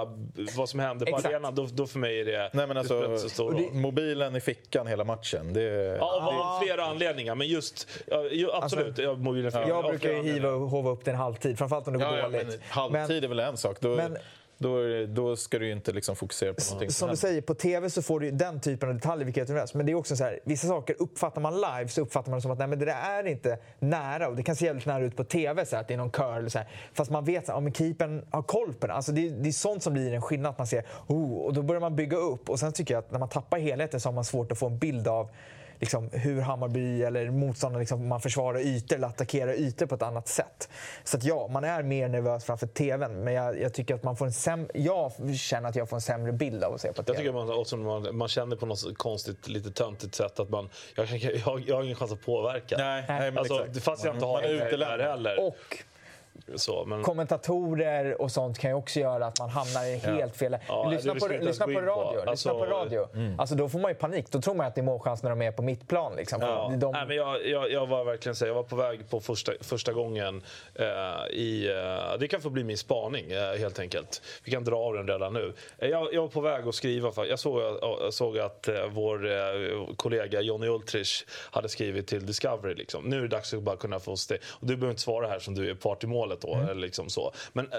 vad 0.57 0.69
som 0.69 0.81
hände 0.81 1.05
på 1.07 1.17
Exakt. 1.17 1.35
arenan, 1.35 1.54
då, 1.55 1.69
då 1.73 1.87
för 1.87 1.99
mig 1.99 2.21
är 2.21 2.25
det... 2.25 2.51
Nej, 2.53 2.67
men 2.67 2.77
alltså, 2.77 3.19
så 3.19 3.29
stor 3.29 3.53
det- 3.53 3.79
mobilen 3.79 4.37
i 4.37 4.41
fickan 4.41 4.87
hela 4.87 5.05
matchen. 5.05 5.53
Det, 5.53 5.63
Ja, 6.01 6.59
av 6.59 6.65
flera 6.65 6.85
anledningar. 6.85 7.35
Men 7.35 7.47
just... 7.49 7.89
Ja, 8.07 8.29
ju, 8.31 8.53
absolut. 8.53 8.99
ja, 8.99 9.15
mobilen 9.15 9.53
för, 9.53 9.69
Jag 9.69 9.85
brukar 9.85 10.11
ju 10.11 10.23
hiva 10.23 10.51
hova 10.51 10.91
upp 10.91 11.05
den 11.05 11.15
halvtid, 11.15 11.59
framförallt 11.59 11.87
om 11.87 11.93
det 11.93 11.99
går 12.05 12.09
ja, 12.09 12.17
ja, 12.19 12.29
dåligt. 12.29 12.47
men 12.49 12.59
halvtid 12.69 13.25
är 13.25 13.29
väl 13.29 13.39
en 13.39 13.57
sak. 13.57 13.77
Då, 13.81 13.89
men- 13.97 14.17
då, 14.59 14.79
det- 14.83 15.07
då 15.07 15.37
ska 15.37 15.59
du 15.59 15.71
inte 15.71 15.93
liksom 15.93 16.17
fokusera 16.17 16.55
på 16.55 16.63
någonting 16.71 16.91
Som 16.91 17.11
du 17.11 17.17
säger, 17.17 17.41
på 17.43 17.55
TV 17.55 17.91
så 17.91 18.03
får 18.03 18.21
du 18.21 18.31
den 18.31 18.61
typen 18.61 18.89
av 18.89 18.95
detaljer, 18.95 19.25
vilket 19.25 19.51
rätt. 19.51 19.75
Men 19.75 19.87
det 19.87 19.93
är 19.93 19.97
också 19.97 20.17
så 20.17 20.25
här, 20.25 20.41
vissa 20.45 20.67
saker 20.69 20.97
uppfattar 20.99 21.41
man 21.41 21.55
live 21.55 21.89
så 21.89 22.01
uppfattar 22.01 22.31
man 22.31 22.39
det 22.39 22.43
som 22.43 22.51
att 22.51 22.59
nej, 22.59 22.69
men 22.69 22.79
det 22.79 22.85
där 22.85 23.19
är 23.19 23.27
inte 23.27 23.59
nära. 23.79 24.29
Och 24.29 24.37
det 24.37 24.43
kan 24.43 24.57
se 24.57 24.65
jävligt 24.67 24.87
nära 24.87 25.05
ut 25.05 25.17
på 25.17 25.25
TV, 25.25 25.67
så 25.67 25.77
här, 25.77 25.83
att 25.83 25.89
det 25.89 25.95
är 25.95 25.99
någon 25.99 26.11
curl. 26.11 26.49
Så 26.49 26.59
här. 26.59 26.69
Fast 26.93 27.11
man 27.11 27.25
vet 27.25 27.49
att 27.49 27.65
ja, 27.65 27.71
keepern 27.73 28.25
har 28.31 28.43
koll 28.43 28.75
på 28.75 28.87
den. 28.87 28.97
Alltså, 28.97 29.13
det, 29.13 29.29
det 29.31 29.49
är 29.49 29.53
sånt 29.53 29.83
som 29.83 29.93
blir 29.93 30.13
en 30.13 30.23
skillnad. 30.23 30.55
Man 30.59 30.67
ser, 30.67 30.85
oh, 31.07 31.33
och 31.39 31.55
då 31.55 31.63
börjar 31.63 31.81
man 31.81 31.97
bygga 31.97 32.17
upp. 32.17 32.51
Och 32.51 32.61
sen 32.61 32.73
tycker 32.73 32.95
jag 32.95 32.99
att 32.99 33.11
när 33.13 33.19
man 33.19 33.29
tappar 33.29 33.59
helheten 33.59 34.01
så 34.01 34.09
har 34.09 34.15
man 34.15 34.25
svårt 34.25 34.53
att 34.53 34.59
få 34.59 34.67
en 34.67 34.79
bild 34.79 35.09
av 35.09 35.31
liksom, 35.85 36.11
hur 36.13 36.41
Hammarby 36.41 37.03
eller 37.03 37.31
motståndaren 37.31 37.81
liksom, 37.81 38.09
man 38.09 38.21
försvarar 38.21 38.59
ytor 38.59 38.97
eller 38.97 39.09
attackerar 39.09 39.53
ytor 39.53 39.87
på 39.87 39.95
ett 39.95 40.03
annat 40.03 40.29
sätt. 40.29 40.69
Så 41.05 41.17
att 41.17 41.25
ja, 41.25 41.49
man 41.49 41.65
är 41.65 41.83
mer 41.83 42.09
nervös 42.09 42.45
framför 42.45 42.67
TVn. 42.67 43.25
Men 43.25 43.35
jag, 43.35 43.61
jag 43.61 43.75
tycker 43.75 43.95
att 43.95 44.03
man 44.03 44.17
får 44.17 44.27
en 44.27 44.33
säm- 44.33 44.71
Jag 44.75 45.13
känner 45.37 45.69
att 45.69 45.77
jag 45.77 45.89
får 45.89 45.97
en 45.97 46.01
sämre 46.01 46.33
bild 46.33 46.65
av 46.65 46.75
att 46.75 46.81
se 46.81 46.89
på 46.93 47.03
TV. 47.03 47.13
Jag 47.13 47.17
tycker 47.17 47.33
man, 47.33 47.59
också 47.59 47.77
man, 47.77 48.17
man 48.17 48.29
känner 48.29 48.57
på 48.57 48.67
något 48.67 48.99
konstigt, 48.99 49.49
lite 49.49 49.71
töntigt 49.71 50.15
sätt 50.15 50.41
att 50.41 50.51
man... 50.51 50.69
Jag, 50.97 51.07
jag, 51.47 51.65
jag 51.67 51.77
har 51.77 51.83
ingen 51.83 51.97
chans 51.97 52.13
att 52.13 52.25
påverka. 52.27 52.77
Nej, 52.79 53.05
nej, 53.09 53.31
men 53.31 53.39
alltså, 53.39 53.61
exakt. 53.67 53.85
fast 53.85 54.05
jag 54.05 54.15
inte 54.15 54.27
har 54.27 54.33
Man 54.35 54.45
är 54.45 54.67
utelämnad. 54.67 55.01
heller. 55.01 55.47
Och 55.47 55.57
Så, 56.57 56.85
men, 56.85 57.03
kommentatorer 57.03 58.23
och 58.23 58.31
sånt 58.31 58.59
kan 58.59 58.71
ju 58.71 58.77
också 58.77 59.01
göra 59.01 59.27
att 59.27 59.39
man 59.39 59.51
hamnar 59.51 59.85
i 59.85 59.97
helt 59.97 60.37
fel... 60.37 60.57
Ja, 60.69 60.89
lyssna 60.91 61.15
på, 61.15 61.29
lyssna 61.29 61.67
på 61.67 61.73
radio. 61.73 62.19
Lyssna 62.19 62.31
Alltså, 62.31 62.59
på 62.59 62.65
radio. 62.67 63.09
Alltså, 63.39 63.55
då 63.55 63.69
får 63.69 63.79
man 63.79 63.91
ju 63.91 63.95
panik. 63.95 64.31
Då 64.31 64.41
tror 64.41 64.55
man 64.55 64.67
att 64.67 64.75
det 64.75 64.81
är 64.81 64.83
målchans 64.83 65.23
när 65.23 65.31
de 65.31 65.43
är 65.43 65.53
på 65.53 65.63
mittplan. 65.63 66.17
Liksom. 66.17 66.39
Ja. 66.43 66.73
De, 66.77 66.93
Nej, 66.93 67.07
men 67.07 67.17
jag, 67.17 67.47
jag, 67.47 67.71
jag 67.73 67.87
var 67.87 68.05
verkligen 68.05 68.37
så 68.37 68.47
jag 68.47 68.55
var 68.55 68.63
på 68.63 68.77
väg 68.77 69.11
på 69.11 69.21
första, 69.21 69.53
första 69.61 69.93
gången 69.93 70.43
eh, 70.75 70.87
i... 71.31 71.69
Eh, 71.71 72.19
det 72.19 72.29
kan 72.29 72.41
få 72.41 72.51
bli 72.51 72.65
min 72.65 72.79
spaning 72.79 73.33
eh, 73.33 73.59
helt 73.59 73.79
enkelt. 73.79 74.23
Vi 74.45 74.53
kan 74.53 74.65
dra 74.65 74.77
av 74.77 74.95
den 74.95 75.09
redan 75.09 75.33
nu. 75.33 75.53
Eh, 75.79 75.89
jag, 75.89 76.15
jag 76.15 76.23
var 76.23 76.29
på 76.29 76.41
väg 76.41 76.69
att 76.69 76.75
skriva, 76.75 77.13
för, 77.13 77.25
jag 77.25 77.39
såg, 77.39 77.61
jag 77.81 78.15
såg 78.15 78.39
att 78.39 78.69
eh, 78.69 78.75
vår 78.91 79.31
eh, 79.33 79.41
kollega 79.97 80.41
Johnny 80.41 80.67
Ultrich 80.69 81.25
hade 81.51 81.69
skrivit 81.69 82.07
till 82.07 82.27
Discovery. 82.27 82.75
Liksom. 82.75 83.05
Nu 83.05 83.17
är 83.19 83.23
det 83.23 83.29
dags 83.29 83.55
att 83.55 83.63
bara 83.63 83.77
kunna 83.77 84.01
få... 84.01 84.13
St- 84.13 84.39
och 84.51 84.67
du 84.67 84.77
behöver 84.77 84.91
inte 84.91 85.03
svara 85.03 85.29
här 85.29 85.39
som 85.39 85.55
du 85.55 85.71
är 85.71 85.75
part 85.75 86.05
i 86.05 86.07
målet. 86.07 86.24
Målet 86.25 86.41
då. 86.41 86.55
Eller 86.55 86.75
liksom 86.75 87.09
så. 87.09 87.33
Men 87.53 87.65
eh, 87.73 87.79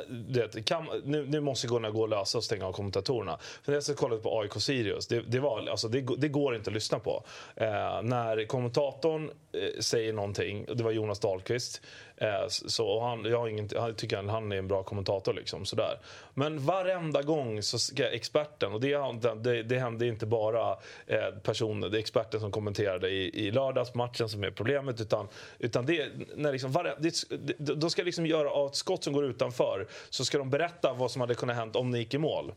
det, 0.53 0.65
kan, 0.65 0.87
nu, 1.03 1.25
nu 1.25 1.39
måste 1.39 1.67
Gunnar 1.67 1.91
gå 1.91 2.01
och 2.01 2.09
lösa 2.09 2.37
och 2.37 2.43
stänga 2.43 2.67
av 2.67 2.71
kommentatorerna. 2.71 3.37
För 3.63 3.71
när 3.71 3.83
jag 3.87 3.97
kollade 3.97 4.21
på 4.21 4.39
AIK 4.39 4.53
Sirius, 4.53 5.07
det, 5.07 5.21
det, 5.21 5.39
var, 5.39 5.67
alltså, 5.67 5.87
det, 5.87 6.01
det 6.17 6.27
går 6.27 6.55
inte 6.55 6.69
att 6.69 6.73
lyssna 6.73 6.99
på. 6.99 7.23
Eh, 7.55 8.01
när 8.03 8.45
kommentatorn 8.45 9.31
eh, 9.51 9.79
säger 9.79 10.13
någonting, 10.13 10.65
det 10.75 10.83
var 10.83 10.91
Jonas 10.91 11.19
Dahlqvist, 11.19 11.81
Eh, 12.17 12.47
så 12.47 12.99
han, 12.99 13.25
jag, 13.25 13.39
har 13.39 13.47
ingen, 13.47 13.69
jag 13.71 13.97
tycker 13.97 14.23
han 14.23 14.51
är 14.51 14.55
en 14.55 14.67
bra 14.67 14.83
kommentator. 14.83 15.33
Liksom, 15.33 15.65
sådär. 15.65 15.99
Men 16.33 16.65
varenda 16.65 17.21
gång 17.21 17.61
så 17.61 17.79
ska 17.79 18.09
experten, 18.09 18.73
och 18.73 18.81
det, 18.81 18.97
det, 19.43 19.63
det 19.63 19.79
hände 19.79 20.07
inte 20.07 20.25
bara 20.25 20.71
eh, 21.07 21.29
personer, 21.43 21.89
det 21.89 21.97
är 21.97 21.99
experten 21.99 22.39
som 22.39 22.51
kommenterade 22.51 23.09
i, 23.09 23.47
i 23.47 23.51
lördagsmatchen 23.51 24.29
som 24.29 24.43
är 24.43 24.51
problemet. 24.51 25.01
Utan, 25.01 25.27
utan 25.59 25.85
det, 25.85 26.09
när 26.35 26.51
liksom, 26.51 26.71
var, 26.71 26.95
det, 26.99 27.75
de 27.75 27.89
ska 27.89 28.03
liksom 28.03 28.25
göra 28.25 28.51
av 28.51 28.67
ett 28.67 28.75
skott 28.75 29.03
som 29.03 29.13
går 29.13 29.25
utanför 29.25 29.87
så 30.09 30.25
ska 30.25 30.37
de 30.37 30.49
berätta 30.49 30.93
vad 30.93 31.11
som 31.11 31.21
hade 31.21 31.35
kunnat 31.35 31.55
hänt 31.55 31.75
om 31.75 31.91
ni 31.91 31.97
gick 31.97 32.13
i 32.13 32.17
mål. 32.17 32.53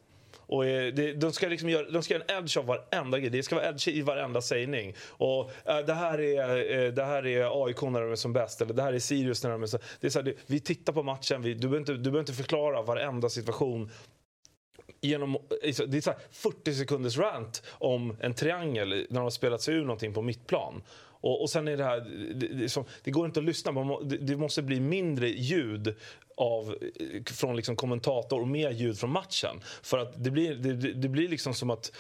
Och 0.48 0.66
eh, 0.66 0.94
det, 0.94 1.12
de, 1.12 1.32
ska 1.32 1.48
liksom 1.48 1.68
göra, 1.68 1.90
de 1.90 2.02
ska 2.02 2.14
göra 2.14 2.24
en 2.28 2.44
edge 2.44 2.56
av 2.56 2.66
varenda 2.66 3.18
grej. 3.18 3.30
Det 3.30 3.42
ska 3.42 3.54
vara 3.54 3.68
edge 3.68 3.88
i 3.88 4.02
varenda 4.02 4.40
sägning. 4.40 4.94
Och, 5.08 5.50
äh, 5.64 5.78
det, 5.86 5.94
här 5.94 6.20
är, 6.20 6.84
äh, 6.84 6.92
det 6.92 7.04
här 7.04 7.26
är 7.26 7.64
AIK 7.64 7.82
när 7.82 8.00
de 8.00 8.12
är 8.12 8.16
som 8.16 8.32
bäst, 8.32 8.60
eller 8.60 8.74
det 8.74 8.82
här 8.82 8.92
är 8.92 8.98
Sirius 8.98 9.42
när 9.42 9.50
de 9.50 9.62
är 9.62 9.66
som... 9.66 9.80
Det 10.00 10.06
är 10.06 10.10
så 10.10 10.18
här, 10.18 10.24
det, 10.24 10.34
vi 10.46 10.60
tittar 10.60 10.92
på 10.92 11.02
matchen, 11.02 11.42
vi, 11.42 11.54
du, 11.54 11.60
behöver 11.60 11.78
inte, 11.78 11.92
du 11.92 11.98
behöver 11.98 12.20
inte 12.20 12.32
förklara 12.32 12.82
varenda 12.82 13.28
situation 13.28 13.90
genom, 15.00 15.38
det 15.60 15.96
är 15.96 16.00
så 16.00 16.14
40 16.30 16.74
sekunders 16.74 17.18
rant 17.18 17.62
om 17.70 18.16
en 18.20 18.34
triangel 18.34 18.88
när 18.88 19.06
de 19.08 19.22
har 19.22 19.30
spelat 19.30 19.62
sig 19.62 19.74
ur 19.74 19.82
någonting 19.82 20.14
på 20.14 20.22
mittplan. 20.22 20.82
Och, 21.20 21.42
och 21.42 21.50
sen 21.50 21.68
är 21.68 21.76
det 21.76 21.84
här, 21.84 22.00
det, 22.34 22.46
det, 22.46 22.68
som, 22.68 22.84
det 23.04 23.10
går 23.10 23.26
inte 23.26 23.40
att 23.40 23.46
lyssna, 23.46 23.72
man, 23.72 24.08
det, 24.08 24.16
det, 24.16 24.36
måste 24.36 24.62
bli 24.62 24.80
mindre 24.80 25.28
ljud 25.28 25.94
av, 26.38 26.76
eh, 27.00 27.22
från 27.32 27.56
liksom 27.56 27.76
kommentator 27.76 28.40
och 28.40 28.48
mer 28.48 28.70
ljud 28.70 28.98
från 28.98 29.10
matchen. 29.10 29.60
För 29.82 29.98
att 29.98 30.24
det 30.24 30.30
blir, 30.30 30.54
det, 30.54 30.92
det 30.92 31.08
blir 31.08 31.28
liksom 31.28 31.54
som 31.54 31.70
att 31.70 31.92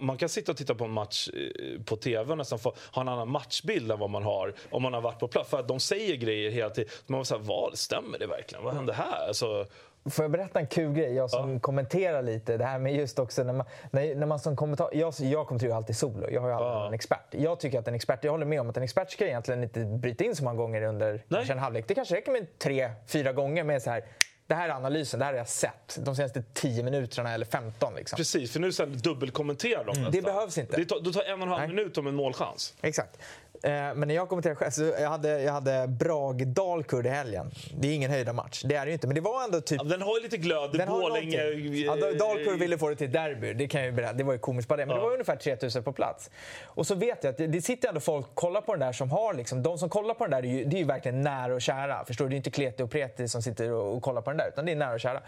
man, 0.00 0.16
kan 0.16 0.28
sitta 0.28 0.52
och 0.52 0.58
titta 0.58 0.74
på 0.74 0.84
en 0.84 0.90
match 0.90 1.28
eh, 1.28 1.82
på 1.82 1.96
tv 1.96 2.32
och 2.32 2.38
nästan 2.38 2.58
få 2.58 2.74
ha 2.92 3.02
en 3.02 3.08
annan 3.08 3.30
matchbild 3.30 3.92
än 3.92 3.98
vad 3.98 4.10
man 4.10 4.22
har 4.22 4.54
om 4.70 4.82
man 4.82 4.92
har 4.94 5.00
varit 5.00 5.18
på 5.18 5.28
plats. 5.28 5.50
För 5.50 5.60
att 5.60 5.68
de 5.68 5.80
säger 5.80 6.16
grejer 6.16 6.50
hela 6.50 6.70
tiden. 6.70 6.90
Man 7.06 7.18
var 7.18 7.24
så 7.24 7.36
här, 7.36 7.42
vad, 7.42 7.78
stämmer 7.78 8.18
det 8.18 8.26
verkligen? 8.26 8.64
Vad 8.64 8.74
hände 8.74 8.92
här? 8.92 9.26
Alltså, 9.28 9.66
Får 10.10 10.24
jag 10.24 10.30
berätta 10.30 10.58
en 10.58 10.66
kul 10.66 10.92
grej? 10.92 11.14
Jag 11.14 11.30
som 11.30 11.52
ja. 11.52 11.60
kommenterar 11.60 12.22
lite. 12.22 12.56
Det 12.56 12.64
här 12.64 12.78
med 12.78 12.94
just 12.94 13.18
också 13.18 13.44
när 13.44 13.52
man, 13.52 13.66
när, 13.90 14.14
när 14.14 14.26
man 14.26 14.38
som 14.38 14.56
kommentator... 14.56 14.98
Jag, 14.98 15.14
jag 15.18 15.46
kommenterar 15.46 15.70
ju 15.70 15.76
alltid 15.76 15.96
solo. 15.96 16.30
Jag 16.30 16.40
har 16.40 16.48
ju 16.48 16.54
aldrig 16.54 16.72
ja. 16.72 16.86
en 16.86 16.94
expert. 16.94 17.26
Jag 17.30 17.60
tycker 17.60 17.78
att 17.78 17.88
en 17.88 17.94
expert... 17.94 18.24
Jag 18.24 18.32
håller 18.32 18.46
med 18.46 18.60
om 18.60 18.70
att 18.70 18.76
en 18.76 18.82
expert 18.82 19.10
ska 19.10 19.26
egentligen 19.26 19.62
inte 19.62 19.84
bryta 19.84 20.24
in 20.24 20.36
så 20.36 20.44
många 20.44 20.56
gånger 20.56 20.82
under 20.82 21.22
en 21.50 21.58
halvlek. 21.58 21.84
Det 21.88 21.94
kanske 21.94 22.16
räcker 22.16 22.32
med 22.32 22.58
tre, 22.58 22.90
fyra 23.06 23.32
gånger 23.32 23.64
med 23.64 23.82
så 23.82 23.90
här 23.90 24.04
det 24.48 24.54
här 24.54 24.68
är 24.68 24.72
analysen, 24.72 25.18
det 25.18 25.24
här 25.24 25.32
har 25.32 25.38
jag 25.38 25.48
sett 25.48 25.98
de 26.04 26.16
senaste 26.16 26.42
10 26.52 26.82
minuterna 26.82 27.34
eller 27.34 27.46
15. 27.46 27.94
Liksom. 27.94 28.16
Precis, 28.16 28.52
för 28.52 28.60
nu 28.60 28.72
sen 28.72 28.98
dubbelkommenterar 28.98 29.84
de 29.84 29.98
mm. 29.98 30.10
Det 30.12 30.22
behövs 30.22 30.58
inte. 30.58 30.76
Det 30.76 30.84
tar, 30.84 31.00
det 31.00 31.12
tar 31.12 31.22
en 31.22 31.40
och 31.40 31.46
en 31.46 31.48
halv 31.48 31.60
Nej. 31.60 31.68
minut 31.68 31.98
om 31.98 32.06
en 32.06 32.14
målchans. 32.14 32.74
Exakt. 32.80 33.18
Eh, 33.62 33.70
men 33.70 34.08
när 34.08 34.14
jag 34.14 34.28
kommenterade 34.28 34.56
själv, 34.56 34.70
så 34.70 34.82
jag 34.82 35.10
hade, 35.10 35.42
jag 35.42 35.52
hade 35.52 35.86
Brage-Dalkurd 35.86 37.06
i 37.06 37.08
helgen. 37.08 37.50
Det 37.80 37.88
är 37.88 37.94
ingen 37.94 38.10
höjda 38.10 38.32
match. 38.32 38.62
Det 38.64 38.74
är 38.74 38.84
det 38.84 38.90
ju 38.90 38.92
inte. 38.92 39.06
Men 39.06 39.14
det 39.14 39.20
var 39.20 39.44
ändå 39.44 39.60
typ... 39.60 39.80
Ja, 39.82 39.88
den 39.88 40.02
har 40.02 40.16
ju 40.16 40.22
lite 40.22 40.36
glöd. 40.36 40.70
Borlänge... 40.88 41.42
Ja, 41.44 41.96
Dalkurd 41.96 42.58
ville 42.58 42.78
få 42.78 42.88
det 42.88 42.96
till 42.96 43.12
derby. 43.12 43.52
Det 43.52 43.68
kan 43.68 43.84
jag 43.84 43.94
berätta. 43.94 44.12
Det 44.12 44.24
var 44.24 44.32
ju 44.32 44.38
komiskt 44.38 44.68
på 44.68 44.76
det. 44.76 44.86
Men 44.86 44.96
ja. 44.96 45.02
det 45.02 45.06
var 45.06 45.12
ungefär 45.12 45.36
3000 45.36 45.82
på 45.82 45.92
plats. 45.92 46.30
Och 46.64 46.86
så 46.86 46.94
vet 46.94 47.24
jag 47.24 47.30
att 47.30 47.36
det, 47.36 47.46
det 47.46 47.62
sitter 47.62 47.88
ändå 47.88 48.00
folk 48.00 48.26
och 48.26 48.34
kollar 48.34 48.60
på 48.60 48.72
den 48.72 48.80
där 48.80 48.92
som 48.92 49.10
har 49.10 49.34
liksom... 49.34 49.62
De 49.62 49.78
som 49.78 49.88
kollar 49.88 50.14
på 50.14 50.24
den 50.24 50.30
där, 50.30 50.42
det 50.42 50.48
är 50.48 50.58
ju, 50.58 50.64
det 50.64 50.76
är 50.76 50.80
ju 50.80 50.86
verkligen 50.86 51.22
nära 51.22 51.54
och 51.54 51.62
kära. 51.62 52.04
Förstår 52.04 52.24
du? 52.24 52.28
Det 52.28 52.34
är 52.34 52.36
inte 52.36 52.50
Kleti 52.50 52.82
och 52.82 52.90
Preti 52.90 53.28
som 53.28 53.42
sitter 53.42 53.72
och, 53.72 53.96
och 53.96 54.02
kollar 54.02 54.22
på 54.22 54.30
den 54.30 54.38
där. 54.38 54.48
Utan 54.48 54.66
det 54.66 54.72
är 54.72 54.76
nära 54.76 54.92
och 54.92 55.00
kära. 55.00 55.20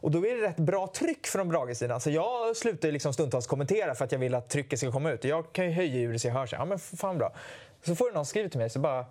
Och 0.00 0.10
då 0.10 0.26
är 0.26 0.36
det 0.36 0.48
rätt 0.48 0.56
bra 0.56 0.86
tryck 0.86 1.26
från 1.26 1.48
Brage-sidan. 1.48 1.94
Alltså 1.94 2.10
jag 2.10 2.56
slutar 2.56 2.92
liksom 2.92 3.12
stundtals 3.12 3.46
kommentera 3.46 3.94
för 3.94 4.04
att 4.04 4.12
jag 4.12 4.18
vill 4.18 4.34
att 4.34 4.48
trycket 4.48 4.78
ska 4.78 4.92
komma 4.92 5.10
ut. 5.10 5.24
Jag 5.24 5.52
kan 5.52 5.64
ju 5.64 5.70
höja 5.70 5.94
ljudet 5.94 6.20
så 6.20 6.28
jag 6.28 6.34
hörs. 6.34 6.52
Ja 6.52 6.64
men 6.64 6.78
fan 6.78 7.18
bra. 7.18 7.32
Så 7.88 7.94
får 7.94 8.08
du 8.08 8.14
någon 8.14 8.26
skriva 8.26 8.48
till 8.48 8.60
mig 8.60 8.70
så 8.70 8.78
bara... 8.78 9.06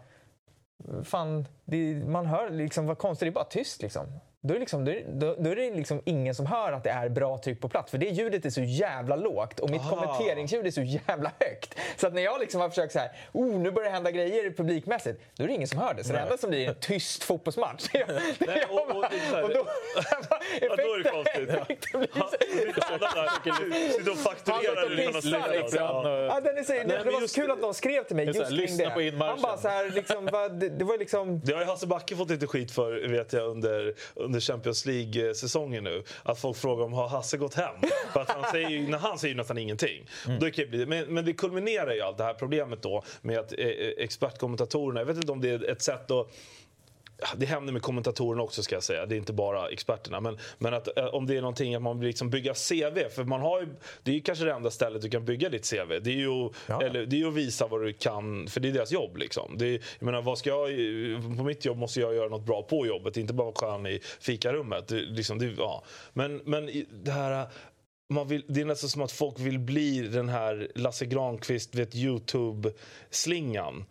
Fan, 1.03 1.47
det, 1.65 1.95
man 2.05 2.25
hör 2.25 2.49
liksom 2.49 2.85
vad 2.85 2.97
konstigt, 2.97 3.25
det 3.25 3.29
är 3.29 3.31
bara 3.31 3.45
tyst 3.45 3.81
liksom. 3.81 4.07
Då 4.41 4.53
är, 4.53 4.59
liksom, 4.59 4.85
då, 4.85 5.35
då 5.39 5.49
är 5.49 5.55
det 5.55 5.71
liksom 5.71 6.01
ingen 6.05 6.35
som 6.35 6.45
hör 6.45 6.71
att 6.71 6.83
det 6.83 6.89
är 6.89 7.09
bra 7.09 7.37
tryck 7.37 7.61
på 7.61 7.69
plats. 7.69 7.91
För 7.91 7.97
det 7.97 8.05
ljudet 8.05 8.45
är 8.45 8.49
så 8.49 8.61
jävla 8.61 9.15
lågt 9.15 9.59
och 9.59 9.69
mitt 9.69 9.81
Aha. 9.81 9.89
kommenteringsljud 9.89 10.67
är 10.67 10.71
så 10.71 10.81
jävla 10.81 11.31
högt. 11.39 11.75
Så 11.97 12.07
att 12.07 12.13
när 12.13 12.21
jag 12.21 12.39
liksom 12.39 12.61
har 12.61 12.69
försökt 12.69 12.93
så 12.93 12.99
här, 12.99 13.11
oh, 13.31 13.59
nu 13.59 13.71
börjar 13.71 13.89
det 13.89 13.93
hända 13.93 14.11
grejer 14.11 14.51
publikmässigt, 14.51 15.21
då 15.35 15.43
är 15.43 15.47
det 15.47 15.53
ingen 15.53 15.67
som 15.67 15.79
hör 15.79 15.93
det. 15.93 16.03
Så 16.03 16.13
Nej. 16.13 16.21
det 16.21 16.23
enda 16.23 16.37
som 16.37 16.49
blir 16.49 16.65
är 16.65 16.69
en 16.69 16.75
tyst 16.79 17.23
fotbollsmatch. 17.23 17.87
Nej, 17.93 18.65
och, 18.69 18.79
och, 18.79 18.89
och, 18.89 19.43
och 19.43 19.49
då, 19.49 19.65
ja, 20.61 20.75
då 20.75 20.83
är 20.83 21.03
det 21.03 21.09
konstigt. 21.09 21.51
Sitter 23.93 24.11
och 24.11 24.17
fakturerar 24.27 24.89
liksom. 24.89 25.31
Ja, 25.31 26.41
den 26.43 26.57
är 26.57 26.63
så, 26.63 26.73
det, 26.73 27.03
det 27.03 27.11
var 27.11 27.27
så 27.27 27.41
kul 27.41 27.51
att 27.51 27.61
någon 27.61 27.73
skrev 27.73 28.03
till 28.03 28.15
mig 28.15 28.25
just 28.25 28.49
kring 28.49 28.77
det. 28.77 29.25
Han 29.25 29.41
bara 29.41 29.57
så 29.57 29.67
här, 29.67 29.89
liksom, 29.89 30.25
det, 30.25 30.69
det 30.69 30.85
var 30.85 30.97
liksom... 30.97 31.41
Det 31.43 31.53
har 31.53 31.59
ju 31.59 31.65
Hasse 31.65 31.87
Backe 31.87 32.15
fått 32.15 32.29
lite 32.29 32.47
skit 32.47 32.71
för, 32.71 33.07
vet 33.07 33.33
jag, 33.33 33.43
under 33.49 33.95
under 34.37 34.41
Champions 34.41 34.85
League-säsongen 34.85 35.83
nu. 35.83 36.03
Att 36.23 36.39
folk 36.39 36.57
frågar 36.57 36.85
om 36.85 36.93
har 36.93 37.07
Hasse 37.07 37.37
gått 37.37 37.53
hem? 37.53 37.75
För 38.13 38.21
att 38.21 38.29
han 38.29 38.51
säger, 38.51 38.87
när 38.87 38.97
han 38.97 39.19
säger 39.19 39.35
nästan 39.35 39.57
ingenting. 39.57 40.05
Mm. 40.25 40.39
Då 40.39 40.51
kan 40.51 40.65
det 40.65 40.67
bli, 40.67 40.85
men, 40.85 41.13
men 41.13 41.25
det 41.25 41.33
kulminerar 41.33 41.93
ju 41.93 42.01
allt 42.01 42.17
det 42.17 42.23
här 42.23 42.33
problemet 42.33 42.81
då 42.81 43.03
med 43.21 43.39
att 43.39 43.51
eh, 43.51 43.65
eh 43.65 43.93
expertkommentatorerna, 43.97 44.99
jag 44.99 45.05
vet 45.05 45.17
inte 45.17 45.31
om 45.31 45.41
det 45.41 45.49
är 45.49 45.69
ett 45.69 45.81
sätt 45.81 46.11
att 46.11 46.31
det 47.37 47.45
händer 47.45 47.73
med 47.73 47.81
kommentatorerna 47.81 48.43
också 48.43 48.63
ska 48.63 48.75
jag 48.75 48.83
säga, 48.83 49.05
det 49.05 49.15
är 49.15 49.17
inte 49.17 49.33
bara 49.33 49.69
experterna. 49.69 50.21
Men, 50.21 50.37
men 50.57 50.73
att, 50.73 50.97
eh, 50.97 51.05
om 51.05 51.27
det 51.27 51.37
är 51.37 51.41
någonting 51.41 51.75
att 51.75 51.81
man 51.81 51.99
vill 51.99 52.07
liksom 52.07 52.29
bygga 52.29 52.53
CV, 52.53 53.09
för 53.15 53.23
man 53.23 53.41
har 53.41 53.61
ju, 53.61 53.67
det 54.03 54.11
är 54.11 54.15
ju 54.15 54.21
kanske 54.21 54.45
det 54.45 54.53
enda 54.53 54.71
stället 54.71 55.01
du 55.01 55.09
kan 55.09 55.25
bygga 55.25 55.49
ditt 55.49 55.69
CV. 55.69 55.99
Det 56.01 56.09
är 56.09 56.15
ju, 56.15 56.49
ja. 56.67 56.81
eller, 56.81 57.05
det 57.05 57.21
är 57.21 57.27
att 57.27 57.33
visa 57.33 57.67
vad 57.67 57.81
du 57.81 57.93
kan, 57.93 58.47
för 58.47 58.59
det 58.59 58.67
är 58.67 58.73
deras 58.73 58.91
jobb. 58.91 59.17
Liksom. 59.17 59.57
Det 59.57 59.65
är, 59.67 59.81
jag 59.99 60.05
menar, 60.05 60.21
vad 60.21 60.37
ska 60.37 60.49
jag, 60.49 60.67
på 61.37 61.43
mitt 61.43 61.65
jobb 61.65 61.77
måste 61.77 61.99
jag 61.99 62.15
göra 62.15 62.29
något 62.29 62.45
bra 62.45 62.61
på 62.61 62.87
jobbet, 62.87 63.17
inte 63.17 63.33
bara 63.33 63.51
vara 63.51 63.55
skön 63.55 63.87
i 63.87 63.99
fikarummet. 64.19 64.87
Det, 64.87 64.95
liksom, 64.95 65.39
det, 65.39 65.45
ja. 65.57 65.83
men, 66.13 66.41
men 66.45 66.85
det 66.91 67.11
här 67.11 67.47
man 68.09 68.27
vill, 68.27 68.43
det 68.47 68.61
är 68.61 68.65
nästan 68.65 68.89
som 68.89 69.01
att 69.01 69.11
folk 69.11 69.39
vill 69.39 69.59
bli 69.59 69.99
den 69.99 70.29
här 70.29 70.71
Lasse 70.75 71.05
Granqvist, 71.05 71.75
vet 71.75 71.95
Youtube-slingan. 71.95 73.85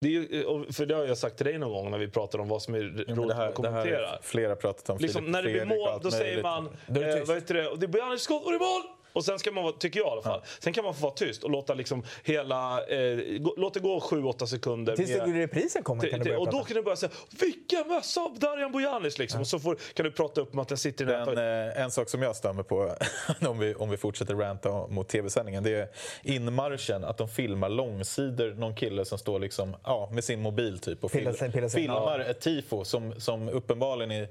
Det 0.00 0.16
är, 0.16 0.72
för 0.72 0.86
det 0.86 0.94
har 0.94 1.04
jag 1.04 1.18
sagt 1.18 1.36
till 1.36 1.46
dig 1.46 1.58
någon 1.58 1.72
gång 1.72 1.90
när 1.90 1.98
vi 1.98 2.08
pratar 2.08 2.38
om 2.38 2.48
vad 2.48 2.62
som 2.62 2.74
är 2.74 2.80
roligt 3.14 3.36
att 3.36 3.54
kommentera. 3.54 4.00
Det 4.00 4.06
här 4.06 4.18
flera 4.22 4.56
pratat 4.56 4.90
om. 4.90 4.98
Liksom, 4.98 5.24
när 5.24 5.42
det 5.42 5.50
blir 5.50 5.64
mål, 5.64 6.00
då 6.02 6.10
säger 6.10 6.42
man... 6.42 6.66
Eh, 6.66 7.26
vad 7.26 7.36
heter 7.36 7.54
det? 7.54 7.68
Och 7.68 7.78
det 7.78 7.88
blir 7.88 8.02
Anders 8.02 8.20
skott 8.20 8.44
och 8.44 8.50
det 8.52 8.56
är 8.56 8.58
mål! 8.58 8.97
Och 9.12 9.24
sen 9.24 9.38
ska 9.38 9.50
man 9.50 9.64
vara, 9.64 9.72
tycker 9.72 10.00
jag 10.00 10.08
i 10.08 10.10
alla 10.10 10.22
fall, 10.22 10.40
ja. 10.44 10.50
sen 10.58 10.72
kan 10.72 10.84
man 10.84 10.94
få 10.94 11.02
vara 11.02 11.14
tyst 11.14 11.44
och 11.44 11.50
låta 11.50 11.74
liksom 11.74 12.02
hela, 12.24 12.86
eh, 12.86 13.18
låt 13.56 13.74
det 13.74 13.80
gå 13.80 14.00
7-8 14.00 14.46
sekunder. 14.46 14.96
Tills 14.96 15.10
med, 15.10 15.34
reprisen 15.34 15.82
kommer 15.82 16.08
kan 16.08 16.18
du 16.18 16.24
börja 16.24 16.38
Och 16.38 16.44
prata. 16.44 16.58
då 16.58 16.64
kan 16.64 16.76
du 16.76 16.82
börja 16.82 16.96
säga 16.96 17.12
“Vilken 17.40 17.88
mössa 17.88 18.20
av 18.20 18.38
Darjan 18.38 18.72
Bojanic!” 18.72 19.18
liksom. 19.18 19.38
Ja. 19.38 19.40
Och 19.40 19.46
så 19.46 19.58
får, 19.58 19.78
kan 19.94 20.04
du 20.04 20.12
prata 20.12 20.40
upp 20.40 20.52
om 20.52 20.58
att 20.58 20.68
den 20.68 20.78
sitter 20.78 21.04
i 21.04 21.08
den 21.08 21.28
en, 21.28 21.68
eh, 21.68 21.82
en 21.82 21.90
sak 21.90 22.08
som 22.08 22.22
jag 22.22 22.36
stämmer 22.36 22.62
på, 22.62 22.94
om 23.48 23.58
vi, 23.58 23.74
om 23.74 23.90
vi 23.90 23.96
fortsätter 23.96 24.34
ranta 24.34 24.86
mot 24.86 25.08
tv-sändningen, 25.08 25.62
det 25.62 25.74
är 25.74 25.88
inmarschen, 26.22 27.04
att 27.04 27.18
de 27.18 27.28
filmar 27.28 27.68
långsidor, 27.68 28.54
någon 28.54 28.74
kille 28.74 29.04
som 29.04 29.18
står 29.18 29.38
liksom, 29.38 29.76
ja, 29.84 30.08
med 30.12 30.24
sin 30.24 30.42
mobil 30.42 30.78
typ 30.78 31.04
och 31.04 31.10
film, 31.10 31.34
filmar 31.70 32.18
ett 32.18 32.40
tifo 32.40 32.84
som, 32.84 33.20
som 33.20 33.48
uppenbarligen 33.48 34.10
är 34.10 34.28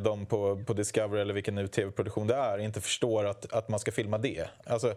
de 0.00 0.26
på, 0.26 0.62
på 0.66 0.72
Discovery 0.72 1.20
eller 1.20 1.34
vilken 1.34 1.54
nu 1.54 1.68
tv-produktion 1.68 2.26
det 2.26 2.34
är 2.34 2.58
inte 2.58 2.80
förstår 2.80 3.24
att, 3.24 3.52
att 3.52 3.68
man 3.68 3.80
ska 3.80 3.92
filma 3.92 4.18
det. 4.18 4.46
Alltså, 4.64 4.94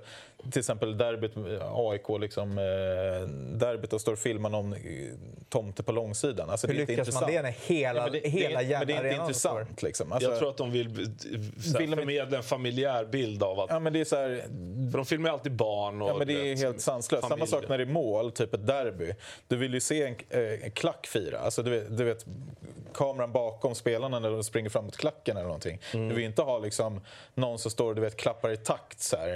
till 0.52 0.60
exempel 0.60 0.98
derbyt, 0.98 1.32
AIK, 1.62 2.22
liksom, 2.22 2.58
eh, 2.58 3.28
derbyt 3.58 3.94
och 3.94 4.02
står 4.02 4.14
och 4.14 4.20
filmar 4.20 4.50
någon 4.50 4.74
eh, 4.74 4.80
tomte 5.50 5.84
på 5.84 5.92
långsidan. 5.92 6.50
Alltså, 6.50 6.68
Hur 6.68 6.74
det 6.74 6.86
lyckas 6.86 7.14
man 7.14 7.32
det 7.32 7.42
när 7.42 7.52
hela, 7.52 8.00
ja, 8.00 8.10
det, 8.10 8.30
hela 8.30 8.62
det, 8.62 8.78
Men 8.78 8.88
det 8.88 8.94
är 8.94 9.04
inte 9.04 9.16
intressant. 9.16 9.84
Liksom. 9.84 10.12
Alltså, 10.12 10.30
jag 10.30 10.40
tror 10.40 10.50
att 10.50 10.58
de 10.58 10.72
vill 10.72 10.90
såhär, 11.64 11.96
förmedla 11.96 12.38
en 12.38 12.44
familjär 12.44 13.06
bild 13.06 13.44
av 13.44 13.60
att... 13.60 13.70
Ja, 13.70 13.80
men 13.80 13.94
det 13.94 14.00
är 14.00 14.06
så 14.06 14.16
här, 14.16 14.44
för 14.92 14.98
de 14.98 15.06
filmar 15.06 15.30
ju 15.30 15.34
alltid 15.34 15.56
barn 15.56 16.02
och... 16.02 16.10
Ja, 16.10 16.18
men 16.18 16.28
det 16.28 16.52
är 16.52 16.58
helt 16.58 16.82
sanslöst. 16.82 17.28
Samma 17.28 17.46
sak 17.46 17.70
när 17.70 17.78
det 17.78 17.84
är 17.84 17.86
mål, 17.86 18.32
typ 18.32 18.54
ett 18.54 18.68
derby. 18.68 19.14
Du 19.48 19.56
vill 19.56 19.74
ju 19.74 19.80
se 19.80 20.04
en, 20.04 20.16
en 20.64 20.72
klack 20.72 21.08
fira. 21.08 21.40
Alltså, 21.40 21.64
du 21.64 21.72
vet, 21.72 21.98
du 21.98 22.04
vet 22.04 22.26
kameran 22.94 23.32
bakom 23.32 23.76
spelarna 23.76 24.20
när 24.20 24.30
de 24.30 24.44
springer 24.44 24.63
springer 24.64 24.70
fram 24.70 24.86
mot 24.86 24.98
klacken 24.98 25.38
eller 25.38 25.46
någonting. 25.48 25.80
Mm. 25.94 26.10
Du 26.10 26.16
vill 26.16 26.24
inte 26.24 26.42
ha 26.42 26.60
liksom 26.60 27.02
någon 27.36 27.60
som 27.60 27.72
står 27.72 27.90
och 27.90 27.96
du 27.96 28.02
vet, 28.02 28.18
klappar 28.18 28.52
i 28.52 28.58
takt 28.58 29.02
så 29.02 29.18
här. 29.18 29.28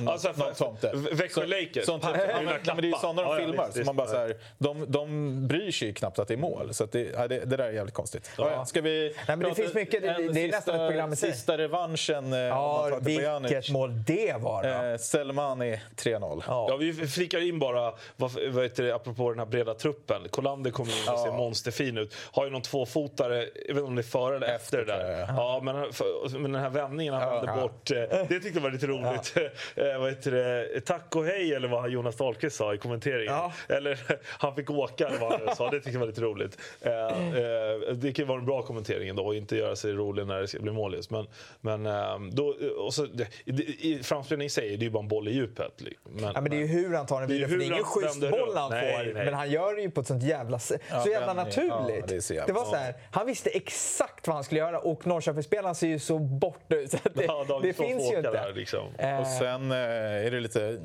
Eh, 0.00 0.08
Alltså, 0.08 0.32
där. 0.80 0.94
V- 0.96 1.10
Växjö 1.12 1.46
Lakers. 1.46 1.84
Sånt, 1.86 2.04
ja, 2.04 2.12
Vill 2.12 2.20
men, 2.26 2.44
nej, 2.44 2.58
men 2.66 2.76
det 2.76 2.82
är 2.82 2.86
ju 2.86 2.92
sådana 2.92 3.22
de 3.22 3.28
Ja, 3.28 3.40
ja, 3.40 3.46
filmar. 3.46 3.66
visst, 3.66 3.78
så 3.78 3.84
man 3.84 3.96
bara 3.96 4.06
så 4.06 4.16
här, 4.16 4.36
de, 4.58 4.84
de 4.92 5.48
bryr 5.48 5.70
sig 5.70 5.88
ju 5.88 5.94
knappt 5.94 6.18
att 6.18 6.28
det 6.28 6.34
är 6.34 6.38
mål. 6.38 6.74
Så 6.74 6.84
att 6.84 6.92
det, 6.92 7.00
ja, 7.14 7.28
det, 7.28 7.38
det 7.38 7.56
där 7.56 7.64
är 7.68 7.72
jävligt 7.72 7.94
konstigt. 7.94 8.30
Ja. 8.38 8.50
Ja, 8.50 8.64
ska 8.64 8.80
vi 8.80 9.14
men 9.26 9.38
det 9.38 9.54
finns 9.54 9.74
mycket- 9.74 10.02
det- 10.02 10.32
det 10.32 10.40
är 10.44 10.48
nästan 10.50 10.80
ett 10.80 10.90
program 10.90 11.12
i 11.12 11.16
sig. 11.16 11.32
Sista 11.32 11.58
revanschen 11.58 12.32
eh, 12.32 12.38
Ja, 12.38 12.98
vilket 13.00 13.70
mål 13.70 14.04
det 14.06 14.34
var 14.40 14.62
då. 14.62 14.68
Eh, 14.92 14.98
Selmani 14.98 15.80
3-0. 15.96 16.42
Ja, 16.46 16.76
vi 16.76 16.92
flikar 16.92 17.48
in 17.48 17.58
bara, 17.58 17.94
vad, 18.16 18.30
vad 18.50 18.62
heter 18.64 18.82
det, 18.82 18.94
apropå 18.94 19.30
den 19.30 19.38
här 19.38 19.46
breda 19.46 19.74
truppen. 19.74 20.22
Kolander 20.30 20.70
kommer 20.70 20.92
in 21.02 21.12
och 21.12 21.18
ser 21.20 21.32
monsterfin 21.32 21.98
ut. 21.98 22.14
Har 22.32 22.44
ju 22.44 22.50
någon 22.50 22.62
tvåfotare, 22.62 23.36
jag 23.38 23.74
vet 23.74 23.76
inte 23.76 23.82
om 23.82 23.94
det 23.94 24.00
är 24.00 24.02
före 24.16 24.36
eller 24.36 24.46
efter, 24.46 24.78
Efter, 24.78 24.78
det 24.78 25.02
där. 25.02 25.18
jag. 25.18 25.28
Ja, 25.28 25.60
men, 25.62 25.92
för, 25.92 26.38
men 26.38 26.52
den 26.52 26.62
här 26.62 26.70
vändningen 26.70 27.14
han 27.14 27.34
vände 27.34 27.60
bort, 27.62 27.90
eh, 27.90 27.96
det 27.98 28.26
tyckte 28.28 28.48
jag 28.54 28.60
var 28.60 28.70
lite 28.70 28.86
roligt. 28.86 29.34
Eh, 29.76 29.98
vad 30.00 30.08
heter 30.08 30.30
det, 30.30 30.80
tack 30.80 31.16
och 31.16 31.24
hej 31.24 31.54
eller 31.54 31.68
vad 31.68 31.90
Jonas 31.90 32.16
Dahlqvist 32.16 32.56
sa 32.56 32.74
i 32.74 32.78
kommenteringen. 32.78 33.34
Ja. 33.34 33.52
Eller 33.68 33.98
han 34.38 34.54
fick 34.54 34.70
åka 34.70 35.08
eller 35.08 35.18
vad 35.18 35.40
han 35.40 35.56
sa, 35.56 35.70
det 35.70 35.76
tyckte 35.76 35.90
jag 35.90 36.00
var 36.00 36.06
lite 36.06 36.20
roligt. 36.20 36.58
Eh, 36.80 36.92
det 37.94 38.12
kan 38.12 38.22
ju 38.22 38.24
vara 38.24 38.38
en 38.38 38.46
bra 38.46 38.62
kommentering 38.62 39.08
ändå 39.08 39.26
och 39.26 39.34
inte 39.34 39.56
göra 39.56 39.76
sig 39.76 39.92
rolig 39.92 40.26
när 40.26 40.40
det 40.40 40.48
ska 40.48 40.58
bli 40.60 40.72
mål. 40.72 40.96
Men, 41.10 41.26
men 41.60 41.86
eh, 41.86 42.18
då, 42.32 42.54
och 42.78 42.94
så, 42.94 43.06
det, 43.06 43.28
i 43.44 44.48
sig 44.48 44.74
är 44.74 44.78
det 44.78 44.84
ju 44.84 44.90
bara 44.90 45.02
en 45.02 45.08
boll 45.08 45.28
i 45.28 45.32
djupet. 45.32 45.82
Men, 46.04 46.32
Ja, 46.34 46.40
men 46.40 46.50
det 46.50 46.56
är 46.56 46.60
ju 46.60 46.66
hur 46.66 46.94
han 46.94 47.06
tar 47.06 47.20
den 47.20 47.30
är 47.30 47.34
vidare, 47.34 47.50
för 47.50 47.56
det 47.56 47.64
är 47.64 47.66
ingen 47.66 47.84
schysst 47.84 48.20
boll 48.20 48.56
han 48.56 48.70
får. 48.70 49.14
Men 49.14 49.34
han 49.34 49.50
gör 49.50 49.74
det 49.74 49.82
ju 49.82 49.90
på 49.90 50.00
ett 50.00 50.06
sånt 50.06 50.22
jävla, 50.22 50.58
så 50.58 50.74
Ja, 50.90 51.08
jävla 51.08 51.34
naturligt. 51.34 52.30
Ja, 52.30 52.44
det 52.46 52.52
är 52.52 52.52
var 52.52 52.64
så 52.64 52.76
här, 52.76 52.94
han 53.10 53.26
visste 53.26 53.50
exakt 53.50 54.05
vad 54.26 54.34
han 54.34 54.44
skulle 54.44 54.60
göra 54.60 54.78
och 54.78 55.06
Norrköpingsspelaren 55.06 55.74
ser 55.74 55.86
ju 55.86 55.98
så 55.98 56.18
borta 56.18 56.74
ut. 56.74 56.90
Det, 57.14 57.24
Ja, 57.24 57.44
de 57.48 57.62
det 57.62 57.72
finns 57.72 58.02
ju 58.04 58.08
får 58.08 58.16
inte. 58.18 58.30
där, 58.30 58.52
liksom. 58.54 58.86
Eh, 58.98 59.20
Och 59.20 59.26
sen 59.26 59.72
eh, 59.72 59.78
är 60.26 60.30
det 60.30 60.40
lite, 60.40 60.78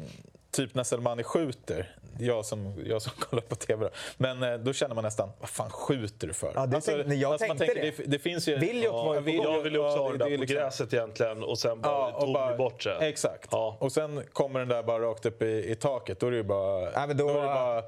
typ 0.52 0.76
när 0.76 0.84
Selmani 0.84 1.24
skjuter, 1.24 1.96
jag 2.20 2.46
som, 2.46 2.84
jag 2.86 3.02
som 3.02 3.12
kollar 3.20 3.42
på 3.44 3.56
TV 3.56 3.84
då. 3.86 3.90
Men 4.18 4.44
eh, 4.44 4.54
då 4.54 4.74
känner 4.74 4.96
man 4.96 5.04
nästan, 5.04 5.30
vad 5.40 5.50
fan 5.50 5.70
skjuter 5.70 6.28
du 6.28 6.34
för? 6.34 6.52
Ja, 6.56 6.66
det 6.66 6.82
tänkte- 6.82 7.14
jag 7.16 7.30
man 7.30 7.38
tänkte 7.58 7.66
det. 7.66 7.94
det. 7.98 8.04
Det 8.06 8.20
finns 8.20 8.48
ju... 8.48 8.56
Var 8.56 8.64
ju 8.64 8.82
på 8.90 9.14
Viljot- 9.22 9.44
Jag 9.44 9.62
vill 9.62 9.74
ju 9.74 9.80
också 9.80 9.98
ja, 9.98 10.04
ha 10.04 10.12
det 10.12 10.18
där 10.18 10.26
är 10.26 10.36
på 10.38 10.42
liksom- 10.42 10.56
gräset 10.56 10.94
egentligen 10.94 11.44
och 11.44 11.60
sen 11.60 11.82
bara 11.82 11.94
Ja, 11.94 12.12
och 12.16 12.22
tog 12.22 12.34
bara, 12.34 12.58
bort 12.58 12.84
det. 12.84 12.96
Exakt. 13.08 13.50
Ja. 13.52 13.78
Och 13.80 13.92
sen 13.92 14.24
kommer 14.34 14.60
den 14.60 14.68
där 14.70 14.84
bara 14.84 15.00
rakt 15.00 15.26
upp 15.26 15.42
i, 15.42 15.72
i 15.72 15.76
taket. 15.76 16.20
Då 16.20 16.28
är 16.28 16.32
det 16.32 16.38
ju 16.38 16.44
bara, 16.44 16.92
Ja, 16.92 17.08
men 17.08 17.18
då- 17.18 17.30
är 17.30 17.34
det 17.34 17.42
bara 17.42 17.84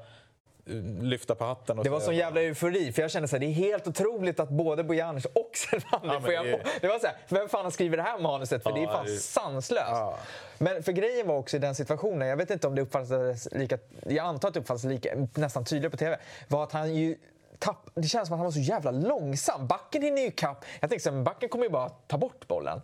lyfta 1.00 1.34
på 1.34 1.44
hatten. 1.44 1.76
Det 1.82 1.90
var 1.90 2.00
sån 2.00 2.16
jävla 2.16 2.40
eufori, 2.42 2.92
för 2.92 3.02
jag 3.02 3.10
kände 3.10 3.28
så 3.28 3.36
här, 3.36 3.40
det 3.40 3.46
är 3.46 3.52
helt 3.52 3.86
otroligt 3.88 4.40
att 4.40 4.48
både 4.48 4.84
Bojanic 4.84 5.24
och 5.24 5.50
Selmani 5.56 6.06
men 6.08 6.22
får 6.22 6.32
göra 6.32 6.44
det-. 6.44 6.64
Det 6.80 6.88
var 6.88 6.98
så 6.98 7.06
här, 7.06 7.16
vem 7.28 7.48
fan 7.48 7.64
har 7.64 7.70
skrivit 7.70 7.98
det 7.98 8.02
här 8.02 8.18
manuset? 8.18 8.62
För 8.62 8.72
det 8.72 8.78
är 8.80 8.82
Ja, 8.82 8.92
fan 8.92 9.06
det- 9.06 9.16
sanslöst. 9.18 9.86
Ja. 9.90 10.18
Men 10.58 10.82
för 10.82 10.92
grejen 10.92 11.26
var 11.26 11.36
också 11.36 11.56
i 11.56 11.60
den 11.60 11.74
situationen, 11.74 12.28
jag 12.28 12.36
vet 12.36 12.50
inte 12.50 12.66
om 12.66 12.74
det 12.74 12.82
uppfattades 12.82 13.48
lika, 13.52 13.78
jag 14.06 14.26
antar 14.26 14.48
att 14.48 14.54
det 14.54 14.60
uppfattades 14.60 14.84
lika, 14.84 15.28
nästan 15.34 15.64
tydligt 15.64 15.90
på 15.90 15.96
TV, 15.96 16.16
var 16.48 16.62
att 16.64 16.72
han 16.72 16.94
ju 16.94 17.16
Tapp, 17.58 17.90
det 17.94 18.08
känns 18.08 18.28
som 18.28 18.34
att 18.34 18.38
han 18.38 18.44
var 18.44 18.52
så 18.52 18.60
jävla 18.60 18.90
långsam. 18.90 19.66
Backen 19.66 20.02
hinner 20.02 20.22
ju 20.22 20.28
ikapp. 20.28 20.64
Jag 20.80 20.90
tänkte 20.90 21.10
men 21.10 21.24
backen 21.24 21.48
kommer 21.48 21.64
ju 21.64 21.70
bara 21.70 21.88
ta 21.88 22.18
bort 22.18 22.48
bollen. 22.48 22.80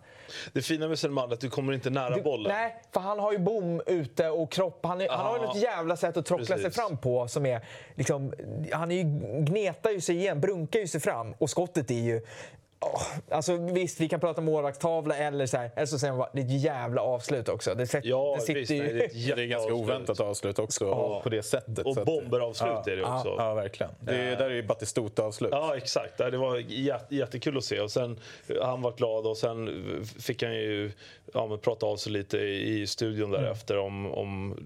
Det 0.53 0.61
fina 0.61 0.87
med 0.87 0.99
Selman 0.99 1.29
är 1.29 1.33
att 1.33 1.39
du 1.39 1.49
kommer 1.49 1.73
inte 1.73 1.89
nära 1.89 2.15
Du, 2.15 2.21
bollen. 2.21 2.51
nej, 2.51 2.81
för 2.93 2.99
han 2.99 3.19
har 3.19 3.31
ju 3.31 3.37
bom 3.37 3.81
ute 3.87 4.29
och 4.29 4.51
kropp. 4.51 4.79
Han, 4.85 5.01
är, 5.01 5.09
han 5.09 5.25
har 5.25 5.37
ju 5.37 5.41
Ja. 5.43 5.47
något 5.47 5.61
jävla 5.61 5.95
sätt 5.97 6.17
att 6.17 6.25
trockla 6.25 6.45
sig 6.45 6.55
Precis. 6.57 6.75
fram 6.75 6.97
på 6.97 7.27
som 7.27 7.45
är... 7.45 7.65
Liksom, 7.95 8.33
han 8.71 8.91
är 8.91 8.95
ju, 8.95 9.03
gnetar 9.45 9.89
ju 9.91 10.01
sig 10.01 10.15
igen, 10.17 10.41
brunkar 10.41 10.79
ju 10.79 10.87
sig 10.87 11.01
fram. 11.01 11.33
Och 11.37 11.49
skottet 11.49 11.91
är 11.91 11.95
ju... 11.95 12.21
åh, 12.81 13.01
alltså 13.29 13.57
visst, 13.57 13.99
vi 13.99 14.09
kan 14.09 14.19
prata 14.19 14.41
målvaktstavla 14.41 15.15
eller 15.15 15.45
så 15.45 15.57
här. 15.57 15.71
Eller 15.75 15.85
så 15.85 15.99
säger 15.99 16.11
man 16.13 16.19
bara, 16.19 16.29
det 16.33 16.41
är 16.41 16.45
ett 16.45 16.61
jävla 16.63 17.01
avslut 17.01 17.49
också. 17.49 17.75
Det, 17.75 17.87
sätt, 17.87 18.05
Ja, 18.05 18.35
det 18.39 18.41
sitter 18.41 18.59
visst. 18.59 18.71
ju... 18.71 18.83
Nej, 18.83 18.93
det 18.93 18.99
är 19.01 19.05
ett 19.05 19.35
Det 19.35 19.41
är 19.43 19.47
ganska 19.47 19.73
oväntat 19.73 20.19
avslut 20.19 20.59
också 20.59 20.85
på 21.23 21.29
det 21.29 21.43
sättet. 21.43 21.85
Och 21.85 21.95
bomberavslut 21.95 22.71
ja, 22.85 22.91
är 22.91 22.95
det 22.97 23.03
också. 23.03 23.35
Ja, 23.37 23.53
verkligen. 23.53 23.91
Det 23.99 24.15
är, 24.15 24.35
där 24.35 24.45
är 24.45 24.49
ju 24.55 24.63
Batistuta-avslut. 24.63 25.51
Ja, 25.53 25.77
exakt. 25.77 26.17
Det 26.17 26.37
var 26.37 26.57
jät- 26.57 27.05
jättekul 27.09 27.57
att 27.57 27.63
se. 27.63 27.79
Och 27.79 27.91
sen, 27.91 28.19
han 28.61 28.81
var 28.81 28.91
glad 28.91 29.27
och 29.27 29.37
sen 29.37 30.05
fick 30.19 30.43
han 30.43 30.53
ju 30.53 30.91
ja, 31.33 31.47
men 31.47 31.59
prata 31.59 31.85
av 31.85 31.97
sig 31.97 32.11
lite 32.11 32.37
i 32.37 32.81
i 32.81 32.87
studion 32.87 33.31
därefter 33.31 33.77
om, 33.77 34.11
om, 34.11 34.57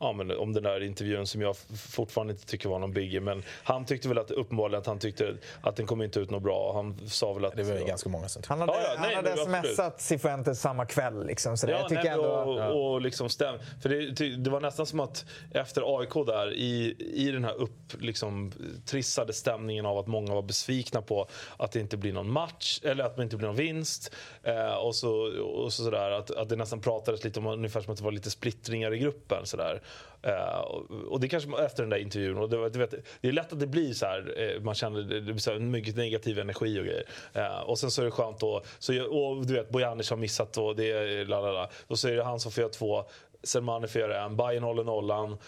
ja, 0.00 0.12
men 0.12 0.30
om 0.30 0.52
den 0.52 0.62
där 0.62 0.82
intervjun 0.82 1.26
som 1.26 1.40
jag 1.40 1.56
fortfarande 1.90 2.32
inte 2.32 2.46
tycker 2.46 2.68
var 2.68 2.78
någon 2.78 2.92
biggie. 2.92 3.20
Men 3.20 3.42
han 3.62 3.84
tyckte 3.84 4.08
väl 4.08 4.18
att 4.18 4.30
uppenbarligen 4.30 4.80
att 4.80 4.86
han 4.86 4.98
tyckte 4.98 5.36
att 5.60 5.76
den 5.76 5.86
kom 5.86 6.02
inte 6.02 6.20
ut 6.20 6.30
något 6.30 6.42
bra. 6.42 6.72
Han 6.74 7.08
sa 7.08 7.32
väl 7.32 7.44
att... 7.44 7.56
Det 7.56 7.62
var 7.62 7.78
ju 7.78 7.84
ganska 7.84 8.08
många 8.08 8.28
som 8.28 8.42
tyckte. 8.42 8.52
Han 8.52 8.60
hade, 8.60 8.72
Ja, 8.72 8.78
ja, 8.82 9.00
nej, 9.00 9.14
han 9.14 9.24
hade 9.24 9.42
absolut. 9.42 9.66
smsat 9.66 10.00
Cifuentes 10.00 10.60
samma 10.60 10.86
kväll. 10.86 11.26
Liksom, 11.26 11.56
så 11.56 11.66
det, 11.66 11.72
Ja, 11.72 11.78
jag 11.78 11.88
tycker 11.88 12.02
nej, 12.02 12.12
ändå... 12.12 12.28
och, 12.28 12.92
och 12.92 13.00
liksom 13.00 13.28
stäm, 13.28 13.58
för 13.82 13.88
det, 13.88 14.36
det 14.36 14.50
var 14.50 14.60
nästan 14.60 14.86
som 14.86 15.00
att 15.00 15.24
efter 15.50 15.98
AIK 15.98 16.14
där 16.26 16.52
i, 16.52 16.96
i 17.14 17.30
den 17.30 17.44
här 17.44 17.54
upp, 17.54 17.92
liksom, 18.00 18.52
trissade 18.86 19.32
stämningen 19.32 19.86
av 19.86 19.98
att 19.98 20.06
många 20.06 20.34
var 20.34 20.42
besvikna 20.42 21.02
på 21.02 21.28
att 21.56 21.72
det 21.72 21.80
inte 21.80 21.96
blir 21.96 22.12
någon 22.12 22.30
match 22.32 22.80
eller 22.82 23.04
att 23.04 23.16
det 23.16 23.22
inte 23.22 23.36
blir 23.36 23.46
någon 23.46 23.56
vinst. 23.56 24.14
Eh, 24.42 24.74
och 24.74 24.94
så, 24.94 25.10
och 25.42 25.72
så 25.72 25.84
sådär, 25.84 26.07
att, 26.10 26.30
att 26.30 26.48
det 26.48 26.56
nästan 26.56 26.80
pratades 26.80 27.24
lite 27.24 27.40
om 27.40 27.46
ungefär 27.46 27.80
som 27.80 27.92
att 27.92 27.98
det 27.98 28.04
var 28.04 28.12
lite 28.12 28.30
splittringar 28.30 28.94
i 28.94 28.98
gruppen. 28.98 29.46
Sådär. 29.46 29.82
Eh, 30.22 30.58
och, 30.60 30.90
och 30.90 31.20
det 31.20 31.28
kanske 31.28 31.64
efter 31.64 31.82
den 31.82 31.90
där 31.90 31.98
intervjun. 31.98 32.38
Och 32.38 32.50
det, 32.50 32.68
du 32.70 32.78
vet, 32.78 32.94
det 33.20 33.28
är 33.28 33.32
lätt 33.32 33.52
att 33.52 33.60
det 33.60 33.66
blir 33.66 33.92
så 33.92 34.06
här, 34.06 34.34
eh, 34.36 34.62
man 34.62 34.74
känner 34.74 35.02
det 35.02 35.20
blir 35.20 35.38
så 35.38 35.52
här 35.52 35.58
mycket 35.58 35.96
negativ 35.96 36.38
energi 36.38 36.80
och 36.80 36.84
grejer. 36.84 37.04
Eh, 37.32 37.60
och 37.60 37.78
sen 37.78 37.90
så 37.90 38.00
är 38.00 38.04
det 38.04 38.10
skönt 38.10 38.40
då, 38.40 38.62
så, 38.78 39.02
och 39.02 39.46
du 39.46 39.54
vet 39.54 39.70
Bojanic 39.70 40.10
har 40.10 40.16
missat 40.16 40.58
och 40.58 40.76
det 40.76 40.90
är 40.90 41.24
la 41.24 41.40
la 41.40 41.52
la. 41.52 41.70
Då 41.88 41.96
så 41.96 42.08
är 42.08 42.12
det 42.16 42.24
han 42.24 42.40
som 42.40 42.52
får 42.52 42.60
göra 42.60 42.72
två. 42.72 43.04
Selmani 43.44 43.88
får 43.88 44.00
göra 44.00 44.22
en, 44.24 44.36
Bayern 44.36 44.62
håller 44.64 44.84
nollan. 44.84 45.38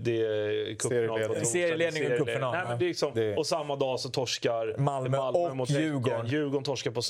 Det 0.00 0.20
är 0.20 0.74
cupfinal 0.74 1.46
Serieledning. 1.46 2.12
och 2.12 2.18
cupfinal, 2.18 2.52
Nej, 2.54 2.62
men 2.68 2.78
det 2.78 2.84
är 2.84 2.88
liksom, 2.88 3.10
Det- 3.14 3.36
Och 3.36 3.46
samma 3.46 3.76
dag 3.76 4.00
så 4.00 4.08
torskar 4.08 4.74
Malmö 4.78 5.18
och 5.18 5.56
mot 5.56 5.70
Djurgården. 5.70 6.26
Djurgården 6.26 6.64
torskar 6.64 6.90
på 6.90 7.02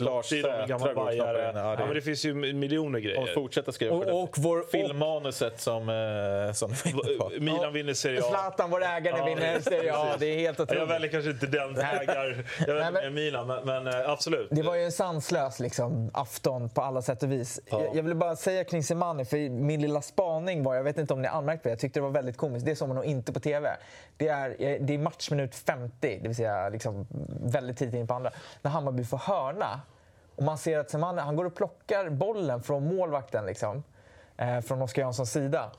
går 0.78 0.78
knappt 0.78 0.86
in. 0.90 0.94
bajare. 1.04 1.52
Ja, 1.54 1.76
det 1.76 1.82
Ja, 1.88 1.94
det 1.94 2.00
finns 2.00 2.24
ju 2.24 2.34
miljoner 2.34 2.98
Och 2.98 3.02
grejer. 3.02 3.34
fortsätta 3.34 3.72
skriva 3.72 3.96
Och- 3.96 4.04
det. 4.04 4.12
och 4.12 4.34
vår- 4.38 4.62
Filmmanuset 4.70 5.60
som, 5.60 5.88
eh, 5.88 6.52
som 6.52 6.70
på. 7.18 7.30
Milan 7.40 7.72
vinner 7.72 7.94
Serie 7.94 8.20
A. 8.20 8.22
Zlatan, 8.30 8.70
vår 8.70 8.82
ägare, 8.84 9.18
Ja, 9.18 9.24
vinner 9.24 9.60
Serie 9.60 9.94
A. 9.96 10.06
Det 10.18 10.26
är 10.26 10.38
helt 10.38 10.58
Jag 10.58 10.64
otroligt. 10.70 10.90
väljer 10.90 11.10
kanske 11.10 11.30
inte 11.30 11.46
den 11.46 11.76
ägar... 11.76 12.44
Jag 12.58 12.68
Nej, 12.68 12.76
väljer 12.76 12.90
men- 12.92 13.02
med 13.02 13.12
Milan, 13.12 13.46
men, 13.46 13.66
men 13.66 13.86
eh, 13.86 14.10
absolut. 14.10 14.48
Det 14.50 14.62
var 14.62 14.74
ju 14.76 14.82
en 14.84 14.92
sanslös 14.92 15.60
liksom, 15.60 16.10
afton 16.14 16.68
på 16.70 16.80
alla 16.82 17.02
sätt 17.02 17.22
och 17.22 17.32
vis. 17.32 17.60
Jag, 17.70 17.82
jag 17.94 18.02
ville 18.02 18.14
bara 18.14 18.36
säga 18.36 18.64
kring 18.64 18.82
Semani, 18.82 19.24
för 19.24 19.36
min 19.50 19.80
lilla 19.82 20.02
spaning 20.30 20.62
var, 20.62 20.74
jag 20.74 20.82
vet 20.82 20.98
inte 20.98 21.14
om 21.14 21.22
ni 21.22 21.28
anmärkt 21.28 21.62
på 21.62 21.68
det, 21.68 21.72
jag 21.72 21.78
tyckte 21.78 22.00
det 22.00 22.04
var 22.04 22.10
väldigt 22.10 22.36
komiskt. 22.36 22.66
Det 22.66 22.76
såg 22.76 22.88
man 22.88 22.96
nog 22.96 23.04
inte 23.04 23.32
på 23.32 23.40
TV. 23.40 23.76
Det 24.16 24.28
är, 24.28 24.50
eh, 24.50 24.80
det 24.80 24.94
är 24.94 24.98
matchminut 24.98 25.54
50, 25.54 26.18
det 26.22 26.28
vill 26.28 26.36
säga 26.36 26.68
liksom, 26.68 27.06
väldigt 27.42 27.78
tidigt 27.78 27.94
in 27.94 28.06
på 28.06 28.14
andra, 28.14 28.30
när 28.62 28.70
Hammarby 28.70 29.04
får 29.04 29.18
hörna. 29.18 29.80
Och 30.36 30.42
man 30.42 30.58
ser 30.58 30.78
att 30.78 30.90
Semane 30.90 31.22
han 31.22 31.36
går 31.36 31.44
och 31.44 31.54
plockar 31.54 32.10
bollen 32.10 32.62
från 32.62 32.96
målvakten, 32.96 33.46
liksom, 33.46 33.82
eh, 34.36 34.60
från 34.60 34.82
Oskar 34.82 35.02
Janssons 35.02 35.32
sida. 35.32 35.70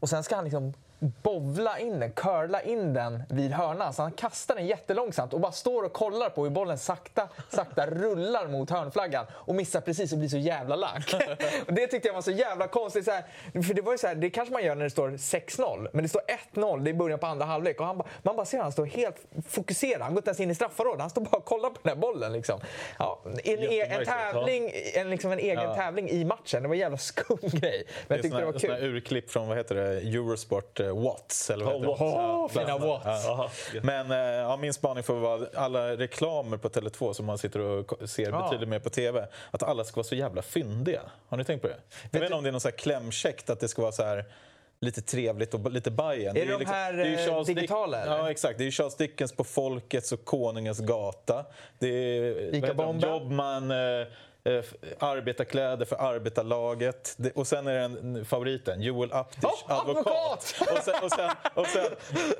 Och 0.00 0.08
sen 0.08 0.24
ska 0.24 0.34
han 0.34 0.44
liksom 0.44 0.74
bovla 1.00 1.78
in 1.78 2.00
den, 2.00 2.12
curla 2.12 2.62
in 2.62 2.94
den 2.94 3.22
vid 3.28 3.52
hörnan. 3.52 3.92
Så 3.94 4.02
han 4.02 4.12
kastar 4.12 4.54
den 4.54 4.66
jättelångsamt 4.66 5.32
och 5.34 5.40
bara 5.40 5.52
står 5.52 5.82
och 5.82 5.92
kollar 5.92 6.30
på 6.30 6.42
hur 6.44 6.50
bollen 6.50 6.78
sakta, 6.78 7.28
sakta 7.48 7.86
rullar 7.86 8.48
mot 8.48 8.70
hörnflaggan 8.70 9.26
och 9.32 9.54
missar 9.54 9.80
precis 9.80 10.12
och 10.12 10.18
blir 10.18 10.28
så 10.28 10.36
jävla 10.38 10.76
lack. 10.76 11.14
och 11.66 11.72
det 11.74 11.86
tyckte 11.86 12.08
jag 12.08 12.14
var 12.14 12.22
så 12.22 12.30
jävla 12.30 12.68
konstigt. 12.68 13.04
Så 13.04 13.10
här, 13.10 13.24
för 13.62 13.74
det 13.74 13.82
var 13.82 13.92
ju 13.92 13.98
så 13.98 14.06
här, 14.06 14.14
det 14.14 14.30
kanske 14.30 14.52
man 14.52 14.64
gör 14.64 14.74
när 14.74 14.84
det 14.84 14.90
står 14.90 15.08
6-0, 15.10 15.88
men 15.92 16.02
det 16.02 16.08
står 16.08 16.22
1-0, 16.54 16.82
det 16.84 16.90
är 16.90 16.94
början 16.94 17.18
på 17.18 17.26
andra 17.26 17.46
halvlek. 17.46 17.80
Och 17.80 17.86
han 17.86 17.96
man 18.22 18.36
bara 18.36 18.46
ser 18.46 18.58
att 18.58 18.62
han 18.62 18.72
står 18.72 18.86
helt 18.86 19.16
fokuserad. 19.48 20.02
Han 20.02 20.12
går 20.14 20.18
inte 20.18 20.28
ens 20.30 20.40
in 20.40 20.50
i 20.50 20.54
straffområdet, 20.54 21.00
han 21.00 21.10
står 21.10 21.22
bara 21.22 21.36
och 21.36 21.44
kollar 21.44 21.70
på 21.70 21.76
den 21.82 21.88
här 21.88 21.96
bollen. 22.00 22.32
Liksom. 22.32 22.60
Ja, 22.98 23.20
en, 23.44 23.58
e- 23.58 23.80
en, 23.80 24.04
tävling, 24.04 24.70
en, 24.94 25.10
liksom 25.10 25.32
en 25.32 25.38
egen 25.38 25.64
Ja. 25.64 25.74
tävling 25.74 26.08
i 26.10 26.24
matchen. 26.24 26.62
Det 26.62 26.68
var 26.68 26.74
en 26.74 26.80
jävla 26.80 26.98
skum 26.98 27.38
grej. 27.42 27.50
Men 27.50 27.60
Det 28.08 28.14
jag 28.14 28.22
tyckte 28.22 28.38
det 28.38 28.44
var 28.44 28.52
såna, 28.52 28.60
såna 28.60 28.76
kul. 28.76 28.94
urklipp 28.96 29.30
från 29.30 29.48
vad 29.48 29.56
heter 29.56 29.74
det, 29.74 29.82
Eurosport 30.00 30.80
eh, 30.80 30.89
Watts. 30.92 31.50
Eller 31.50 31.64
vad 31.64 31.74
Ja, 31.74 31.78
det? 31.80 31.86
Watts. 31.86 32.00
Åh, 32.02 32.48
fina 32.48 32.78
Watts. 32.78 33.24
Jaha. 33.26 33.48
Men 33.82 34.10
eh, 34.10 34.16
ja, 34.18 34.56
min 34.56 34.74
spaning 34.74 35.02
får 35.04 35.14
vara 35.14 35.46
alla 35.54 35.96
reklamer 35.96 36.56
på 36.56 36.68
Tele2 36.68 37.12
som 37.12 37.26
man 37.26 37.38
sitter 37.38 37.60
och 37.60 38.08
ser 38.10 38.30
Ja. 38.30 38.42
betydligt 38.42 38.68
mer 38.68 38.78
på 38.78 38.90
TV. 38.90 39.26
Att 39.50 39.62
alla 39.62 39.84
ska 39.84 39.96
vara 39.96 40.04
så 40.06 40.14
jävla 40.14 40.42
fyndiga. 40.42 41.02
Har 41.28 41.36
ni 41.36 41.44
tänkt 41.44 41.62
på 41.62 41.68
det? 41.68 41.76
Jag 42.10 42.20
vet 42.20 42.26
inte 42.26 42.34
om 42.36 42.42
det 42.42 42.50
är 42.50 42.52
någon 42.52 42.60
så 42.60 42.68
här 42.68 42.76
klämkäckt 42.76 43.50
att 43.50 43.60
det 43.60 43.68
ska 43.68 43.82
vara 43.82 43.92
så 43.92 44.02
här 44.02 44.24
lite 44.80 45.02
trevligt 45.02 45.54
och 45.54 45.70
lite 45.72 45.90
Bajen. 45.90 46.36
Är 46.36 46.46
det 46.46 46.58
de 46.58 46.64
här, 46.64 46.98
eh, 47.38 47.44
digitala, 47.44 48.02
eller? 48.02 48.16
Ja, 48.18 48.30
exakt. 48.30 48.58
Det 48.58 48.66
är 48.66 48.70
Charles 48.70 48.96
Dickens 48.96 49.32
på 49.32 49.44
Folkets 49.44 50.12
och 50.12 50.24
Konungens 50.24 50.80
gata. 50.80 51.44
Det 51.78 51.88
är. 51.88 53.02
Jobman, 53.02 53.70
eh, 53.70 53.76
eh, 54.44 54.64
arbetarkläder 54.98 55.84
för 55.86 55.96
arbetarlaget. 55.96 57.14
Det, 57.18 57.30
och 57.30 57.46
sen 57.46 57.66
är 57.66 57.72
det 57.74 57.80
en, 57.80 58.24
favoriten, 58.24 58.82
Joel 58.82 59.12
Aptisch, 59.12 59.44
Oh, 59.68 59.80
advokat. 59.80 60.06
advokat! 60.06 60.54
och, 60.78 60.84
sen, 60.84 60.94
och, 61.04 61.10
sen, 61.12 61.30
och 61.54 61.66
sen 61.66 61.86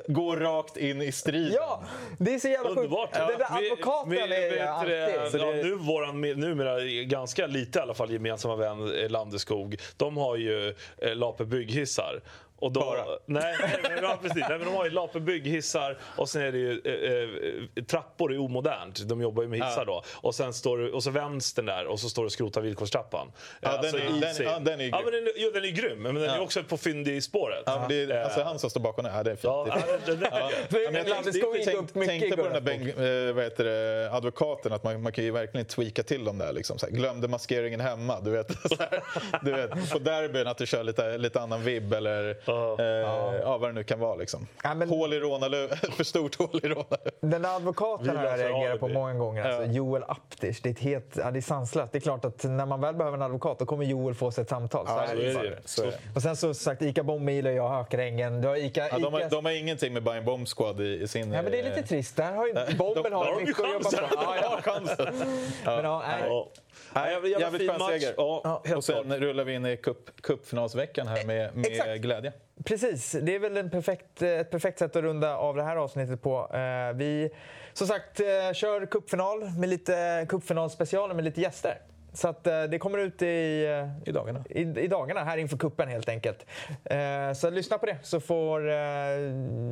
gå 0.07 0.37
rakt 0.37 0.77
in 0.77 1.03
i 1.03 1.13
striden. 1.13 1.53
Ja, 1.53 1.83
det 2.19 2.35
är 2.35 2.39
så 2.39 2.49
jävla 2.49 2.69
sjukt. 2.69 2.79
Underbart! 2.79 3.13
Den 3.13 3.27
där 3.29 3.61
Vi- 3.61 3.71
advokaten 3.71 4.11
vi- 4.11 4.21
är 4.21 4.29
vet 4.29 4.53
du 4.53 4.61
alltid... 4.61 5.41
ja, 5.41 5.47
det- 5.53 5.63
nu 5.63 5.75
våran 5.75 6.25
me- 6.25 6.35
numera 6.37 6.81
ganska 7.05 7.47
lite 7.47 7.79
i 7.79 7.83
alla 7.83 7.95
fall 7.95 8.11
gemensamma 8.11 8.57
vän 8.57 8.99
eh, 9.03 9.11
Landeskog, 9.11 9.77
de 9.97 10.17
har 10.17 10.37
ju 10.37 10.75
eh, 10.99 11.15
Lape 11.15 11.45
bygghissar. 11.45 12.21
Och 12.61 12.73
då, 12.73 12.81
Bara? 12.81 13.05
Nej, 13.27 13.55
nej, 13.83 13.99
ja, 14.03 14.19
precis. 14.23 14.45
nej, 14.49 14.59
men 14.59 14.65
de 14.67 14.75
har 14.75 14.85
ju 14.85 14.91
Lape 14.91 15.21
bygghissar 15.21 15.99
och 16.17 16.29
sen 16.29 16.43
är 16.43 16.53
det 16.53 16.59
ju 16.59 16.81
eh, 16.85 17.79
eh, 17.79 17.85
trappor 17.85 18.33
är 18.33 18.39
omodernt. 18.39 19.09
De 19.09 19.21
jobbar 19.21 19.43
ju 19.43 19.49
med 19.49 19.65
hissar 19.65 19.85
då. 19.85 20.03
Och 20.15 20.35
sen 20.35 20.53
står 20.53 20.79
det, 20.79 20.91
och 20.93 21.03
så 21.03 21.11
vänstern 21.11 21.67
där 21.67 21.87
och 21.87 22.01
så 22.01 22.09
står 22.09 22.25
det 22.25 22.31
skrota 22.31 22.61
villkorstrappan. 22.61 23.33
Ja, 23.61 23.75
Eh, 23.75 23.81
den 23.83 23.95
är- 23.95 24.21
den- 24.21 24.47
ja, 24.47 24.59
den 24.59 24.81
är 24.81 24.85
ja, 24.89 24.99
grym. 24.99 25.05
men 25.05 25.13
den, 25.13 25.27
är- 25.27 25.33
jo, 25.37 25.51
den 25.55 25.65
är 25.65 25.69
grym, 25.69 26.03
men 26.03 26.15
den 26.15 26.25
är 26.25 26.37
Ja. 26.37 26.41
också 26.41 26.63
på 26.63 26.77
fyndig-spåret. 26.77 27.63
Ja, 27.67 27.79
men 27.81 27.89
det 27.89 28.03
är, 28.03 28.11
Eh, 28.19 28.25
alltså 28.25 28.43
han 28.43 28.59
som 28.59 28.71
står 28.71 28.81
bakom 28.81 29.05
det. 29.05 29.11
Ja, 29.11 29.23
det 29.23 29.31
är 29.31 29.35
fint. 29.35 29.45
Ja, 29.45 29.65
Det 29.65 29.73
fint. 29.73 29.85
ja, 29.89 29.97
den- 30.07 30.21
den- 30.21 30.29
Ja. 30.33 30.51
Ja, 30.71 30.91
men 30.93 30.95
jag 31.07 31.07
tänkte, 31.25 32.07
tänkte 32.07 32.37
på 32.37 32.43
den 32.43 32.53
där 32.53 32.61
bänk, 32.61 32.83
eh, 32.99 33.35
vad 33.35 33.45
heter 33.45 33.65
det, 33.65 34.11
advokaten, 34.13 34.73
att 34.73 34.85
man, 34.85 35.03
man 35.03 35.13
kan 35.13 35.25
ju 35.25 35.31
verkligen 35.31 35.67
tweaka 35.67 36.03
till 36.03 36.25
dem 36.25 36.39
där. 36.39 36.53
Liksom, 36.53 36.79
så 36.79 36.87
här, 36.87 36.93
glömde 36.93 37.29
maskeringen 37.29 37.81
hemma. 37.81 38.21
Du 38.21 38.31
vet, 38.31 38.51
så 38.69 38.77
här, 38.79 39.03
du 39.43 39.53
vet, 39.53 39.91
på 39.93 39.99
derbyn 39.99 40.47
att 40.47 40.59
du 40.59 40.67
kör 40.67 40.83
lite, 40.83 41.19
lite 41.19 41.41
annan 41.41 41.63
vibb 41.63 41.93
eller 41.93 42.50
Ja. 42.51 42.77
eh, 42.79 43.41
ja, 43.41 43.59
vad 43.59 43.69
det 43.69 43.73
nu 43.73 43.85
kan 43.85 44.01
vara. 44.01 44.15
Liksom. 44.17 44.47
Ja, 44.65 44.75
men- 44.75 44.89
Hål 44.89 45.13
i 45.13 45.21
rånarluv, 45.21 45.69
för 45.97 46.05
stort 46.05 46.35
hål 46.39 46.61
i 46.63 46.69
rånarluv. 46.69 47.13
Den 47.21 47.43
där 47.43 47.57
advokaten 47.57 48.17
har 48.17 48.25
jag 48.25 48.39
reagerat 48.39 48.81
på 48.81 48.89
många 48.89 49.15
gånger. 49.15 49.45
Alltså, 49.45 49.63
Ja. 49.63 49.73
Joel 49.73 50.03
Aptisch. 50.09 50.61
Det 50.63 50.69
är, 50.69 50.75
helt, 50.83 51.17
ja, 51.17 51.31
det 51.31 51.39
är 51.39 51.41
sanslöst. 51.41 51.93
Det 51.93 51.99
är 51.99 52.01
klart 52.01 52.25
att 52.25 52.45
när 52.45 52.67
man 52.67 52.81
väl 52.81 52.95
behöver 52.95 53.17
en 53.17 53.23
advokat 53.23 53.59
då 53.59 53.67
kommer 53.67 53.85
Joel 53.85 54.15
få 54.15 54.31
sig 54.31 54.43
ett 54.43 54.49
samtal. 54.49 54.87
Så 54.87 54.93
Ja, 54.93 55.03
är 55.03 55.07
så 55.09 55.15
det. 55.15 55.31
är 55.31 55.45
är 55.45 55.51
det. 55.51 55.59
Så 55.65 55.83
är 55.83 55.87
det. 55.87 55.99
Och 56.15 56.23
sen 56.23 56.37
så 56.37 56.55
sagt, 56.55 56.83
Ica 56.83 57.03
Bombil 57.03 57.47
och 57.47 57.53
jag 57.53 57.69
Hökarängen. 57.69 58.41
Du 58.41 58.49
har 58.49 58.57
Ica, 58.57 58.89
Ja, 58.93 58.99
de, 58.99 59.13
har, 59.13 59.21
Ica... 59.21 59.29
de 59.29 59.45
har 59.45 59.53
ingenting 59.53 59.93
med 59.93 60.03
Bayern 60.03 60.25
Bomb 60.25 60.47
Squad 60.49 60.81
i, 60.81 61.01
i 61.03 61.09
sin... 61.09 61.33
Ja, 61.33 61.43
men 61.43 61.53
det 61.53 61.59
är 61.61 61.65
lite 61.65 61.81
eh, 61.81 61.85
trist. 61.87 62.17
Där 62.17 62.33
har 62.33 62.47
ju, 62.47 62.53
bomben 62.77 63.03
de- 63.03 63.13
har 63.13 63.25
har 63.25 63.41
mycket 63.41 63.65
att 63.65 63.73
jobba 63.73 63.91
på. 63.91 63.97
chansen. 63.97 64.09
Ja, 64.13 64.37
ja. 64.43 64.61
chansen. 64.63 65.15
Men, 65.65 65.85
ja, 65.85 66.03
nej. 66.07 66.49
Nej, 66.95 67.31
jävligt 67.41 67.61
fin 67.61 67.69
skön 67.71 67.79
match. 67.79 67.91
seger. 67.91 68.15
Ja, 68.17 68.63
och 68.77 68.85
sen 68.85 69.05
klart. 69.05 69.21
rullar 69.21 69.45
vi 69.45 69.55
in 69.55 69.67
i 69.67 69.77
cup, 69.77 69.97
cupfinalsveckan 70.23 71.07
här 71.09 71.25
med, 71.25 71.57
med 71.57 71.67
Exakt. 71.67 72.01
glädje. 72.01 72.33
Precis, 72.65 73.17
det 73.23 73.35
är 73.35 73.39
väl 73.39 73.57
en 73.57 73.71
perfekt, 73.71 74.23
eh, 74.23 74.29
ett 74.29 74.51
perfekt 74.51 74.79
sätt 74.79 74.97
att 74.97 75.03
runda 75.03 75.37
av 75.37 75.57
det 75.57 75.63
här 75.63 75.77
avsnittet 75.77 76.23
på. 76.23 76.55
Eh, 76.55 76.97
vi 76.97 77.31
som 77.73 77.87
sagt 77.87 78.21
eh, 78.21 78.53
kör 78.55 78.87
cupfinal 78.87 79.51
med 79.59 79.69
lite 79.69 80.27
cupfinalspecialer 80.29 81.15
med 81.15 81.25
lite 81.25 81.41
gäster. 81.41 81.79
Så 82.13 82.29
att 82.29 82.47
eh, 82.47 82.63
det 82.63 82.79
kommer 82.79 82.99
ut 82.99 83.23
i, 83.23 83.65
eh, 84.05 84.09
I 84.09 84.13
dagarna. 84.13 84.45
i, 84.51 84.61
i 84.61 84.87
dagarna 84.89 85.25
här 85.25 85.37
inför 85.39 85.57
kuppen 85.57 85.89
helt 85.89 86.09
enkelt. 86.09 86.47
Eh, 86.85 87.33
Så 87.35 87.51
lyssna 87.51 87.79
på 87.79 87.87
det 87.87 87.99
så 88.03 88.21
får... 88.21 88.71
eh, 88.71 88.77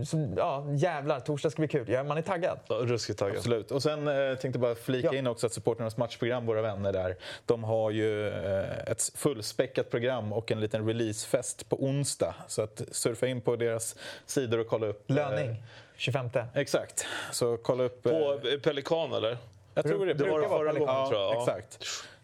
Så, 0.06 0.28
ja, 0.36 0.66
jävlar, 0.70 1.20
torsdag 1.20 1.50
ska 1.50 1.60
bli 1.60 1.68
kul. 1.68 1.88
Ja, 1.88 2.02
man 2.02 2.18
är 2.18 2.22
taggad. 2.22 2.58
Ja, 2.68 2.74
Ruskigt 2.74 3.18
taggad. 3.18 3.36
Absolut. 3.36 3.70
Och 3.70 3.82
sen 3.82 4.08
eh, 4.08 4.34
tänkte 4.34 4.58
bara 4.58 4.74
flika 4.74 5.08
Ja. 5.12 5.18
in 5.18 5.26
också 5.26 5.46
att 5.46 5.52
supporternas 5.52 5.96
matchprogram, 5.96 6.46
våra 6.46 6.62
vänner 6.62 6.92
där, 6.92 7.16
de 7.46 7.64
har 7.64 7.90
ju 7.90 8.28
eh, 8.28 8.78
ett 8.86 9.10
fullspäckat 9.14 9.90
program 9.90 10.32
och 10.32 10.52
en 10.52 10.60
liten 10.60 10.86
releasefest 10.86 11.68
på 11.68 11.84
onsdag. 11.84 12.34
Så 12.48 12.62
att 12.62 12.82
surfa 12.92 13.26
in 13.26 13.40
på 13.40 13.56
deras 13.56 13.96
sidor 14.26 14.58
och 14.58 14.66
kolla 14.66 14.86
upp. 14.86 15.10
eh, 15.10 15.16
Löning, 15.16 15.56
25. 15.96 16.28
exakt. 16.54 17.06
Så 17.32 17.56
kolla 17.56 17.84
upp... 17.84 18.02
På 18.02 18.40
eh, 18.52 18.60
Pelikan 18.60 19.12
eller? 19.12 19.38
jag 19.74 19.84
tror 19.86 20.06
det, 20.06 20.14
det 20.14 20.24
var 20.24 20.30
brukar 20.30 20.42
det 20.42 20.48
förra 20.48 20.72
vara 20.72 20.72
gången, 20.96 21.08
tror 21.08 21.20
jag. 21.20 21.34
Ja. 21.34 21.40
Exakt. 21.40 21.78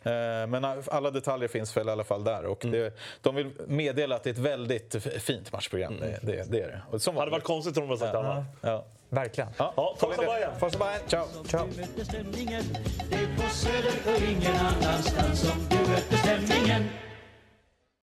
Eh, 0.05 0.46
Men 0.46 0.64
alla 0.88 1.11
detaljer 1.11 1.48
finns 1.48 1.76
väl 1.76 1.88
i 1.88 1.90
alla 1.90 2.05
fall 2.05 2.24
där. 2.24 2.38
Mm. 2.38 2.50
Och 2.50 2.59
det, 2.61 2.94
de 3.22 3.34
vill 3.34 3.50
meddela 3.66 4.16
att 4.16 4.22
det 4.22 4.30
är 4.30 4.34
ett 4.34 4.38
väldigt 4.38 4.96
fint 5.22 5.52
matchprogram. 5.52 5.96
Det, 6.00 6.18
det, 6.22 6.50
det 6.50 6.61
är 6.61 6.68
det. 6.68 6.80
Och 6.90 7.02
som 7.02 7.16
hade 7.16 7.30
varit 7.30 7.44
konstigt 7.44 7.76
om 7.76 7.82
de 7.82 7.88
hade 7.88 8.00
sagt 8.00 8.14
annat. 8.14 8.44
Ja. 8.61 8.84
Verkligen. 9.09 9.50
Ja, 9.57 9.72
Ja, 9.76 9.96
kolla 10.00 10.14
Forza. 10.14 10.30
Bayern! 10.32 10.50
Forza 10.59 10.78
Bayern. 10.78 11.00
Ciao. 11.09 11.26
Ciao. 11.48 11.66
Du 11.96 12.05
stämningen 12.05 12.64
Det 13.11 13.16
är 13.16 13.36
på 13.36 13.50
Söder 13.50 14.14
och 14.16 14.22
ingen 14.22 14.57
annanstans 14.57 15.40
som 15.40 15.59